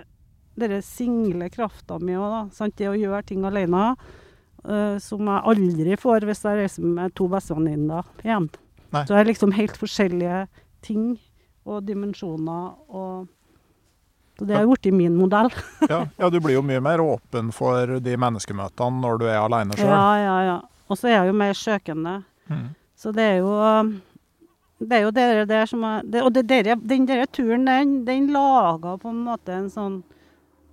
dere 0.60 0.82
single 0.82 1.50
krafta 1.54 2.00
mi 2.02 2.18
òg, 2.18 2.30
da. 2.34 2.42
Sant? 2.56 2.76
Det 2.76 2.90
å 2.90 2.98
gjøre 2.98 3.26
ting 3.26 3.46
alene. 3.46 3.94
Uh, 4.60 4.98
som 5.00 5.24
jeg 5.24 5.46
aldri 5.48 5.96
får 5.96 6.26
hvis 6.28 6.42
jeg 6.44 6.58
reiser 6.60 6.84
med 6.84 7.14
to 7.16 7.30
bestevenninner 7.32 8.04
hjem. 8.28 8.50
Nei. 8.92 9.06
Så 9.06 9.14
det 9.14 9.22
er 9.22 9.30
liksom 9.30 9.54
helt 9.56 9.78
forskjellige 9.80 10.48
ting 10.84 11.14
og 11.64 11.86
dimensjoner. 11.88 12.74
og 12.90 13.30
så 14.40 14.46
det 14.48 14.56
er 14.56 14.68
blitt 14.68 14.88
min 14.96 15.16
modell. 15.20 15.50
Ja, 15.92 16.06
ja, 16.18 16.30
du 16.32 16.40
blir 16.40 16.56
jo 16.56 16.64
mye 16.64 16.80
mer 16.84 17.02
åpen 17.04 17.52
for 17.56 18.00
de 18.00 18.18
menneskemøtene 18.20 19.02
når 19.04 19.20
du 19.20 19.26
er 19.28 19.40
alene 19.42 19.76
sjøl. 19.76 19.92
Ja, 19.92 20.12
ja, 20.24 20.38
ja. 20.48 20.60
Og 20.88 20.98
så 20.98 21.10
er 21.10 21.18
jeg 21.18 21.32
jo 21.32 21.40
mer 21.40 21.58
søkende. 21.60 22.14
Mm. 22.48 22.70
Så 23.00 23.12
det 23.16 23.26
er 23.26 23.38
jo 23.42 23.52
det 24.80 24.96
er 24.96 25.04
jo 25.04 25.12
dere 25.12 25.46
der 25.48 25.66
som 25.68 25.84
er 25.84 26.06
det, 26.08 26.22
Og 26.24 26.32
det 26.34 26.46
dere, 26.48 26.78
den 26.80 27.06
der 27.08 27.26
turen, 27.26 27.66
den, 27.68 28.06
den 28.08 28.30
laga 28.32 28.96
på 28.98 29.12
en 29.12 29.26
måte 29.26 29.54
en 29.56 29.70
sånn 29.72 30.02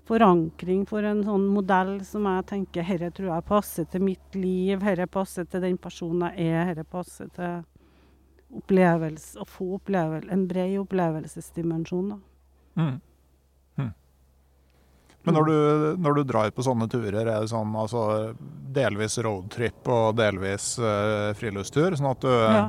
forankring 0.07 0.85
for 0.87 1.03
en 1.03 1.25
sånn 1.27 1.49
modell 1.51 1.97
som 2.07 2.29
jeg 2.31 2.45
tenker 2.47 2.87
herre 2.87 3.11
tror 3.15 3.33
jeg 3.33 3.47
passer 3.49 3.89
til 3.91 4.05
mitt 4.07 4.37
liv, 4.39 4.85
herre 4.87 5.09
passer 5.11 5.49
til 5.51 5.65
den 5.65 5.79
personen 5.83 6.29
jeg 6.31 6.53
er, 6.53 6.69
herre 6.69 6.85
passer 6.87 7.31
til 7.35 7.65
opplevelse, 8.57 9.41
å 9.43 9.49
få 9.51 9.73
opplevelse, 9.81 10.31
en 10.31 10.47
bred 10.47 10.77
opplevelsesdimensjon. 10.79 12.13
da. 12.15 12.21
Mm. 12.79 12.95
Mm. 13.83 13.91
Men 15.27 15.35
når 15.35 15.51
du, 15.51 15.57
når 16.07 16.15
du 16.15 16.23
drar 16.31 16.55
på 16.55 16.63
sånne 16.63 16.87
turer, 16.93 17.19
er 17.25 17.33
det 17.33 17.51
sånn 17.51 17.75
altså 17.75 18.07
delvis 18.77 19.19
roadtrip 19.27 19.91
og 19.91 20.15
delvis 20.21 20.77
uh, 20.79 21.35
friluftstur? 21.35 21.99
Sånn 21.99 22.13
at 22.13 22.23
du 22.23 22.31
Ja. 22.31 22.65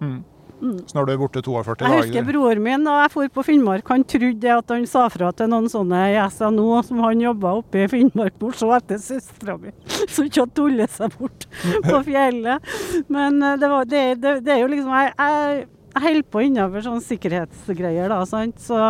mm. 0.00 0.18
Mm. 0.58 0.78
Så 0.90 0.96
når 0.96 1.06
du 1.06 1.12
er 1.12 1.18
borte 1.20 1.40
42 1.44 1.86
Jeg 1.86 2.02
husker 2.02 2.24
broren 2.26 2.62
min 2.64 2.86
da 2.86 2.96
jeg 3.04 3.12
for 3.12 3.30
på 3.36 3.44
Finnmark, 3.46 3.86
han 3.92 4.04
trodde 4.10 4.54
at 4.56 4.72
han 4.74 4.86
sa 4.90 5.04
fra 5.12 5.30
til 5.36 5.50
noen 5.52 5.68
sånne 5.70 6.00
i 6.10 6.16
SNO 6.34 6.80
som 6.86 7.02
han 7.04 7.22
jobba 7.22 7.52
oppe 7.60 7.84
i 7.84 7.90
Finnmark 7.92 8.34
for 8.40 8.50
å 8.50 8.58
se 8.58 8.70
etter 8.78 9.02
søstera 9.02 9.54
mi, 9.60 9.70
som 10.14 10.26
ikke 10.26 10.42
hadde 10.44 10.56
tullet 10.58 10.94
seg 10.94 11.14
bort 11.18 11.46
på 11.86 12.00
fjellet. 12.08 12.72
Men 13.06 13.38
eh, 13.42 13.58
det, 13.60 13.70
var, 13.70 13.90
det, 13.90 14.02
det, 14.22 14.34
det 14.46 14.56
er 14.56 14.64
jo 14.64 14.72
liksom 14.72 14.90
Jeg, 14.98 15.12
jeg, 15.14 15.68
jeg 15.94 16.04
holder 16.08 16.26
på 16.34 16.42
innenfor 16.46 16.86
sånne 16.88 17.06
sikkerhetsgreier, 17.06 18.10
da, 18.10 18.18
sant. 18.28 18.58
Så, 18.62 18.82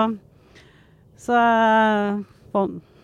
så 1.21 1.43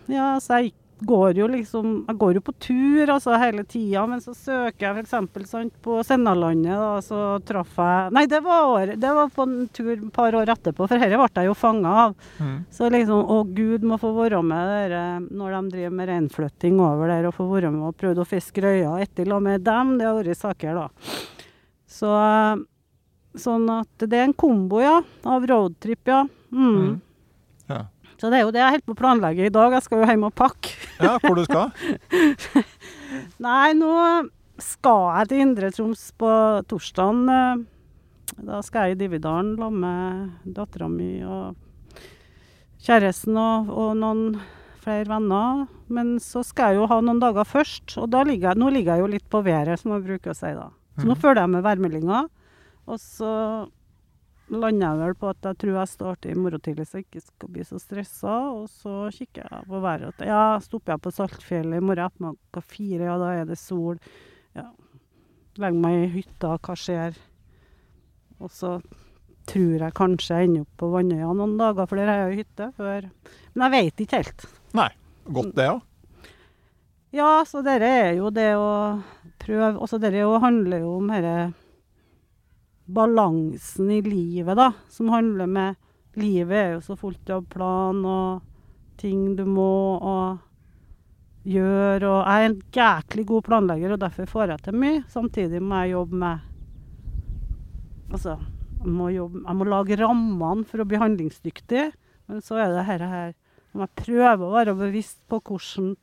Ja, 0.09 0.35
så 0.41 0.59
jeg 0.59 0.71
gikk 0.71 0.81
går 0.99 1.37
jo 1.37 1.47
liksom 1.51 2.05
Jeg 2.07 2.17
går 2.17 2.37
jo 2.37 2.41
på 2.45 2.53
tur 2.59 3.09
altså 3.09 3.35
hele 3.39 3.63
tida, 3.67 4.05
men 4.07 4.21
så 4.23 4.33
søker 4.33 4.87
jeg 4.87 5.05
f.eks. 5.05 5.73
på 5.83 5.97
Sennalandet, 6.07 6.71
da, 6.71 7.01
så 7.03 7.21
traff 7.45 7.77
jeg 7.79 8.13
Nei, 8.15 8.25
det 8.31 8.41
var, 8.45 8.69
år, 8.71 8.93
det 8.99 9.13
var 9.17 9.31
på 9.33 9.45
en 9.47 9.67
tur 9.75 9.91
et 9.95 10.05
par 10.15 10.35
år 10.37 10.51
etterpå, 10.55 10.87
for 10.87 10.95
dette 10.95 11.19
ble 11.19 11.29
jeg 11.35 11.49
jo 11.49 11.57
fanga 11.57 11.95
av. 12.05 12.15
Mm. 12.39 12.55
Så 12.71 12.89
liksom, 12.93 13.23
å 13.31 13.41
gud 13.57 13.85
må 13.87 13.99
få 14.01 14.13
være 14.15 14.41
med 14.45 14.71
dere 14.71 15.03
når 15.25 15.57
de 15.57 15.73
driver 15.75 15.97
med 15.99 16.09
reinflytting 16.11 16.79
over 16.83 17.11
der, 17.11 17.27
og 17.29 17.35
få 17.37 17.49
være 17.51 17.73
med 17.73 17.89
og 17.89 17.97
prøvde 17.99 18.23
å 18.23 18.29
fiske 18.29 18.63
røya 18.63 18.95
etter 19.03 19.27
lag 19.29 19.43
med 19.43 19.65
dem. 19.65 19.97
Det 19.99 20.07
har 20.07 20.17
vært 20.19 20.41
saker, 20.41 20.79
da. 20.79 21.17
Så 21.95 22.11
sånn 23.39 23.67
at 23.71 24.05
det 24.07 24.19
er 24.19 24.29
en 24.29 24.37
kombo, 24.37 24.79
ja, 24.83 24.99
av 25.27 25.45
roadtrip, 25.49 26.05
ja. 26.07 26.23
Mm. 26.55 26.75
Mm. 26.75 26.93
Så 28.17 28.29
det 28.31 28.37
er 28.39 28.45
jo 28.45 28.51
det 28.55 28.61
jeg 28.61 28.71
holder 28.75 28.85
på 28.87 28.93
å 28.95 28.99
planlegge 29.01 29.45
i 29.45 29.51
dag. 29.53 29.73
Jeg 29.75 29.83
skal 29.83 29.99
jo 30.01 30.07
hjem 30.09 30.23
og 30.29 30.35
pakke. 30.39 30.71
ja, 31.03 31.17
hvor 31.19 31.35
du 31.35 31.43
skal? 31.43 31.71
Nei, 33.45 33.73
nå 33.75 33.91
skal 34.63 35.01
jeg 35.19 35.29
til 35.33 35.41
Indre 35.43 35.71
Troms 35.75 36.03
på 36.19 36.31
torsdagen. 36.71 37.25
eh, 37.29 37.63
Da 38.45 38.61
skal 38.65 38.89
jeg 38.89 38.95
i 38.95 38.99
Dividalen 39.03 39.55
sammen 39.59 39.83
med 39.83 40.55
dattera 40.55 40.87
mi 40.89 41.21
og 41.23 41.55
kjæresten 42.85 43.37
og, 43.39 43.69
og 43.69 43.91
noen 43.99 44.23
flere 44.83 45.07
venner. 45.09 45.65
Men 45.89 46.15
så 46.23 46.43
skal 46.45 46.73
jeg 46.73 46.81
jo 46.81 46.87
ha 46.91 46.99
noen 47.01 47.19
dager 47.21 47.45
først, 47.47 47.97
og 48.01 48.09
da 48.13 48.23
ligger 48.25 48.51
jeg, 48.53 48.61
nå 48.61 48.71
ligger 48.73 48.95
jeg 48.95 49.03
jo 49.05 49.11
litt 49.13 49.27
på 49.31 49.43
været, 49.45 49.79
som 49.81 49.91
man 49.95 50.03
bruker 50.05 50.33
å 50.33 50.37
si 50.37 50.51
da. 50.57 50.69
Så 50.97 51.05
nå 51.09 51.13
Mhm. 51.15 51.21
følger 51.21 51.41
jeg 51.43 51.49
med 51.49 51.63
værmeldinga, 51.65 52.19
og 52.87 52.99
så 53.01 53.31
jeg 54.49 54.97
vel 54.99 55.13
på 55.17 55.29
at 55.29 55.41
jeg 55.41 55.57
tror 55.57 55.73
jeg 55.79 55.87
starter 55.89 56.29
i 56.31 56.35
morgen 56.37 56.61
tidlig, 56.61 56.85
så 56.87 56.99
jeg 56.99 57.05
ikke 57.07 57.21
skal 57.25 57.49
bli 57.49 57.63
så 57.65 57.79
stressa. 57.81 58.35
Og 58.53 58.67
så 58.69 59.09
kikker 59.11 59.47
jeg 59.49 59.67
på 59.67 59.81
været. 59.81 60.07
at- 60.13 60.27
Ja, 60.27 60.59
stopper 60.59 60.93
jeg 60.93 61.01
på 61.01 61.11
Saltfjellet 61.11 61.77
i 61.77 61.79
morgen 61.79 62.05
ettermiddag 62.05 62.63
fire, 62.63 63.03
ja, 63.05 63.17
da 63.17 63.31
er 63.41 63.45
det 63.45 63.57
sol. 63.57 63.97
Ja. 64.55 64.69
Legger 65.57 65.79
meg 65.81 66.03
i 66.03 66.21
hytta, 66.21 66.57
hva 66.59 66.75
skjer? 66.75 67.15
Og 68.39 68.49
så 68.51 68.81
tror 69.47 69.79
jeg 69.79 69.93
kanskje 69.93 70.35
jeg 70.37 70.47
ender 70.49 70.61
opp 70.61 70.77
på 70.77 70.91
Vannøya 70.91 71.33
noen 71.35 71.57
dager, 71.57 71.87
for 71.87 71.95
der 71.95 72.05
har 72.07 72.15
jeg 72.29 72.31
jo 72.37 72.43
hytte 72.43 72.73
før. 72.75 73.09
Men 73.55 73.71
jeg 73.71 73.83
veit 73.85 73.95
ikke 74.05 74.17
helt. 74.23 74.45
Nei. 74.73 74.89
Godt 75.31 75.55
det 75.55 75.69
òg. 75.71 75.81
Ja, 77.15 77.43
så 77.45 77.63
dette 77.63 77.87
er 77.87 78.15
jo 78.17 78.29
det 78.29 78.53
å 78.59 79.01
prøve 79.39 79.79
Også 79.79 79.97
dette 79.99 80.21
handler 80.41 80.79
jo 80.83 80.97
om 80.97 81.07
denne 81.07 81.53
balansen 82.85 83.91
i 83.91 84.01
livet, 84.05 84.55
da. 84.57 84.71
Som 84.89 85.09
handler 85.13 85.49
med 85.49 85.81
Livet 86.15 86.55
er 86.55 86.69
jo 86.77 86.83
så 86.83 86.95
fullt 86.95 87.27
av 87.35 87.41
plan 87.51 87.97
og 88.07 88.43
ting 88.95 89.33
du 89.35 89.43
må 89.43 89.71
og 89.99 90.37
gjøre. 91.43 92.07
Og 92.07 92.21
jeg 92.21 92.45
er 92.45 92.47
en 92.47 92.57
jæklig 92.77 93.25
god 93.27 93.43
planlegger, 93.49 93.91
og 93.91 93.99
derfor 93.99 94.29
får 94.31 94.53
jeg 94.53 94.63
til 94.63 94.77
mye. 94.79 95.01
Samtidig 95.11 95.59
må 95.59 95.83
jeg 95.83 95.97
jobbe 95.97 96.21
med 96.25 96.51
Altså, 98.15 98.37
jeg 98.79 98.91
må, 98.95 99.09
jobbe, 99.09 99.41
jeg 99.41 99.57
må 99.59 99.65
lage 99.67 99.95
rammene 99.99 100.63
for 100.69 100.79
å 100.79 100.85
bli 100.87 100.99
handlingsdyktig. 101.01 101.85
Men 102.29 102.43
så 102.45 102.61
er 102.61 102.69
det 102.69 102.83
dette 102.85 103.09
her 103.11 103.33
Om 103.73 103.81
jeg 103.83 103.95
prøver 104.05 104.45
å 104.45 104.53
være 104.53 104.75
bevisst 104.79 105.19
på 105.27 105.41
hvordan 105.43 105.95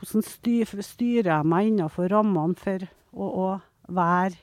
hvordan 0.00 0.24
styr, 0.24 0.70
styrer 0.80 1.28
jeg 1.28 1.48
meg 1.52 1.66
innenfor 1.68 2.08
rammene 2.08 2.56
for 2.56 2.86
å, 3.12 3.26
å 3.28 3.48
være 3.92 4.38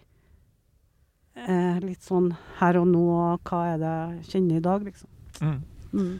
eh, 1.45 1.77
litt 1.83 2.05
sånn 2.05 2.31
her 2.59 2.79
og 2.81 2.87
nå, 2.89 3.03
og 3.33 3.49
hva 3.49 3.61
er 3.73 3.81
det 3.81 3.93
jeg 3.93 4.31
kjenner 4.31 4.59
i 4.59 4.65
dag, 4.65 4.87
liksom. 4.87 5.09
Mm. 5.37 5.59
Mm. 5.93 6.15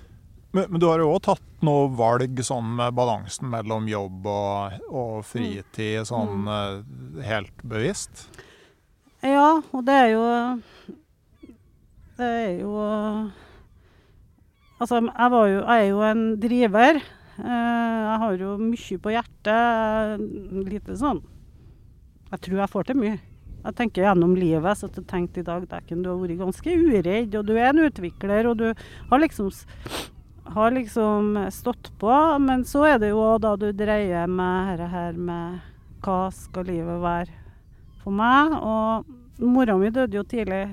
Men, 0.56 0.70
men 0.72 0.82
du 0.82 0.88
har 0.88 1.02
jo 1.04 1.12
òg 1.12 1.24
tatt 1.28 1.66
noe 1.66 1.90
valg 1.98 2.40
sånn 2.46 2.70
med 2.78 2.96
balansen 2.98 3.50
mellom 3.52 3.88
jobb 3.90 4.30
og, 4.32 4.78
og 4.90 5.26
fritid, 5.28 6.06
sånn 6.10 6.48
eh, 6.54 7.26
helt 7.28 7.66
bevisst? 7.68 8.28
Ja, 9.26 9.60
og 9.74 9.84
det 9.88 9.96
er 9.98 10.12
jo 10.14 10.26
Det 12.20 12.28
er 12.28 12.52
jo 12.62 12.74
Altså, 14.78 15.00
jeg, 15.02 15.30
var 15.34 15.48
jo, 15.50 15.62
jeg 15.66 15.82
er 15.82 15.88
jo 15.90 16.02
en 16.06 16.20
driver. 16.38 17.00
Eh, 17.42 17.96
jeg 18.06 18.20
har 18.22 18.36
jo 18.38 18.52
mye 18.62 18.98
på 19.02 19.14
hjertet. 19.16 20.22
Lite 20.70 20.98
sånn 21.00 21.24
Jeg 22.30 22.44
tror 22.46 22.62
jeg 22.62 22.74
får 22.76 22.90
til 22.92 23.00
mye. 23.02 23.16
Jeg 23.68 23.76
tenker 23.76 24.06
gjennom 24.06 24.36
livet, 24.40 24.80
så 24.80 24.88
jeg 24.88 25.04
tenkte 25.10 25.42
i 25.42 25.48
dag 25.48 25.66
Dekken, 25.68 26.04
du 26.04 26.14
har 26.14 26.22
vært 26.22 26.40
ganske 26.40 26.76
uredd, 26.88 27.34
og 27.36 27.50
du 27.50 27.58
er 27.58 27.74
en 27.74 27.84
utvikler, 27.84 28.48
og 28.48 28.62
du 28.62 28.70
har 29.10 29.20
liksom 29.20 29.52
har 30.48 30.72
liksom 30.72 31.36
stått 31.52 31.92
på, 32.00 32.14
men 32.40 32.64
så 32.66 32.86
er 32.88 33.02
det 33.04 33.10
jo 33.12 33.24
da 33.44 33.56
du 33.60 33.68
dreier 33.76 34.30
med 34.32 34.70
dette 34.72 34.88
her 34.94 35.18
med 35.20 35.60
hva 36.06 36.20
skal 36.32 36.70
livet 36.70 37.02
være 37.04 37.34
for 38.04 38.16
meg. 38.16 38.56
Og 38.56 39.44
mora 39.44 39.76
mi 39.78 39.92
døde 39.92 40.16
jo 40.16 40.24
tidlig. 40.24 40.64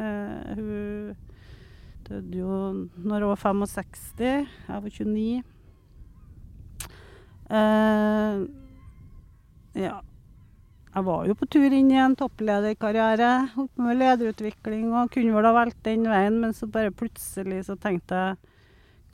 Eh, 0.00 0.56
hun 0.56 1.16
døde 2.08 2.40
jo 2.40 2.60
når 2.96 3.26
hun 3.26 3.32
var 3.34 3.42
65. 3.44 4.48
Jeg 4.68 4.84
var 4.86 4.88
29. 4.88 5.42
Eh, 7.50 8.46
ja. 9.84 9.98
Jeg 10.90 11.06
var 11.06 11.26
jo 11.28 11.36
på 11.38 11.46
tur 11.46 11.70
inn 11.70 11.90
i 11.92 11.98
en 12.02 12.16
topplederkarriere, 12.18 13.30
opp 13.62 13.78
med 13.78 14.00
lederutvikling 14.00 14.88
og 14.90 15.12
kunne 15.14 15.36
vel 15.36 15.46
ha 15.46 15.52
valgt 15.54 15.84
den 15.86 16.08
veien, 16.10 16.40
men 16.42 16.54
så 16.56 16.66
bare 16.66 16.90
plutselig 16.90 17.62
så 17.68 17.76
tenkte 17.78 18.18
jeg 18.18 18.38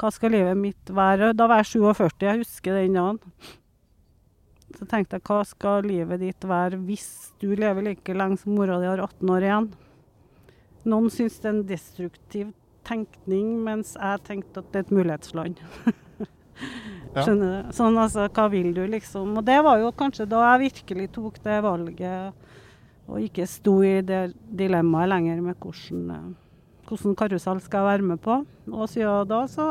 hva 0.01 0.11
skal 0.12 0.33
livet 0.33 0.57
mitt 0.61 0.91
være? 0.93 1.35
Da 1.37 1.47
var 1.49 1.62
jeg 1.62 1.81
47, 1.81 2.24
jeg 2.24 2.41
husker 2.43 2.77
den 2.77 2.97
dagen. 2.97 3.20
Så 4.77 4.89
tenkte 4.89 5.16
jeg, 5.16 5.24
hva 5.29 5.41
skal 5.49 5.89
livet 5.89 6.20
ditt 6.20 6.45
være 6.49 6.81
hvis 6.85 7.09
du 7.41 7.51
lever 7.57 7.85
like 7.87 8.16
lenge 8.16 8.41
som 8.41 8.57
mora 8.57 8.81
di 8.81 8.89
har 8.89 9.01
18 9.05 9.33
år 9.37 9.47
igjen? 9.47 9.68
Noen 10.89 11.09
syns 11.12 11.41
det 11.41 11.49
er 11.49 11.55
en 11.55 11.64
destruktiv 11.68 12.53
tenkning, 12.87 13.57
mens 13.64 13.97
jeg 13.97 14.24
tenkte 14.29 14.62
at 14.62 14.72
det 14.72 14.81
er 14.81 14.87
et 14.87 14.97
mulighetsland. 14.97 15.61
Skjønner 17.25 17.53
du? 17.53 17.75
Sånn 17.77 17.97
altså, 18.01 18.27
hva 18.29 18.47
vil 18.53 18.73
du 18.77 18.83
liksom? 18.93 19.37
Og 19.41 19.47
det 19.47 19.57
var 19.64 19.81
jo 19.81 19.93
kanskje 19.97 20.29
da 20.29 20.43
jeg 20.51 20.67
virkelig 20.67 21.07
tok 21.14 21.39
det 21.45 21.61
valget, 21.64 22.49
og 23.07 23.23
ikke 23.23 23.47
sto 23.49 23.79
i 23.87 24.01
det 24.05 24.35
dilemmaet 24.59 25.12
lenger 25.12 25.43
med 25.45 25.57
hvordan, 25.62 26.11
eh, 26.12 26.81
hvordan 26.89 27.17
karusell 27.19 27.62
skal 27.62 27.83
jeg 27.85 27.91
være 27.93 28.09
med 28.11 28.23
på. 28.25 28.41
Og 28.73 28.89
siden 28.91 29.29
da 29.31 29.47
så 29.47 29.69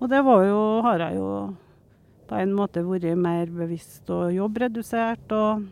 Og 0.00 0.08
det 0.08 0.22
var 0.24 0.46
jo, 0.46 0.80
har 0.80 0.98
jeg 0.98 1.16
jo 1.20 1.54
på 2.30 2.38
en 2.40 2.54
måte 2.56 2.80
vært 2.80 3.18
mer 3.20 3.50
bevisst 3.52 4.08
og 4.08 4.30
jobbredusert. 4.32 5.32
Og 5.36 5.66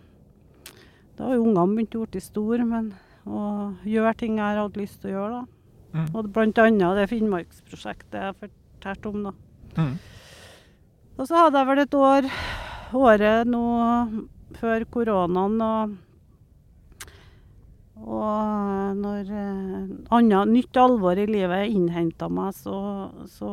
da 1.16 1.24
har 1.24 1.39
jo 1.39 1.47
ungene 1.47 1.79
begynt 1.79 1.97
å 1.97 2.05
bli 2.05 2.20
store, 2.20 2.66
men 2.68 2.91
å 3.24 3.72
gjøre 3.89 4.12
ting 4.20 4.37
jeg 4.37 4.45
har 4.45 4.61
hatt 4.61 4.76
lyst 4.76 5.01
til 5.01 5.14
å 5.14 5.14
gjøre, 5.14 5.39
da. 5.39 5.45
Mm. 5.97 6.09
Og 6.12 6.39
annet 6.61 6.99
det 6.99 7.09
Finnmarksprosjektet 7.09 8.20
jeg 8.20 8.37
fortalte 8.43 9.09
om, 9.09 9.31
da. 9.31 9.33
Mm. 9.79 9.95
Og 11.18 11.26
så 11.26 11.34
hadde 11.34 11.58
jeg 11.58 11.66
vel 11.66 11.80
et 11.82 11.94
år, 11.98 12.26
året 12.94 13.48
nå 13.50 13.62
før 14.58 14.84
koronaen, 14.94 15.56
og, 15.66 15.96
og 18.06 19.00
når 19.00 19.32
eh, 19.34 19.88
annet 20.14 20.52
nytt 20.52 20.78
alvor 20.78 21.18
i 21.18 21.26
livet 21.26 21.74
innhenta 21.74 22.30
meg, 22.30 22.54
så, 22.54 22.78
så 23.34 23.50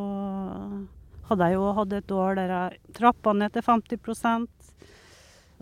hadde 1.32 1.50
jeg 1.50 1.58
jo 1.58 1.72
hatt 1.80 1.96
et 1.98 2.14
år 2.14 2.38
der 2.38 2.54
jeg 2.54 2.96
trappa 3.00 3.34
ned 3.34 3.58
til 3.58 3.66
50% 3.66 4.46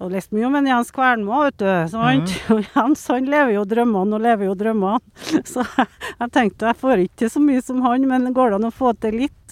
og 0.01 0.09
lest 0.09 0.31
mye 0.33 0.47
om 0.47 0.55
en 0.57 0.67
Jens 0.67 0.89
Kvernmo, 0.91 1.43
vet 1.45 1.59
du. 1.61 1.69
Sant? 1.91 2.31
Og 2.53 2.63
Jens 2.65 3.03
han 3.13 3.29
lever 3.29 3.53
jo 3.59 3.63
drømmene 3.69 4.17
og 4.17 4.25
lever 4.25 4.49
jo 4.49 4.55
drømmene. 4.57 4.99
Så 5.51 5.63
jeg, 5.63 5.85
jeg 6.17 6.33
tenkte 6.33 6.71
jeg 6.71 6.79
får 6.81 7.05
ikke 7.05 7.21
til 7.21 7.31
så 7.35 7.43
mye 7.43 7.61
som 7.63 7.83
han, 7.85 8.07
men 8.09 8.33
går 8.33 8.51
det 8.51 8.59
an 8.59 8.71
å 8.71 8.73
få 8.73 8.95
til 8.97 9.21
litt? 9.21 9.42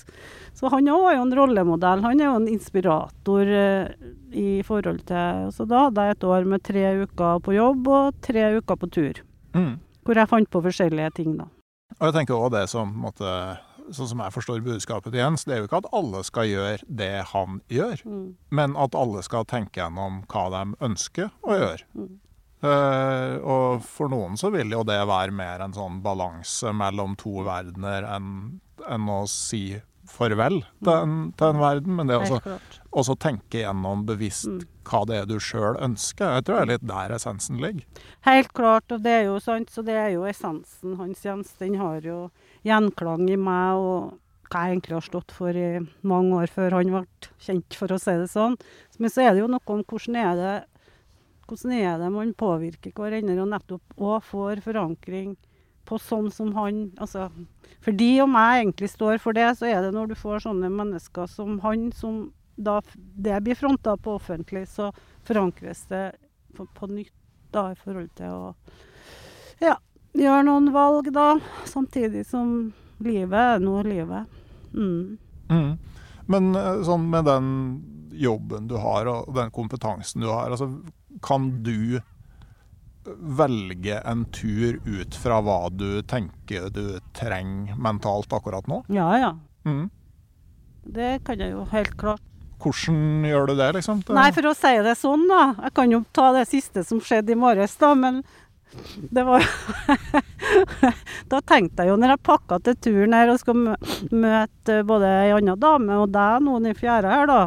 Så 0.61 0.69
han 0.69 0.89
òg 0.93 1.07
er 1.09 1.15
jo 1.17 1.23
en 1.25 1.33
rollemodell. 1.39 2.03
Han 2.05 2.19
er 2.21 2.27
jo 2.27 2.35
en 2.37 2.49
inspirator 2.51 3.49
eh, 3.49 3.95
i 4.37 4.61
forhold 4.65 5.01
til 5.09 5.49
Så 5.55 5.65
da 5.65 5.87
hadde 5.87 6.05
jeg 6.05 6.17
et 6.19 6.27
år 6.29 6.45
med 6.45 6.63
tre 6.63 6.83
uker 7.01 7.41
på 7.41 7.55
jobb 7.57 7.89
og 7.89 8.21
tre 8.21 8.45
uker 8.59 8.77
på 8.77 8.91
tur. 8.93 9.23
Mm. 9.57 9.73
Hvor 10.05 10.21
jeg 10.21 10.29
fant 10.29 10.49
på 10.53 10.61
forskjellige 10.61 11.11
ting, 11.17 11.35
da. 11.39 11.49
Og 11.97 12.07
jeg 12.07 12.15
tenker 12.19 12.37
også 12.37 12.53
det 12.55 12.63
som 12.71 12.93
måtte, 13.03 13.33
Sånn 13.91 14.07
som 14.07 14.21
jeg 14.23 14.31
forstår 14.31 14.61
budskapet 14.63 15.11
til 15.11 15.19
Jens, 15.19 15.43
det 15.43 15.55
er 15.55 15.57
jo 15.59 15.65
ikke 15.67 15.81
at 15.81 15.87
alle 15.97 16.21
skal 16.23 16.45
gjøre 16.47 16.85
det 16.87 17.25
han 17.33 17.57
gjør, 17.67 18.03
Mm. 18.05 18.35
men 18.49 18.75
at 18.79 18.95
alle 18.95 19.23
skal 19.25 19.43
tenke 19.43 19.81
gjennom 19.81 20.21
hva 20.31 20.43
de 20.53 20.61
ønsker 20.85 21.27
å 21.43 21.57
gjøre. 21.57 21.83
Mm. 21.97 22.13
Uh, 22.63 23.41
og 23.41 23.81
for 23.83 24.07
noen 24.07 24.37
så 24.37 24.51
vil 24.53 24.69
jo 24.71 24.83
det 24.85 24.99
være 25.09 25.33
mer 25.33 25.63
en 25.65 25.73
sånn 25.73 25.99
balanse 26.05 26.71
mellom 26.71 27.17
to 27.17 27.41
verdener 27.43 28.05
enn, 28.05 28.61
enn 28.87 29.09
å 29.09 29.27
si 29.27 29.81
farvel 30.11 30.61
til 30.83 30.91
en, 30.93 31.15
til 31.39 31.47
en 31.53 31.61
verden, 31.61 31.95
men 31.97 32.11
det 32.11 32.19
å 32.91 33.15
tenke 33.15 33.61
gjennom 33.63 34.05
bevisst 34.07 34.49
Mm. 34.51 34.63
hva 34.83 35.05
det 35.07 35.17
er 35.21 35.25
du 35.29 35.37
sjøl 35.39 35.77
ønsker. 35.79 36.35
Jeg 36.35 36.43
tror 36.45 36.57
det 36.57 36.61
er 36.61 36.71
litt 36.73 36.87
der 36.89 37.13
essensen 37.15 37.61
ligger. 37.61 37.85
Helt 38.27 38.51
klart, 38.57 38.91
og 38.91 39.03
det 39.05 39.11
er 39.11 39.23
jo 39.29 39.37
sant, 39.39 39.69
så 39.71 39.83
det 39.85 39.95
er 39.95 40.09
jo 40.15 40.25
essensen 40.27 40.97
hans, 40.97 41.23
Jens. 41.23 41.53
Den 41.59 41.77
har 41.79 42.01
jo 42.01 42.31
gjenklang 42.67 43.29
i 43.29 43.37
meg, 43.37 43.77
og 43.77 44.17
hva 44.51 44.65
jeg 44.67 44.75
egentlig 44.75 44.97
har 44.97 45.05
stått 45.07 45.31
for 45.31 45.55
i 45.55 45.79
mange 46.03 46.41
år 46.41 46.51
før 46.51 46.75
han 46.79 46.91
ble 46.91 47.05
kjent, 47.39 47.77
for 47.77 47.93
å 47.95 47.99
si 48.01 48.17
det 48.19 48.27
sånn. 48.33 48.57
Men 48.99 49.13
så 49.13 49.23
er 49.23 49.33
det 49.33 49.45
jo 49.45 49.47
noe 49.47 49.63
om 49.71 49.85
hvordan 49.87 50.17
er 50.19 50.35
det, 50.35 50.57
hvordan 51.47 51.77
er 51.77 52.01
det 52.01 52.11
man 52.11 52.33
påvirker 52.33 52.91
hverandre, 52.97 53.39
og 53.39 53.53
nettopp 53.53 53.95
òg 54.01 54.27
får 54.27 54.65
forankring 54.65 55.37
på 55.91 55.99
sånn 55.99 56.31
som 56.31 56.53
han 56.55 56.85
altså, 57.03 57.27
Fordi 57.83 58.09
om 58.23 58.35
jeg 58.39 58.61
egentlig 58.61 58.89
står 58.93 59.19
for 59.19 59.35
det, 59.35 59.49
så 59.59 59.67
er 59.67 59.81
det 59.83 59.91
når 59.95 60.11
du 60.11 60.15
får 60.15 60.45
sånne 60.45 60.69
mennesker 60.71 61.27
som 61.27 61.59
han, 61.65 61.89
som 61.91 62.29
da 62.55 62.79
det 62.95 63.41
blir 63.43 63.57
fronta 63.57 63.97
på 63.97 64.15
offentlig, 64.19 64.67
så 64.69 64.91
forankres 65.27 65.83
det 65.89 66.11
på, 66.55 66.67
på 66.77 66.87
nytt 66.91 67.13
da 67.51 67.71
i 67.71 67.79
forhold 67.79 68.11
til 68.15 68.31
å 68.31 68.51
ja, 69.61 69.75
gjøre 70.15 70.45
noen 70.47 70.69
valg, 70.73 71.09
da. 71.13 71.35
Samtidig 71.67 72.23
som 72.29 72.71
livet 73.03 73.57
er 73.57 73.63
nå 73.63 73.81
livet. 73.85 74.29
Mm. 74.73 75.17
Mm. 75.51 75.73
Men 76.31 76.55
eh, 76.55 76.83
sånn 76.87 77.09
med 77.11 77.27
den 77.27 77.49
jobben 78.21 78.69
du 78.69 78.77
har 78.79 79.09
og 79.09 79.33
den 79.35 79.51
kompetansen 79.51 80.23
du 80.23 80.29
har, 80.29 80.51
altså, 80.51 80.69
kan 81.25 81.49
du 81.65 81.99
velge 83.05 84.01
en 84.05 84.25
tur 84.33 84.77
ut 84.85 85.15
fra 85.17 85.39
hva 85.41 85.69
du 85.73 86.01
tenker 86.07 86.69
du 86.73 86.99
trenger 87.17 87.77
mentalt 87.81 88.33
akkurat 88.33 88.67
nå? 88.69 88.83
Ja, 88.93 89.09
ja. 89.19 89.31
Mm. 89.65 89.89
Det 90.83 91.23
kan 91.25 91.41
jeg 91.41 91.53
jo 91.55 91.65
helt 91.71 91.97
klart. 91.97 92.21
Hvordan 92.61 93.25
gjør 93.25 93.49
du 93.49 93.55
det, 93.57 93.71
liksom? 93.79 94.03
Nei, 94.13 94.29
for 94.35 94.51
å 94.51 94.53
si 94.53 94.73
det 94.85 94.93
sånn, 94.99 95.25
da. 95.29 95.41
Jeg 95.65 95.73
kan 95.77 95.93
jo 95.93 96.03
ta 96.13 96.29
det 96.35 96.45
siste 96.49 96.83
som 96.85 97.01
skjedde 97.01 97.33
i 97.33 97.39
morges, 97.39 97.73
da. 97.81 97.93
Men 97.97 98.21
det 99.11 99.23
var 99.27 99.43
Da 101.31 101.41
tenkte 101.43 101.83
jeg 101.83 101.91
jo, 101.91 101.97
når 101.99 102.13
jeg 102.13 102.23
pakka 102.23 102.59
til 102.63 102.77
turen 102.79 103.15
her 103.17 103.33
og 103.33 103.41
skal 103.41 103.57
møte 104.13 104.77
både 104.87 105.09
ei 105.25 105.33
anna 105.35 105.57
dame 105.59 105.97
og 105.99 106.13
deg 106.13 106.45
noen 106.45 106.69
i 106.69 106.77
fjæra 106.77 107.17
her, 107.17 107.27
da. 107.29 107.41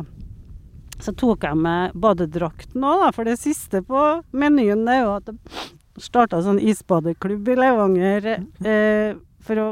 Så 1.02 1.14
tok 1.18 1.44
jeg 1.46 1.58
med 1.58 1.94
badedrakten 1.98 2.84
òg. 2.86 3.08
For 3.16 3.26
det 3.26 3.38
siste 3.40 3.82
på 3.86 4.02
menyen 4.36 4.86
er 4.90 5.02
jo 5.02 5.14
at 5.18 5.30
det 5.30 6.02
starta 6.02 6.40
sånn 6.42 6.62
isbadeklubb 6.62 7.48
i 7.52 7.56
Levanger 7.58 8.30
eh, 8.34 9.14
for 9.44 9.62
å 9.62 9.66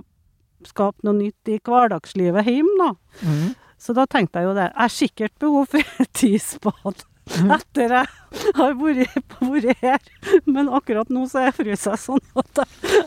skape 0.66 1.02
noe 1.06 1.18
nytt 1.18 1.50
i 1.50 1.58
hverdagslivet 1.58 2.46
hjemme, 2.46 2.76
da. 2.78 3.26
Mm. 3.26 3.54
Så 3.82 3.94
da 3.96 4.04
tenkte 4.06 4.38
jeg 4.38 4.46
jo 4.46 4.54
det. 4.54 4.68
Jeg 4.68 4.78
har 4.78 4.92
sikkert 4.94 5.34
behov 5.42 5.72
for 5.72 6.02
et 6.04 6.24
isbad 6.28 7.02
etter 7.56 7.94
jeg 7.96 8.52
har 8.56 8.74
vært, 8.78 9.22
her. 9.82 10.06
Men 10.46 10.70
akkurat 10.74 11.10
nå 11.12 11.24
så 11.30 11.42
er 11.42 11.48
jeg 11.50 11.56
frysa 11.60 11.96
sånn 12.00 12.22
at 12.38 12.62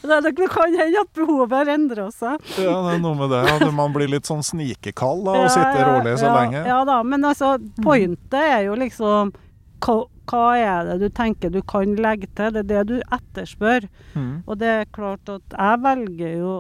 det, 0.05 0.20
det 0.26 0.49
kan 0.51 0.76
hende 0.78 1.01
at 1.01 1.11
behovet 1.18 1.55
har 1.57 1.72
endra 1.76 2.07
seg. 2.13 2.41
Ja, 2.61 2.78
det 2.86 2.95
er 2.95 3.01
noe 3.03 3.16
med 3.20 3.34
det. 3.34 3.41
At 3.51 3.66
man 3.76 3.95
blir 3.95 4.11
litt 4.11 4.30
sånn 4.30 4.43
snikekald 4.45 5.28
å 5.28 5.38
og 5.43 5.49
sitte 5.53 5.88
rolig 5.88 6.16
så 6.22 6.30
ja, 6.30 6.36
lenge. 6.39 6.63
Ja 6.70 6.82
da, 6.88 7.01
men 7.07 7.28
altså, 7.28 7.55
pointet 7.84 8.39
er 8.39 8.61
jo 8.70 8.78
liksom 8.80 9.34
hva, 9.86 9.95
hva 10.32 10.45
er 10.57 10.89
det 10.89 10.97
du 11.03 11.09
tenker 11.13 11.51
du 11.53 11.61
kan 11.68 11.97
legge 11.99 12.30
til? 12.38 12.53
Det 12.55 12.63
er 12.63 12.70
det 12.72 12.84
du 12.89 12.95
etterspør. 13.03 13.89
Mm. 14.16 14.36
Og 14.45 14.59
det 14.61 14.72
er 14.72 14.93
klart 14.95 15.30
at 15.32 15.57
jeg 15.57 15.82
velger 15.84 16.38
jo 16.39 16.53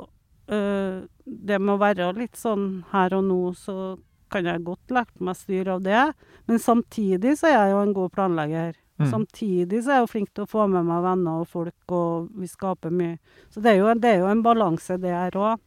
øh, 0.51 1.05
Det 1.25 1.57
med 1.57 1.73
å 1.73 1.81
være 1.81 2.11
litt 2.19 2.37
sånn 2.37 2.83
her 2.91 3.15
og 3.17 3.23
nå, 3.25 3.39
så 3.57 3.95
kan 4.33 4.45
jeg 4.49 4.65
godt 4.65 4.93
legge 4.93 5.25
meg 5.25 5.37
styre 5.39 5.77
av 5.77 5.85
det. 5.85 6.03
Men 6.47 6.59
samtidig 6.59 7.37
så 7.39 7.47
er 7.49 7.55
jeg 7.57 7.71
jo 7.71 7.81
en 7.81 7.93
god 7.93 8.11
planlegger. 8.11 8.75
Mm. 8.99 9.09
Samtidig 9.11 9.83
så 9.83 9.89
er 9.91 9.95
jeg 9.99 10.03
jo 10.05 10.11
flink 10.13 10.29
til 10.33 10.45
å 10.45 10.49
få 10.49 10.67
med 10.71 10.85
meg 10.87 11.01
venner 11.03 11.41
og 11.41 11.47
folk, 11.51 11.75
og 11.91 12.29
vi 12.39 12.47
skaper 12.47 12.93
mye. 12.95 13.17
Så 13.51 13.61
det 13.61 13.73
er 13.73 13.77
jo, 13.81 13.93
det 13.99 14.11
er 14.13 14.19
jo 14.21 14.27
en 14.31 14.43
balanse, 14.45 14.95
det 15.01 15.11
her 15.11 15.31
òg. 15.31 15.59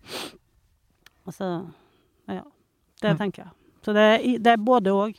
Altså 1.26 1.66
Ja. 2.29 2.43
Det 3.01 3.11
Mm. 3.12 3.18
tenker 3.18 3.43
jeg. 3.45 3.53
Så 3.83 3.93
det 3.95 4.03
er, 4.03 4.39
det 4.39 4.47
er 4.53 4.57
både 4.57 4.91
òg. 4.91 5.14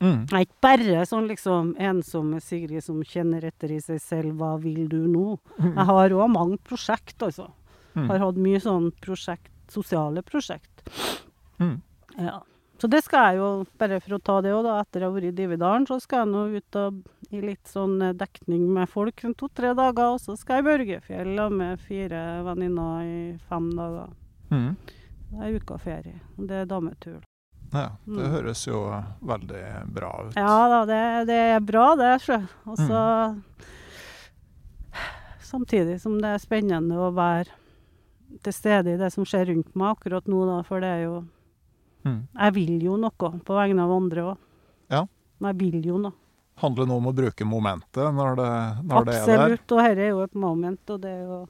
Mm. 0.00 0.26
Jeg 0.30 0.32
er 0.32 0.44
ikke 0.44 0.60
bare 0.62 1.06
sånn 1.06 1.26
liksom 1.28 1.74
ensomme 1.76 2.40
Sigrid 2.40 2.82
som 2.84 3.02
kjenner 3.02 3.42
etter 3.44 3.70
i 3.72 3.80
seg 3.80 3.98
selv 4.00 4.36
'hva 4.36 4.60
vil 4.60 4.88
du 4.88 5.06
nå'? 5.08 5.38
Jeg 5.58 5.74
har 5.86 6.10
òg 6.10 6.30
mange 6.30 6.58
prosjekt, 6.58 7.18
altså. 7.22 7.50
Mm. 7.96 8.06
Har 8.08 8.18
hatt 8.18 8.36
mye 8.36 8.60
sånn 8.60 8.92
prosjekt, 9.00 9.50
sosiale 9.68 10.22
prosjekt. 10.22 10.82
Mm. 11.58 11.80
Ja. 12.18 12.40
Så 12.78 12.86
det 12.86 13.00
skal 13.02 13.32
jeg 13.32 13.38
jo, 13.40 13.46
bare 13.80 13.96
for 14.00 14.14
å 14.14 14.20
ta 14.22 14.36
det 14.44 14.52
òg, 14.54 14.62
da, 14.62 14.76
etter 14.84 15.02
jeg 15.02 15.08
har 15.08 15.14
vært 15.16 15.28
i 15.32 15.36
Dividalen, 15.40 15.86
så 15.88 15.96
skal 16.00 16.20
jeg 16.22 16.30
nå 16.30 16.42
ut 16.60 16.76
og 16.78 17.00
i 17.34 17.40
litt 17.42 17.66
sånn 17.66 17.96
eh, 18.06 18.12
dekning 18.14 18.68
med 18.76 18.86
folk 18.88 19.24
to-tre 19.36 19.72
dager, 19.74 20.12
og 20.14 20.20
så 20.22 20.36
skal 20.38 20.60
jeg 20.60 20.64
i 20.64 20.68
Børgefjell 20.68 21.40
med 21.50 21.80
fire 21.82 22.20
venninner 22.46 23.02
i 23.02 23.18
fem 23.50 23.66
dager. 23.74 24.12
Mm. 24.54 24.76
Det 25.32 25.42
er 25.48 25.58
uka 25.58 25.78
ferie. 25.82 26.20
Det 26.38 26.62
er 26.62 26.70
dametur. 26.70 27.18
Ja, 27.72 27.88
det 28.06 28.22
Mm. 28.24 28.30
høres 28.32 28.62
jo 28.66 28.78
veldig 29.28 29.64
bra 29.92 30.12
ut. 30.28 30.36
Ja 30.38 30.54
da, 30.72 30.78
det, 30.88 31.26
det 31.28 31.40
er 31.56 31.60
bra 31.60 31.90
det, 32.00 32.14
sjø. 32.24 32.38
Og 32.64 32.78
så 32.80 33.02
Samtidig 35.48 36.00
som 36.00 36.18
det 36.20 36.28
er 36.34 36.40
spennende 36.42 36.96
å 37.00 37.10
være 37.16 37.52
til 38.44 38.52
stede 38.52 38.92
i 38.94 38.98
det 39.00 39.10
som 39.14 39.24
skjer 39.24 39.46
rundt 39.48 39.74
meg 39.78 39.94
akkurat 39.96 40.26
nå, 40.28 40.42
da, 40.48 40.58
for 40.66 40.80
det 40.84 40.88
er 40.92 41.02
jo 41.06 41.14
Mm. 42.08 42.18
Jeg 42.40 42.56
vil 42.56 42.74
jo 42.88 42.96
noe 43.00 43.30
på 43.44 43.58
vegne 43.58 43.84
av 43.84 43.92
andre 43.94 44.24
òg. 44.32 44.46
Ja. 44.94 45.04
Jeg 45.48 45.60
vil 45.60 45.78
jo 45.92 46.00
noe. 46.02 46.16
Handler 46.58 46.88
nå 46.90 46.96
om 46.98 47.06
å 47.06 47.14
bruke 47.14 47.46
momentet 47.46 48.14
når 48.16 48.38
det, 48.40 48.52
når 48.90 49.04
det 49.06 49.14
er 49.14 49.26
der? 49.28 49.42
Absolutt. 49.44 49.72
Og 49.76 49.82
dette 49.84 50.02
er 50.02 50.08
jo 50.10 50.22
et 50.24 50.38
moment, 50.42 50.90
og 50.90 51.02
det 51.04 51.12
er 51.12 51.26
jo 51.28 51.42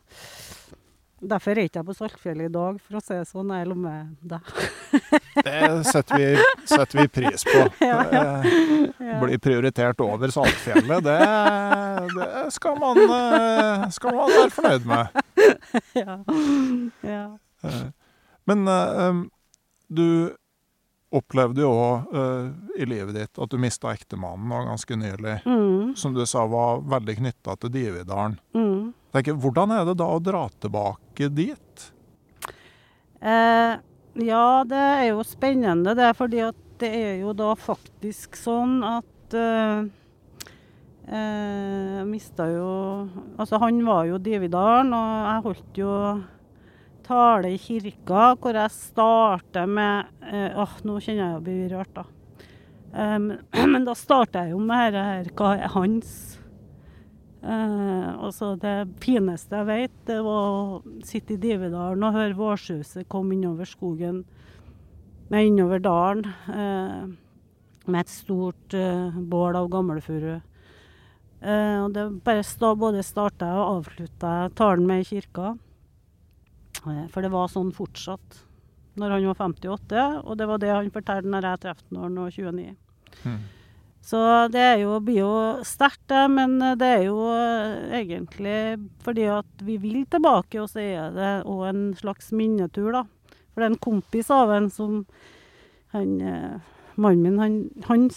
Derfor 1.19 1.51
er 1.51 1.65
jeg 1.65 1.73
ikke 1.73 1.81
jeg 1.81 1.87
på 1.89 1.95
Saltfjellet 1.99 2.47
i 2.47 2.53
dag, 2.55 2.77
for 2.79 2.95
å 2.95 3.01
si 3.03 3.17
det 3.17 3.25
sånn. 3.27 3.49
Jeg 3.51 3.65
er 3.65 3.73
med 3.75 4.11
deg. 4.31 4.53
Det 5.49 5.87
setter 5.89 6.21
vi, 6.21 6.29
setter 6.71 7.01
vi 7.01 7.07
pris 7.11 7.43
på. 7.47 7.65
Ja, 7.89 7.99
ja. 8.13 8.23
Ja. 9.03 9.17
blir 9.25 9.41
prioritert 9.43 9.99
over 10.05 10.31
Saltfjellet. 10.31 11.03
Det, 11.03 11.17
det 12.15 12.29
skal, 12.55 12.79
man, 12.79 13.03
eh, 13.03 13.89
skal 13.95 14.15
man 14.15 14.31
være 14.31 14.55
fornøyd 14.55 14.87
med. 14.87 15.19
ja. 16.05 16.19
ja. 17.03 17.25
Eh, 17.67 17.83
Men 18.47 18.69
eh, 18.71 19.23
du 19.91 20.07
opplevde 21.15 21.63
jo 21.65 21.71
òg 21.73 22.17
i 22.77 22.85
livet 22.85 23.15
ditt 23.17 23.39
at 23.41 23.51
du 23.51 23.57
mista 23.61 23.95
ektemannen 23.95 24.69
ganske 24.69 24.97
nylig. 25.01 25.39
Mm, 25.49 25.95
Som 25.97 26.13
du 26.15 26.25
sa 26.29 26.45
var 26.47 26.83
veldig 26.85 27.17
knytta 27.23 27.57
til 27.63 27.73
Dividalen. 27.73 28.39
mm. 28.55 28.95
Tenker, 29.13 29.39
hvordan 29.41 29.71
er 29.73 29.87
det 29.89 29.95
da 29.97 30.07
å 30.13 30.19
dra 30.21 30.43
tilbake 30.61 31.31
dit? 31.33 31.85
Eh, 33.25 33.79
ja, 34.29 34.49
det 34.69 34.83
er 34.83 35.07
jo 35.11 35.25
spennende 35.27 35.95
det, 35.97 36.11
fordi 36.19 36.43
at 36.45 36.59
det 36.79 36.91
er 36.95 37.15
jo 37.23 37.33
da 37.35 37.55
faktisk 37.59 38.37
sånn 38.39 38.83
at 38.87 39.35
eh, 39.35 39.89
eh, 41.09 42.03
mista 42.07 42.47
jo 42.53 42.69
Altså, 43.39 43.59
han 43.63 43.81
var 43.87 44.05
jo 44.11 44.21
Dividalen, 44.23 44.93
og 44.95 45.15
jeg 45.33 45.45
holdt 45.49 45.81
jo 45.81 45.93
tale 47.09 47.55
i 47.55 47.59
kirka 47.61 48.33
hvor 48.39 48.57
jeg 48.59 48.75
starter 48.75 49.69
med 49.71 50.09
eh, 50.29 50.53
Åh, 50.59 50.79
nå 50.85 50.99
kjenner 51.01 51.25
jeg 51.25 51.39
å 51.39 51.45
bli 51.47 51.59
rørt, 51.73 51.95
da. 51.97 52.05
Um, 52.89 53.33
men 53.73 53.85
da 53.87 53.95
starter 53.97 54.47
jeg 54.47 54.57
jo 54.57 54.61
med 54.65 54.93
dette 54.93 55.07
her, 55.09 55.33
hva 55.39 55.55
er 55.57 55.73
hans? 55.77 56.13
Altså 57.39 58.57
det 58.59 58.89
fineste 58.99 59.55
jeg 59.61 59.67
vet, 59.69 59.93
det 60.09 60.17
var 60.27 60.49
å 60.51 60.81
sitte 61.07 61.37
i 61.37 61.39
Dividalen 61.41 62.03
og 62.03 62.17
høre 62.17 62.35
vårsuset 62.35 63.07
komme 63.09 63.37
innover 63.37 63.69
skogen, 63.71 64.25
nei, 65.31 65.45
innover 65.47 65.79
dalen, 65.79 66.27
eh, 66.51 67.07
med 67.87 68.01
et 68.03 68.11
stort 68.11 68.75
eh, 68.75 69.15
bål 69.15 69.61
av 69.61 69.71
gamlefuru. 69.71 70.41
Og 71.39 71.93
det 71.95 72.05
bare 72.27 72.43
sta, 72.43 72.73
både 72.75 73.05
starta 73.07 73.53
og 73.55 73.69
avslutta 73.77 74.33
talen 74.59 74.89
med 74.91 75.05
i 75.05 75.07
kirka. 75.07 75.53
Eh, 76.87 77.07
for 77.13 77.25
det 77.25 77.33
var 77.33 77.51
sånn 77.53 77.73
fortsatt 77.75 78.43
når 78.99 79.15
han 79.15 79.29
var 79.31 79.39
58, 79.39 80.07
og 80.25 80.39
det 80.39 80.49
var 80.51 80.59
det 80.63 80.75
han 80.75 80.91
fortalte 80.95 81.31
når 81.31 81.47
jeg 81.47 81.63
traff 81.63 81.85
ham 81.85 81.95
når 81.95 82.07
han 82.09 82.19
var 82.19 82.35
29. 82.35 82.77
Mm. 83.25 83.39
Så 84.09 84.21
det 84.49 84.63
er 84.63 84.79
jo, 84.81 84.97
blir 85.05 85.21
jo 85.21 85.33
sterkt, 85.69 86.07
det. 86.09 86.23
Men 86.33 86.57
det 86.81 86.89
er 86.89 87.03
jo 87.07 87.19
eh, 87.35 87.99
egentlig 88.01 88.59
fordi 89.05 89.27
at 89.35 89.65
vi 89.67 89.77
vil 89.83 90.07
tilbake, 90.11 90.63
og 90.63 90.71
så 90.73 90.81
er 90.83 91.15
det 91.15 91.33
òg 91.45 91.67
en 91.69 91.85
slags 91.99 92.33
minnetur, 92.33 92.91
da. 92.95 93.05
For 93.53 93.61
det 93.61 93.69
er 93.69 93.75
en 93.75 93.85
kompis 93.85 94.31
av 94.33 94.55
en 94.55 94.71
som 94.73 95.03
han, 95.95 96.21
eh, 96.21 96.75
Mannen 96.99 97.23
min, 97.23 97.39
han, 97.39 97.59
han, 97.87 98.09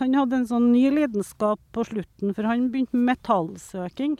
han 0.00 0.16
hadde 0.18 0.42
en 0.42 0.48
sånn 0.50 0.72
ny 0.74 0.88
lidenskap 0.92 1.60
på 1.72 1.86
slutten, 1.88 2.34
for 2.36 2.48
han 2.48 2.68
begynte 2.72 2.98
med 2.98 3.14
metallsøking. 3.14 4.18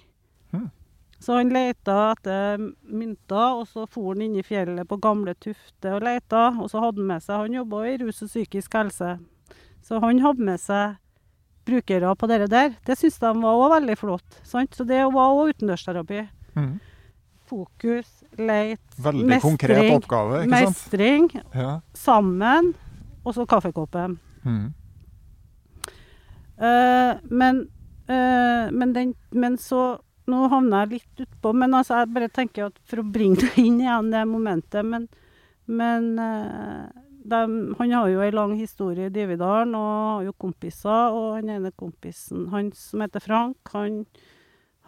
Mhm. 0.55 0.71
Så 1.19 1.35
han 1.35 1.51
leita 1.51 1.97
etter 2.13 2.61
mynter, 2.87 3.59
og 3.59 3.67
så 3.67 3.89
for 3.91 4.13
han 4.13 4.23
inn 4.23 4.37
i 4.39 4.45
fjellet 4.47 4.87
på 4.89 5.01
gamle 5.03 5.35
Tufte 5.43 5.97
og 5.97 6.05
leita. 6.07 6.53
Og 6.63 6.71
så 6.71 6.83
hadde 6.83 7.03
han 7.03 7.11
med 7.11 7.25
seg 7.25 7.43
Han 7.43 7.59
jobba 7.59 7.83
i 7.91 7.97
rus 8.05 8.23
og 8.23 8.31
psykisk 8.31 8.79
helse. 8.79 9.17
Så 9.83 9.99
han 10.05 10.23
hadde 10.23 10.47
med 10.47 10.63
seg 10.63 10.99
brukere 11.69 12.15
på 12.17 12.29
det 12.31 12.47
der. 12.51 12.77
Det 12.87 12.97
syntes 12.97 13.19
de 13.21 13.33
var 13.43 13.59
òg 13.59 13.73
veldig 13.75 13.97
flott. 13.99 14.39
Sant? 14.47 14.75
Så 14.75 14.87
det 14.89 15.03
var 15.13 15.35
òg 15.35 15.55
utendørsterapi. 15.55 16.29
Mm. 16.59 16.79
fokus, 17.49 18.09
leit, 18.37 18.81
Veldig 19.01 19.25
mestring, 19.25 19.95
oppgave, 19.95 20.43
mestring, 20.47 21.31
Ja. 21.55 21.81
sammen, 21.95 22.75
og 23.25 23.35
så 23.35 23.47
kaffekoppen. 23.47 24.19
Mm. 24.45 24.75
Uh, 26.59 27.17
men, 27.31 27.69
uh, 28.11 28.69
men, 28.71 28.93
den, 28.93 29.15
men 29.33 29.57
så 29.57 29.99
Nå 30.29 30.45
havna 30.53 30.85
jeg 30.85 30.99
litt 30.99 31.25
utpå, 31.25 31.55
men 31.57 31.77
altså 31.77 32.03
jeg 32.03 32.13
bare 32.13 32.29
tenker 32.29 32.69
at 32.69 32.81
for 32.89 33.01
å 33.01 33.11
bringe 33.17 33.41
det 33.41 33.55
inn 33.63 33.79
igjen, 33.81 34.11
det 34.13 34.25
momentet 34.29 34.85
Men, 34.85 35.07
men 35.65 36.11
de, 37.29 37.41
han 37.79 37.93
har 37.93 38.09
jo 38.13 38.23
ei 38.25 38.33
lang 38.33 38.55
historie 38.59 39.09
i 39.09 39.15
Dividalen 39.15 39.75
og 39.77 39.89
har 39.93 40.27
jo 40.29 40.35
kompiser. 40.45 41.15
Og 41.15 41.39
han 41.39 41.53
ene 41.53 41.73
kompisen 41.77 42.49
han 42.53 42.71
som 42.77 43.05
heter 43.05 43.25
Frank, 43.25 43.73
han, 43.75 44.05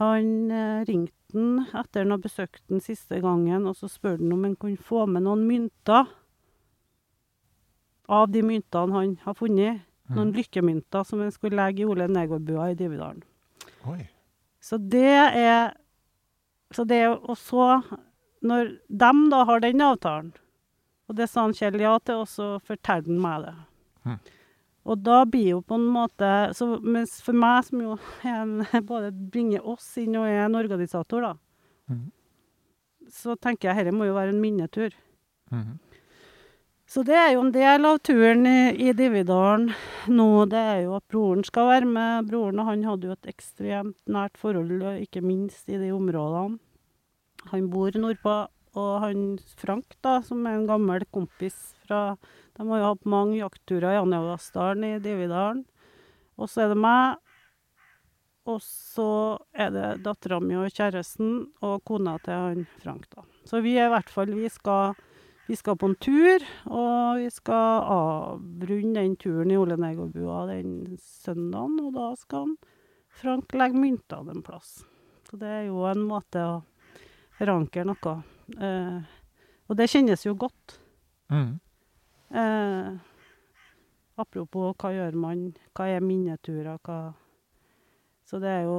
han 0.01 0.30
eh, 0.51 0.84
ringte 0.88 1.16
han 1.34 1.61
etter 1.78 2.03
han 2.03 2.16
hadde 2.16 2.26
besøkt 2.26 2.62
den 2.72 2.82
siste 2.82 3.20
gangen, 3.22 3.68
og 3.68 3.76
så 3.78 3.86
spurte 3.91 4.24
han 4.24 4.34
om 4.34 4.49
han 4.49 4.57
kunne 4.59 4.80
få 4.82 5.05
med 5.07 5.22
noen 5.26 5.45
mynter 5.47 6.09
av 8.11 8.32
de 8.34 8.43
myntene 8.43 8.97
han 8.97 9.14
har 9.22 9.36
funnet. 9.38 9.86
Noen 10.11 10.32
lykkemynter 10.34 11.05
som 11.07 11.20
han 11.22 11.30
skulle 11.30 11.55
legge 11.55 11.84
i 11.84 11.86
Ole 11.86 12.09
Negårdbua 12.11 12.72
i 12.72 12.74
Dividalen. 12.74 13.22
Oi. 13.86 14.01
Så 14.61 14.76
det 14.78 15.16
er 15.40 15.74
Så 16.72 16.84
det 16.84 17.02
er 17.02 17.16
Og 17.16 17.36
så, 17.38 17.82
når 18.42 18.76
dem 18.88 19.28
da 19.30 19.44
har 19.44 19.61
den 19.61 19.80
avtalen, 19.80 20.32
og 21.08 21.16
det 21.16 21.26
sa 21.28 21.42
han 21.42 21.54
Kjell 21.54 21.80
ja 21.82 21.98
til, 21.98 22.22
og 22.22 22.28
så 22.30 22.61
forteller 22.62 23.11
han 23.11 23.18
meg 23.20 23.42
det. 23.42 23.54
Mm. 24.06 24.18
Og 24.90 25.02
da 25.02 25.24
blir 25.28 25.48
jo 25.56 25.61
på 25.66 25.76
en 25.76 25.88
måte 25.92 26.28
så, 26.56 26.78
Mens 26.80 27.18
for 27.24 27.36
meg, 27.36 27.64
som 27.66 27.82
jo 27.82 27.96
en, 28.22 28.62
både 28.92 29.11
bringer 29.12 29.66
oss 29.66 29.90
inn 30.00 30.16
og 30.16 30.28
er 30.28 30.46
en 30.46 30.56
organisator, 30.56 31.26
da, 31.26 31.34
mm. 31.90 32.06
så 33.11 33.36
tenker 33.36 33.70
jeg 33.70 33.84
dette 33.84 33.96
må 33.96 34.08
jo 34.08 34.16
være 34.16 34.36
en 34.36 34.42
minnetur. 34.42 34.94
Mhm. 35.50 35.78
Så 36.91 37.05
det 37.07 37.14
er 37.14 37.28
jo 37.36 37.45
en 37.45 37.53
del 37.55 37.86
av 37.86 38.01
turen 38.03 38.43
i, 38.51 38.72
i 38.82 38.91
Dividalen 38.99 39.68
nå. 40.11 40.28
Det 40.51 40.59
er 40.59 40.78
jo 40.88 40.97
at 40.97 41.05
broren 41.12 41.45
skal 41.47 41.68
være 41.68 41.86
med. 41.86 42.26
Broren 42.26 42.59
og 42.59 42.66
han 42.66 42.82
hadde 42.82 43.07
jo 43.07 43.14
et 43.14 43.28
ekstremt 43.30 43.99
nært 44.11 44.41
forhold, 44.41 44.82
ikke 44.99 45.22
minst 45.22 45.70
i 45.70 45.78
de 45.78 45.93
områdene. 45.95 46.59
Han 47.53 47.68
bor 47.70 47.95
nordpå, 47.95 48.32
og 48.80 48.91
han 49.05 49.20
Frank, 49.61 49.95
da, 50.03 50.16
som 50.26 50.43
er 50.45 50.59
en 50.59 50.66
gammel 50.66 51.07
kompis 51.14 51.57
fra 51.86 52.16
De 52.59 52.66
har 52.66 52.82
jo 52.82 52.88
hatt 52.91 53.07
mange 53.09 53.38
jaktturer 53.38 53.95
i 53.95 54.01
Anjavassdalen 54.01 54.88
i 54.88 54.99
Dividalen. 55.05 55.62
Og 56.43 56.51
så 56.51 56.64
er 56.64 56.72
det 56.72 56.80
meg. 56.82 57.20
Og 58.51 58.59
så 58.66 59.38
er 59.55 59.70
det 59.70 59.86
dattera 60.03 60.41
mi 60.43 60.59
og 60.59 60.74
kjæresten 60.74 61.38
og 61.62 61.84
kona 61.86 62.16
til 62.24 62.34
han 62.34 62.66
Frank, 62.82 63.07
da. 63.14 63.22
Så 63.47 63.62
vi 63.62 63.76
er 63.78 63.86
i 63.86 63.95
hvert 63.95 64.11
fall 64.11 64.34
Vi 64.34 64.51
skal 64.51 64.99
vi 65.51 65.57
skal 65.57 65.74
på 65.76 65.88
en 65.90 65.96
tur, 65.98 66.44
og 66.70 67.18
vi 67.18 67.26
skal 67.34 67.80
avrunde 67.90 69.01
den 69.01 69.16
turen 69.18 69.51
i 69.51 69.57
Ole 69.59 69.74
Negårdbua 69.82 70.44
den 70.46 70.98
søndagen. 71.03 71.72
Og 71.82 71.88
da 71.96 72.05
skal 72.14 72.53
Frank 73.18 73.51
legge 73.59 73.80
mynter 73.82 74.28
en 74.30 74.44
plass. 74.46 74.84
Så 75.26 75.38
det 75.40 75.48
er 75.51 75.64
jo 75.66 75.80
en 75.90 76.05
måte 76.07 76.44
å 76.46 76.53
forankre 77.34 77.82
noe. 77.88 78.12
Eh, 78.62 79.16
og 79.66 79.78
det 79.80 79.88
kjennes 79.90 80.22
jo 80.22 80.36
godt. 80.38 80.76
Mm. 81.34 81.48
Eh, 82.42 82.92
apropos 84.22 84.76
hva 84.78 84.92
gjør 84.94 85.18
man, 85.18 85.42
hva 85.74 85.88
er 85.90 86.05
minneturer, 86.05 86.78
hva 86.86 87.01
Så 88.22 88.38
det 88.38 88.53
er 88.53 88.62
jo 88.68 88.78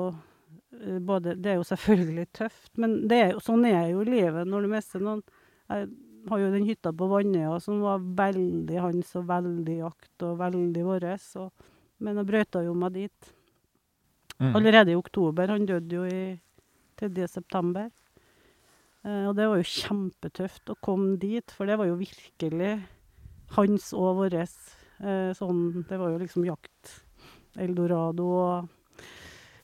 eh, 0.80 1.04
både 1.04 1.36
Det 1.36 1.52
er 1.52 1.60
jo 1.60 1.68
selvfølgelig 1.68 2.26
tøft, 2.32 2.72
men 2.80 2.96
det 3.12 3.20
er 3.26 3.36
jo, 3.36 3.44
sånn 3.44 3.68
er 3.68 3.90
jo 3.92 4.08
livet 4.08 4.48
når 4.48 4.64
du 4.64 4.72
mister 4.72 5.04
noen. 5.04 5.26
Jeg 5.68 5.92
har 6.30 6.40
jo 6.40 6.52
den 6.52 6.66
hytta 6.68 6.92
på 6.94 7.08
Vannøya 7.10 7.60
som 7.62 7.82
var 7.82 8.00
veldig 8.00 8.80
hans 8.82 9.16
og 9.16 9.26
veldig 9.28 9.78
jakt 9.80 10.26
og 10.28 10.38
veldig 10.38 10.84
vår. 10.86 11.52
Men 12.00 12.16
jeg 12.18 12.26
brøyta 12.28 12.64
jo 12.66 12.74
meg 12.74 12.94
dit 12.94 13.34
Mhm. 14.42 14.56
allerede 14.56 14.90
i 14.92 14.96
oktober. 14.98 15.48
Han 15.48 15.66
døde 15.68 15.90
jo 15.92 16.04
i 16.04 16.40
3. 16.98 17.28
september. 17.30 17.92
Eh, 19.06 19.26
og 19.28 19.36
det 19.36 19.48
var 19.48 19.58
jo 19.58 19.64
kjempetøft 19.64 20.66
å 20.70 20.76
komme 20.82 21.18
dit, 21.20 21.50
for 21.52 21.66
det 21.66 21.78
var 21.78 21.86
jo 21.86 21.96
virkelig 21.96 22.84
hans 23.52 23.94
og 23.94 24.18
vår. 24.18 24.34
Eh, 24.34 25.34
sånn, 25.34 25.86
det 25.88 25.98
var 26.00 26.10
jo 26.10 26.18
liksom 26.20 26.46
jakt 26.46 27.04
eldorado 27.58 28.26
og 28.26 28.70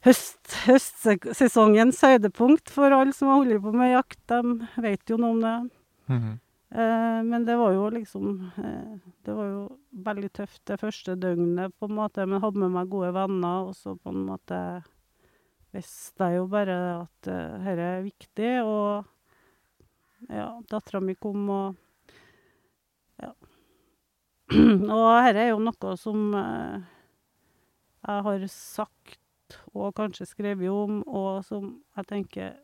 høst, 0.05 0.37
høstsesongens 0.65 2.01
høydepunkt 2.01 2.69
for 2.69 2.91
alle 2.91 3.13
som 3.13 3.29
har 3.29 3.43
holdt 3.43 3.61
på 3.63 3.73
med 3.73 3.93
jakt. 3.95 4.19
De 4.27 4.67
vet 4.81 5.05
jo 5.09 5.17
noe 5.17 5.31
om 5.31 5.41
det. 5.41 5.71
Mhm. 6.09 6.31
Eh, 6.33 6.46
men 6.69 7.45
det 7.47 7.55
var 7.55 7.71
jo 7.71 7.85
liksom 7.95 8.51
eh, 8.59 8.97
Det 9.23 9.33
var 9.33 9.45
jo 9.47 9.61
veldig 10.03 10.29
tøft 10.35 10.65
det 10.67 10.79
første 10.81 11.15
døgnet, 11.15 11.71
på 11.79 11.87
en 11.87 11.95
måte. 11.95 12.25
Men 12.27 12.43
hadde 12.43 12.59
med 12.59 12.75
meg 12.75 12.91
gode 12.91 13.13
venner, 13.15 13.69
og 13.69 13.75
så 13.75 13.95
på 13.95 14.11
en 14.11 14.25
måte 14.27 14.59
visste 15.75 16.27
jeg 16.27 16.41
jo 16.41 16.47
bare 16.51 16.75
at 17.03 17.29
herre 17.29 17.75
dette 17.77 17.87
er 17.99 18.05
viktig. 18.07 18.51
Og 18.67 20.27
ja, 20.33 20.49
dattera 20.69 21.03
mi 21.03 21.15
kom, 21.15 21.49
og 21.49 21.83
Ja. 23.17 23.31
og 24.53 25.07
dette 25.25 25.41
er 25.41 25.49
jo 25.49 25.63
noe 25.63 25.95
som 25.99 26.35
eh, 26.37 26.85
jeg 28.07 28.23
har 28.27 28.45
sagt 28.51 29.57
og 29.73 29.95
kanskje 29.95 30.27
skrevet 30.27 30.71
om, 30.71 31.01
og 31.07 31.43
som 31.47 31.77
jeg 31.97 32.07
tenker 32.07 32.55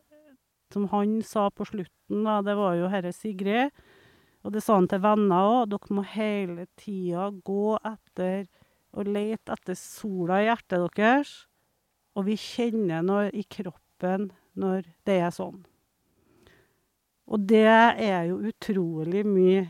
Som 0.72 0.88
han 0.90 1.20
sa 1.22 1.50
på 1.54 1.64
slutten, 1.68 2.24
da, 2.24 2.40
det 2.42 2.56
var 2.58 2.74
jo 2.74 2.88
herre 2.90 3.12
Sigrid. 3.12 3.70
Og 4.44 4.52
det 4.52 4.60
sa 4.64 4.76
han 4.76 4.88
til 4.90 5.00
venner 5.04 5.48
òg. 5.48 5.72
Dere 5.72 5.96
må 5.96 6.04
hele 6.14 6.66
tida 6.80 7.30
gå 7.44 7.76
etter 7.80 8.44
og 8.94 9.10
lete 9.10 9.54
etter 9.56 9.78
sola 9.78 10.42
i 10.42 10.48
hjertet 10.48 10.84
deres. 10.96 11.32
Og 12.14 12.28
vi 12.28 12.36
kjenner 12.38 13.02
når, 13.02 13.32
i 13.34 13.42
kroppen 13.50 14.30
når 14.60 14.84
det 15.08 15.18
er 15.24 15.32
sånn. 15.34 15.64
Og 17.24 17.46
det 17.48 17.66
er 17.66 18.28
jo 18.28 18.42
utrolig 18.44 19.24
mye 19.26 19.64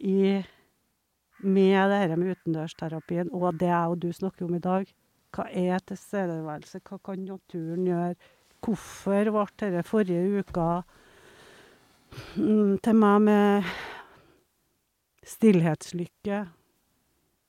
i 0.00 0.42
med 1.44 1.90
det 1.92 1.98
her 2.00 2.14
med 2.16 2.32
utendørsterapien, 2.32 3.28
og 3.28 3.58
det 3.60 3.68
jeg 3.68 3.90
og 3.92 3.98
du 4.00 4.08
snakker 4.12 4.46
om 4.46 4.54
i 4.56 4.62
dag. 4.64 4.88
Hva 5.36 5.44
er 5.52 5.82
tilstedeværelse? 5.84 6.80
Hva 6.80 6.96
kan 7.04 7.26
naturen 7.28 7.84
gjøre? 7.84 8.14
Hvorfor 8.64 9.28
ble 9.34 9.44
dette 9.60 9.82
forrige 9.86 10.40
uka 10.40 10.68
til 12.82 12.96
meg 12.98 13.22
med 13.26 13.64
stillhetslykke? 15.26 16.44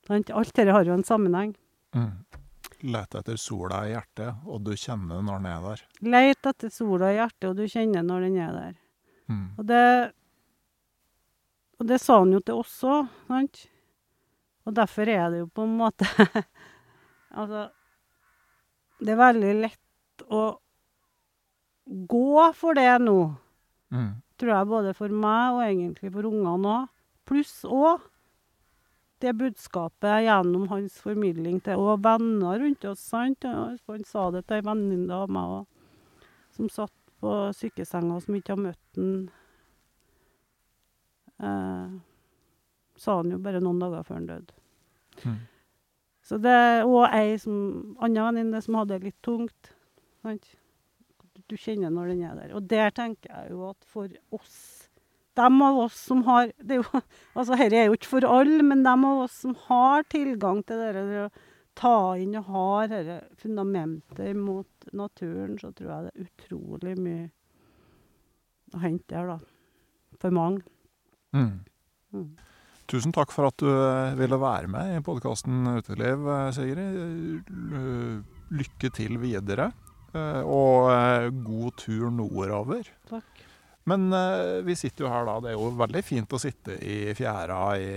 Sant? 0.07 0.29
Alt 0.31 0.53
dette 0.55 0.73
har 0.73 0.87
jo 0.87 0.95
en 0.95 1.05
sammenheng. 1.07 1.53
Let 1.97 2.83
Lete 2.85 3.19
etter 3.23 3.39
sola 3.41 3.81
i 3.87 3.93
hjertet, 3.95 4.35
og 4.45 4.61
du 4.65 4.75
kjenner 4.77 5.23
når 5.25 5.39
den 5.41 5.47
er 5.49 5.63
der. 5.65 5.79
Let 6.13 6.49
etter 6.51 6.69
sola 6.73 7.09
i 7.11 7.17
hjertet, 7.17 7.47
og 7.49 7.55
du 7.57 7.65
kjenner 7.65 8.05
når 8.05 8.27
den 8.27 8.37
er 8.43 8.51
der. 8.53 8.75
Mm. 9.27 9.47
Og 9.57 9.65
det 9.67 10.13
Og 11.79 11.85
det 11.85 11.99
sa 12.01 12.15
han 12.19 12.31
jo 12.33 12.39
til 12.41 12.57
oss 12.57 12.77
òg, 12.89 13.09
sant? 13.27 13.59
Og 14.65 14.73
derfor 14.73 15.09
er 15.13 15.27
det 15.29 15.41
jo 15.43 15.49
på 15.53 15.65
en 15.67 15.75
måte 15.77 16.07
Altså 17.37 17.67
Det 18.97 19.11
er 19.13 19.19
veldig 19.19 19.51
lett 19.61 20.23
å 20.33 20.45
gå 21.85 22.53
for 22.57 22.73
det 22.75 22.89
nå, 23.01 23.19
Mhm. 23.91 24.15
Tror 24.37 24.53
jeg, 24.53 24.69
både 24.69 24.93
for 24.97 25.13
meg 25.25 25.55
og 25.55 25.63
egentlig 25.65 26.11
for 26.13 26.29
ungene 26.29 26.75
òg. 26.75 26.93
Pluss 27.27 27.59
òg 27.65 28.05
det 29.19 29.33
budskapet 29.33 30.27
gjennom 30.27 30.67
hans 30.69 30.99
formidling 31.01 31.57
til 31.65 31.81
og 31.81 32.03
venner 32.05 32.59
rundt 32.61 32.85
oss, 32.85 33.01
sant? 33.01 33.47
Han 33.47 34.05
sa 34.05 34.27
det 34.33 34.45
til 34.45 34.59
ei 34.59 34.65
venninne 34.65 35.17
av 35.23 35.31
meg 35.33 35.55
òg, 35.57 36.27
som 36.53 36.69
satt 36.69 36.93
på 37.17 37.33
sykesenga, 37.57 38.19
som 38.21 38.37
ikke 38.37 38.53
har 38.53 38.61
møtt 38.61 38.99
han 38.99 39.15
eh, 41.41 41.97
Sa 42.97 43.19
han 43.19 43.29
jo 43.29 43.37
bare 43.41 43.61
noen 43.61 43.81
dager 43.81 44.05
før 44.05 44.19
han 44.19 44.29
døde. 44.29 44.53
Mm. 45.23 45.41
Så 46.25 46.37
det 46.41 46.83
Og 46.85 47.03
ei 47.13 47.37
som 47.41 47.97
anna 48.01 48.29
venninne 48.29 48.61
som 48.61 48.77
hadde 48.79 48.97
det 48.97 49.09
litt 49.11 49.19
tungt. 49.25 49.73
Sant? 50.25 50.49
Du 51.47 51.55
kjenner 51.55 51.93
når 51.93 52.11
den 52.11 52.25
er 52.27 52.35
der. 52.41 52.55
Og 52.57 52.67
der 52.67 52.91
tenker 52.95 53.31
jeg 53.31 53.53
jo 53.53 53.69
at 53.69 53.87
for 53.87 54.11
oss 54.35 54.57
dem 55.37 55.61
av 55.61 55.77
oss 55.83 55.97
som 56.09 56.23
har 56.25 56.49
det 56.57 56.77
er 56.77 56.81
jo, 56.81 57.01
altså 57.37 57.57
Dette 57.59 57.77
er 57.77 57.91
jo 57.91 57.97
ikke 57.97 58.09
for 58.15 58.25
alle, 58.27 58.63
men 58.65 58.81
dem 58.85 59.05
av 59.07 59.27
oss 59.27 59.43
som 59.45 59.53
har 59.67 60.07
tilgang 60.09 60.63
til 60.65 60.81
det 60.81 60.95
der 60.97 61.27
å 61.27 61.29
ta 61.77 61.97
inn 62.17 62.33
og 62.39 62.49
har 62.49 62.89
dette 62.89 63.19
fundamentet 63.37 64.33
mot 64.37 64.89
naturen, 64.97 65.59
så 65.61 65.69
tror 65.77 65.91
jeg 65.91 66.07
det 66.07 66.13
er 66.13 66.25
utrolig 66.25 66.95
mye 66.97 67.27
å 68.73 68.81
hente 68.81 69.13
der, 69.13 69.29
da. 69.29 70.17
For 70.17 70.33
mange. 70.33 70.63
Mm. 71.37 71.59
Mm. 72.15 72.31
Tusen 72.89 73.13
takk 73.13 73.33
for 73.35 73.49
at 73.49 73.59
du 73.61 73.69
eh, 73.69 74.15
ville 74.17 74.39
være 74.41 74.71
med 74.71 74.95
i 74.95 75.03
podkasten 75.05 75.67
Uteliv, 75.77 76.25
eh, 76.33 76.49
Sigrid. 76.55 77.51
Eh, 77.51 78.35
Lykke 78.57 78.89
til 78.95 79.19
videre. 79.19 79.69
Eh, 80.15 80.41
og 80.43 80.89
eh, 80.93 81.29
god 81.43 81.77
tur 81.81 82.09
nordover. 82.13 82.87
Takk. 83.09 83.43
Men 83.87 84.09
eh, 84.13 84.59
vi 84.67 84.75
sitter 84.75 85.05
jo 85.05 85.11
her 85.11 85.27
da. 85.27 85.37
Det 85.43 85.53
er 85.53 85.57
jo 85.57 85.71
veldig 85.79 86.03
fint 86.03 86.33
å 86.35 86.41
sitte 86.41 86.75
i 86.83 86.99
fjæra 87.17 87.61
i, 87.79 87.89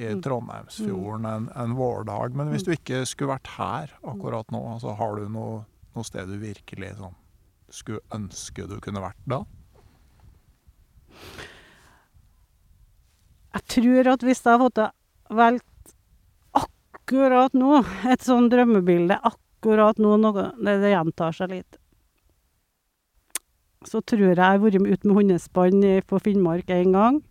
i 0.00 0.06
Mm. 0.10 0.20
Trondheimsfjorden 0.24 1.26
en, 1.28 1.48
en 1.60 1.72
vårdag. 1.76 2.36
Men 2.38 2.52
hvis 2.52 2.64
du 2.64 2.70
ikke 2.72 3.02
skulle 3.08 3.34
vært 3.34 3.50
her 3.58 3.90
akkurat 4.06 4.48
nå, 4.54 4.60
altså 4.76 4.94
har 4.96 5.18
du 5.18 5.26
noe, 5.28 5.64
noe 5.96 6.06
sted 6.06 6.30
du 6.30 6.38
virkelig 6.40 6.94
sånn 7.00 7.16
skulle 7.70 8.00
ønske 8.14 8.64
du 8.70 8.78
kunne 8.82 9.02
vært 9.02 9.20
da? 9.30 9.42
Jeg 13.58 13.66
tror 13.74 14.12
at 14.14 14.24
hvis 14.24 14.42
jeg 14.46 14.62
hadde 14.62 14.88
valgt 15.42 15.94
akkurat 16.56 17.54
nå, 17.58 17.82
et 18.08 18.24
sånn 18.24 18.48
drømmebilde 18.50 19.18
akkurat 19.20 19.49
nå, 19.64 20.16
noe, 20.20 20.44
det, 20.64 20.80
det 20.80 20.90
gjentar 20.94 21.32
seg 21.36 21.50
litt, 21.50 21.76
så 23.86 24.00
tror 24.04 24.20
jeg 24.20 24.36
jeg 24.36 24.44
har 24.44 24.58
vært 24.60 24.76
ute 24.80 24.92
ut 24.92 25.04
med 25.08 25.16
hundespann 25.16 25.84
i- 25.84 26.00
på 26.04 26.18
Finnmark 26.20 26.68
en 26.70 26.92
gang. 26.92 27.22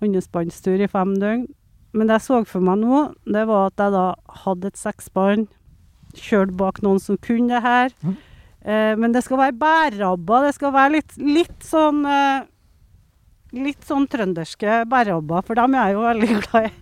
Hundespannstur 0.00 0.80
i 0.80 0.86
fem 0.88 1.14
døgn. 1.20 1.46
Men 1.92 2.06
det 2.08 2.14
jeg 2.18 2.22
så 2.26 2.46
for 2.46 2.60
meg 2.60 2.78
nå, 2.80 3.14
det 3.26 3.46
var 3.46 3.66
at 3.70 3.76
jeg 3.78 3.92
da 3.92 4.14
hadde 4.44 4.66
et 4.66 4.76
seksspann, 4.80 5.46
kjørt 6.14 6.56
bak 6.56 6.80
noen 6.82 6.98
som 7.00 7.16
kunne 7.18 7.48
det 7.48 7.62
her. 7.62 7.90
Mm. 8.02 8.16
Eh, 8.64 8.94
men 8.96 9.12
det 9.12 9.22
skal 9.24 9.36
være 9.38 9.58
bærrabber. 9.60 10.46
Det 10.48 10.54
skal 10.54 10.72
være 10.72 10.92
litt, 10.96 11.16
litt 11.18 11.60
sånn 11.62 12.04
eh, 12.06 12.44
Litt 13.54 13.84
sånn 13.86 14.08
trønderske 14.10 14.80
bærrabber, 14.90 15.44
for 15.46 15.54
dem 15.54 15.76
er 15.76 15.92
jeg 15.92 15.94
jo 15.94 16.00
veldig 16.02 16.28
glad 16.42 16.64
i. 16.66 16.72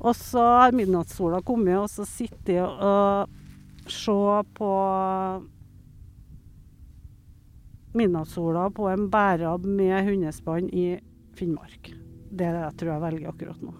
Og 0.00 0.16
så 0.18 0.42
har 0.42 0.72
midnattssola 0.74 1.38
kommet, 1.46 1.76
og 1.78 1.86
så 1.92 2.02
sitter 2.04 2.52
jeg 2.56 2.64
og 2.66 3.28
se 3.92 4.16
på 4.56 4.70
midnattssola 7.96 8.68
på 8.76 8.88
en 8.92 9.06
bærab 9.10 9.64
med 9.64 10.04
hundespann 10.04 10.68
i 10.68 10.98
Finnmark. 11.36 11.92
Det 12.30 12.44
er 12.46 12.52
det 12.56 12.62
jeg 12.66 12.76
tror 12.80 12.90
jeg 12.92 13.02
velger 13.06 13.28
akkurat 13.32 13.60
nå. 13.64 13.72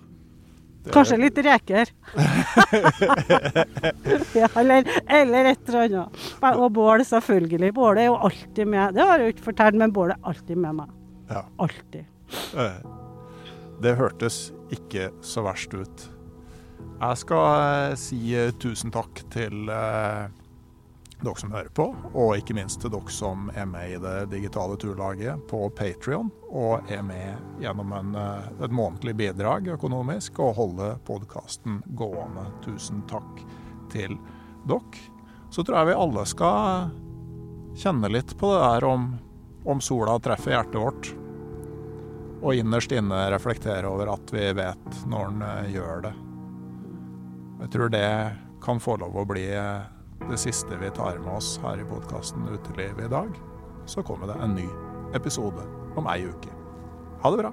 Kanskje 0.94 1.16
litt 1.18 1.38
reker. 1.42 1.88
ja, 4.38 4.46
eller, 4.60 4.86
eller 5.10 5.44
et 5.50 5.68
eller 5.68 5.80
annet. 5.88 6.08
Og 6.52 6.68
bål, 6.76 7.02
selvfølgelig. 7.08 7.72
Bålet 7.74 8.04
er 8.04 8.06
jo 8.06 8.14
alltid 8.28 8.66
med. 8.70 8.94
Det 8.94 9.02
har 9.02 9.18
jeg 9.18 9.26
jo 9.26 9.32
ikke 9.34 9.46
fortalt, 9.48 9.74
men 9.80 9.90
bålet 9.96 10.14
er 10.20 10.28
alltid 10.30 10.56
med 10.62 10.72
meg. 10.78 10.92
Ja. 11.32 11.42
Alltid. 11.66 12.04
Eh, 12.54 12.78
Det 13.82 13.96
hørtes 13.98 14.36
ikke 14.72 15.10
så 15.26 15.42
verst 15.44 15.74
ut. 15.74 16.06
Jeg 16.96 17.20
skal 17.20 17.46
eh, 17.60 17.94
si 18.00 18.18
eh, 18.32 18.54
tusen 18.56 18.92
takk 18.94 19.20
til 19.32 19.68
eh, 19.68 20.22
dere 21.20 21.40
som 21.40 21.52
hører 21.52 21.68
på, 21.76 21.84
og 22.16 22.38
ikke 22.38 22.56
minst 22.56 22.80
til 22.80 22.92
dere 22.94 23.12
som 23.12 23.50
er 23.52 23.66
med 23.68 23.90
i 23.92 23.98
det 24.00 24.14
digitale 24.32 24.78
turlaget 24.80 25.42
på 25.50 25.66
Patrion, 25.76 26.30
og 26.48 26.88
er 26.92 27.02
med 27.04 27.60
gjennom 27.60 27.92
en, 27.96 28.16
et 28.16 28.72
månedlig 28.72 29.12
bidrag 29.16 29.68
økonomisk 29.76 30.40
og 30.40 30.56
holder 30.56 30.96
podkasten 31.04 31.82
gående. 32.00 32.46
Tusen 32.64 33.04
takk 33.10 33.44
til 33.92 34.16
dere. 34.64 35.04
Så 35.52 35.64
tror 35.64 35.82
jeg 35.82 35.92
vi 35.92 36.00
alle 36.00 36.24
skal 36.28 36.90
kjenne 37.76 38.12
litt 38.12 38.32
på 38.40 38.54
det 38.54 38.62
der 38.64 38.88
om, 38.88 39.10
om 39.68 39.84
sola 39.84 40.16
treffer 40.20 40.56
hjertet 40.56 40.80
vårt. 40.80 41.12
Og 42.40 42.56
innerst 42.56 42.92
inne 42.92 43.26
reflektere 43.32 43.88
over 43.88 44.16
at 44.16 44.32
vi 44.32 44.48
vet 44.56 45.04
når 45.08 45.32
den 45.32 45.76
gjør 45.76 46.08
det. 46.08 46.16
Jeg 47.60 47.70
tror 47.72 47.88
det 47.88 48.08
kan 48.64 48.80
få 48.82 48.96
lov 49.00 49.16
å 49.16 49.26
bli 49.28 49.46
eh, 49.54 49.86
det 50.28 50.38
siste 50.40 50.76
vi 50.80 50.90
tar 50.96 51.20
med 51.22 51.38
oss 51.38 51.56
her 51.62 51.80
i 51.80 51.86
podkasten 51.88 52.48
Uteliv 52.52 53.00
i 53.00 53.08
dag. 53.12 53.32
Så 53.86 54.02
kommer 54.04 54.28
det 54.32 54.40
en 54.42 54.56
ny 54.58 54.66
episode 55.16 55.64
om 55.96 56.08
ei 56.12 56.26
uke. 56.28 56.52
Ha 57.22 57.32
det 57.32 57.44
bra. 57.44 57.52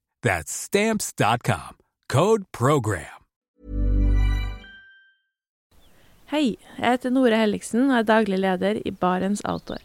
That's 0.23 0.53
stamps.com. 0.53 1.77
Code 2.07 2.43
program. 2.51 3.17
Hei, 6.29 6.57
jeg 6.77 6.85
heter 6.85 7.11
Nore 7.11 7.39
Helligsen 7.41 7.89
og 7.89 7.95
er 7.97 8.05
daglig 8.07 8.37
leder 8.39 8.77
i 8.85 8.91
Barents 8.93 9.41
Outdoor. 9.49 9.81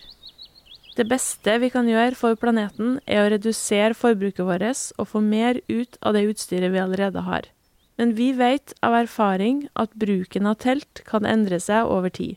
Det 0.96 1.06
beste 1.08 1.54
vi 1.62 1.70
kan 1.72 1.88
gjøre 1.88 2.14
for 2.14 2.36
planeten, 2.36 2.98
er 3.08 3.24
å 3.24 3.30
redusere 3.32 3.96
forbruket 3.96 4.44
vårt 4.44 4.82
og 5.00 5.08
få 5.08 5.22
mer 5.24 5.58
ut 5.72 5.96
av 6.02 6.14
det 6.14 6.26
utstyret 6.28 6.72
vi 6.72 6.82
allerede 6.84 7.24
har. 7.24 7.48
Men 7.96 8.12
vi 8.18 8.30
vet 8.36 8.74
av 8.84 8.94
erfaring 8.94 9.66
at 9.74 9.96
bruken 9.96 10.46
av 10.46 10.60
telt 10.60 11.00
kan 11.08 11.24
endre 11.24 11.58
seg 11.64 11.88
over 11.88 12.12
tid. 12.12 12.36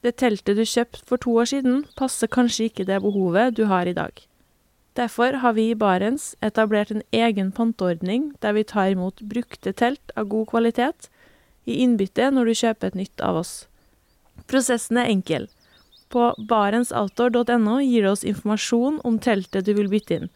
Det 0.00 0.16
teltet 0.16 0.56
du 0.56 0.64
kjøpte 0.64 1.04
for 1.04 1.20
to 1.20 1.36
år 1.36 1.52
siden, 1.52 1.84
passer 2.00 2.32
kanskje 2.32 2.70
ikke 2.70 2.88
det 2.88 3.02
behovet 3.04 3.56
du 3.60 3.66
har 3.68 3.84
i 3.84 3.96
dag. 3.96 4.24
Derfor 4.96 5.42
har 5.42 5.52
vi 5.52 5.70
i 5.70 5.76
Barents 5.76 6.30
etablert 6.40 6.90
en 6.90 7.02
egen 7.12 7.50
panteordning 7.52 8.30
der 8.40 8.54
vi 8.56 8.64
tar 8.64 8.94
imot 8.94 9.20
brukte 9.20 9.74
telt 9.76 10.14
av 10.16 10.30
god 10.32 10.48
kvalitet 10.54 11.10
i 11.68 11.82
innbytte 11.84 12.30
når 12.32 12.48
du 12.48 12.60
kjøper 12.62 12.88
et 12.88 12.98
nytt 13.02 13.20
av 13.20 13.42
oss. 13.42 13.52
Prosessen 14.48 14.96
er 15.02 15.10
enkel. 15.12 15.48
På 16.08 16.30
barentsoutdoor.no 16.48 17.76
gir 17.82 18.06
du 18.06 18.10
oss 18.14 18.24
informasjon 18.24 19.00
om 19.04 19.18
teltet 19.20 19.66
du 19.66 19.74
vil 19.76 19.90
bytte 19.92 20.20
inn. 20.20 20.30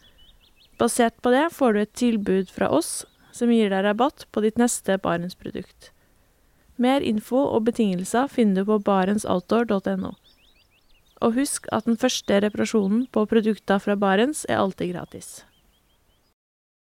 Basert 0.77 1.17
på 1.25 1.33
det 1.33 1.47
får 1.55 1.73
du 1.73 1.81
et 1.81 1.97
tilbud 1.97 2.53
fra 2.53 2.69
oss 2.69 3.05
som 3.33 3.49
gir 3.53 3.71
deg 3.71 3.85
rabatt 3.85 4.27
på 4.31 4.43
ditt 4.45 4.61
neste 4.61 4.99
Barentsprodukt. 5.01 5.89
Mer 6.81 7.01
info 7.01 7.39
og 7.47 7.65
betingelser 7.69 8.29
finner 8.29 8.61
du 8.61 8.71
på 8.73 8.81
barentsoutdoor.no. 8.85 10.13
Og 11.21 11.37
husk 11.37 11.69
at 11.71 11.85
den 11.85 11.99
første 12.01 12.39
reparasjonen 12.41 13.05
på 13.13 13.27
produkter 13.29 13.81
fra 13.81 13.95
Barents 13.95 14.45
er 14.49 14.57
alltid 14.61 14.95
gratis. 14.95 15.43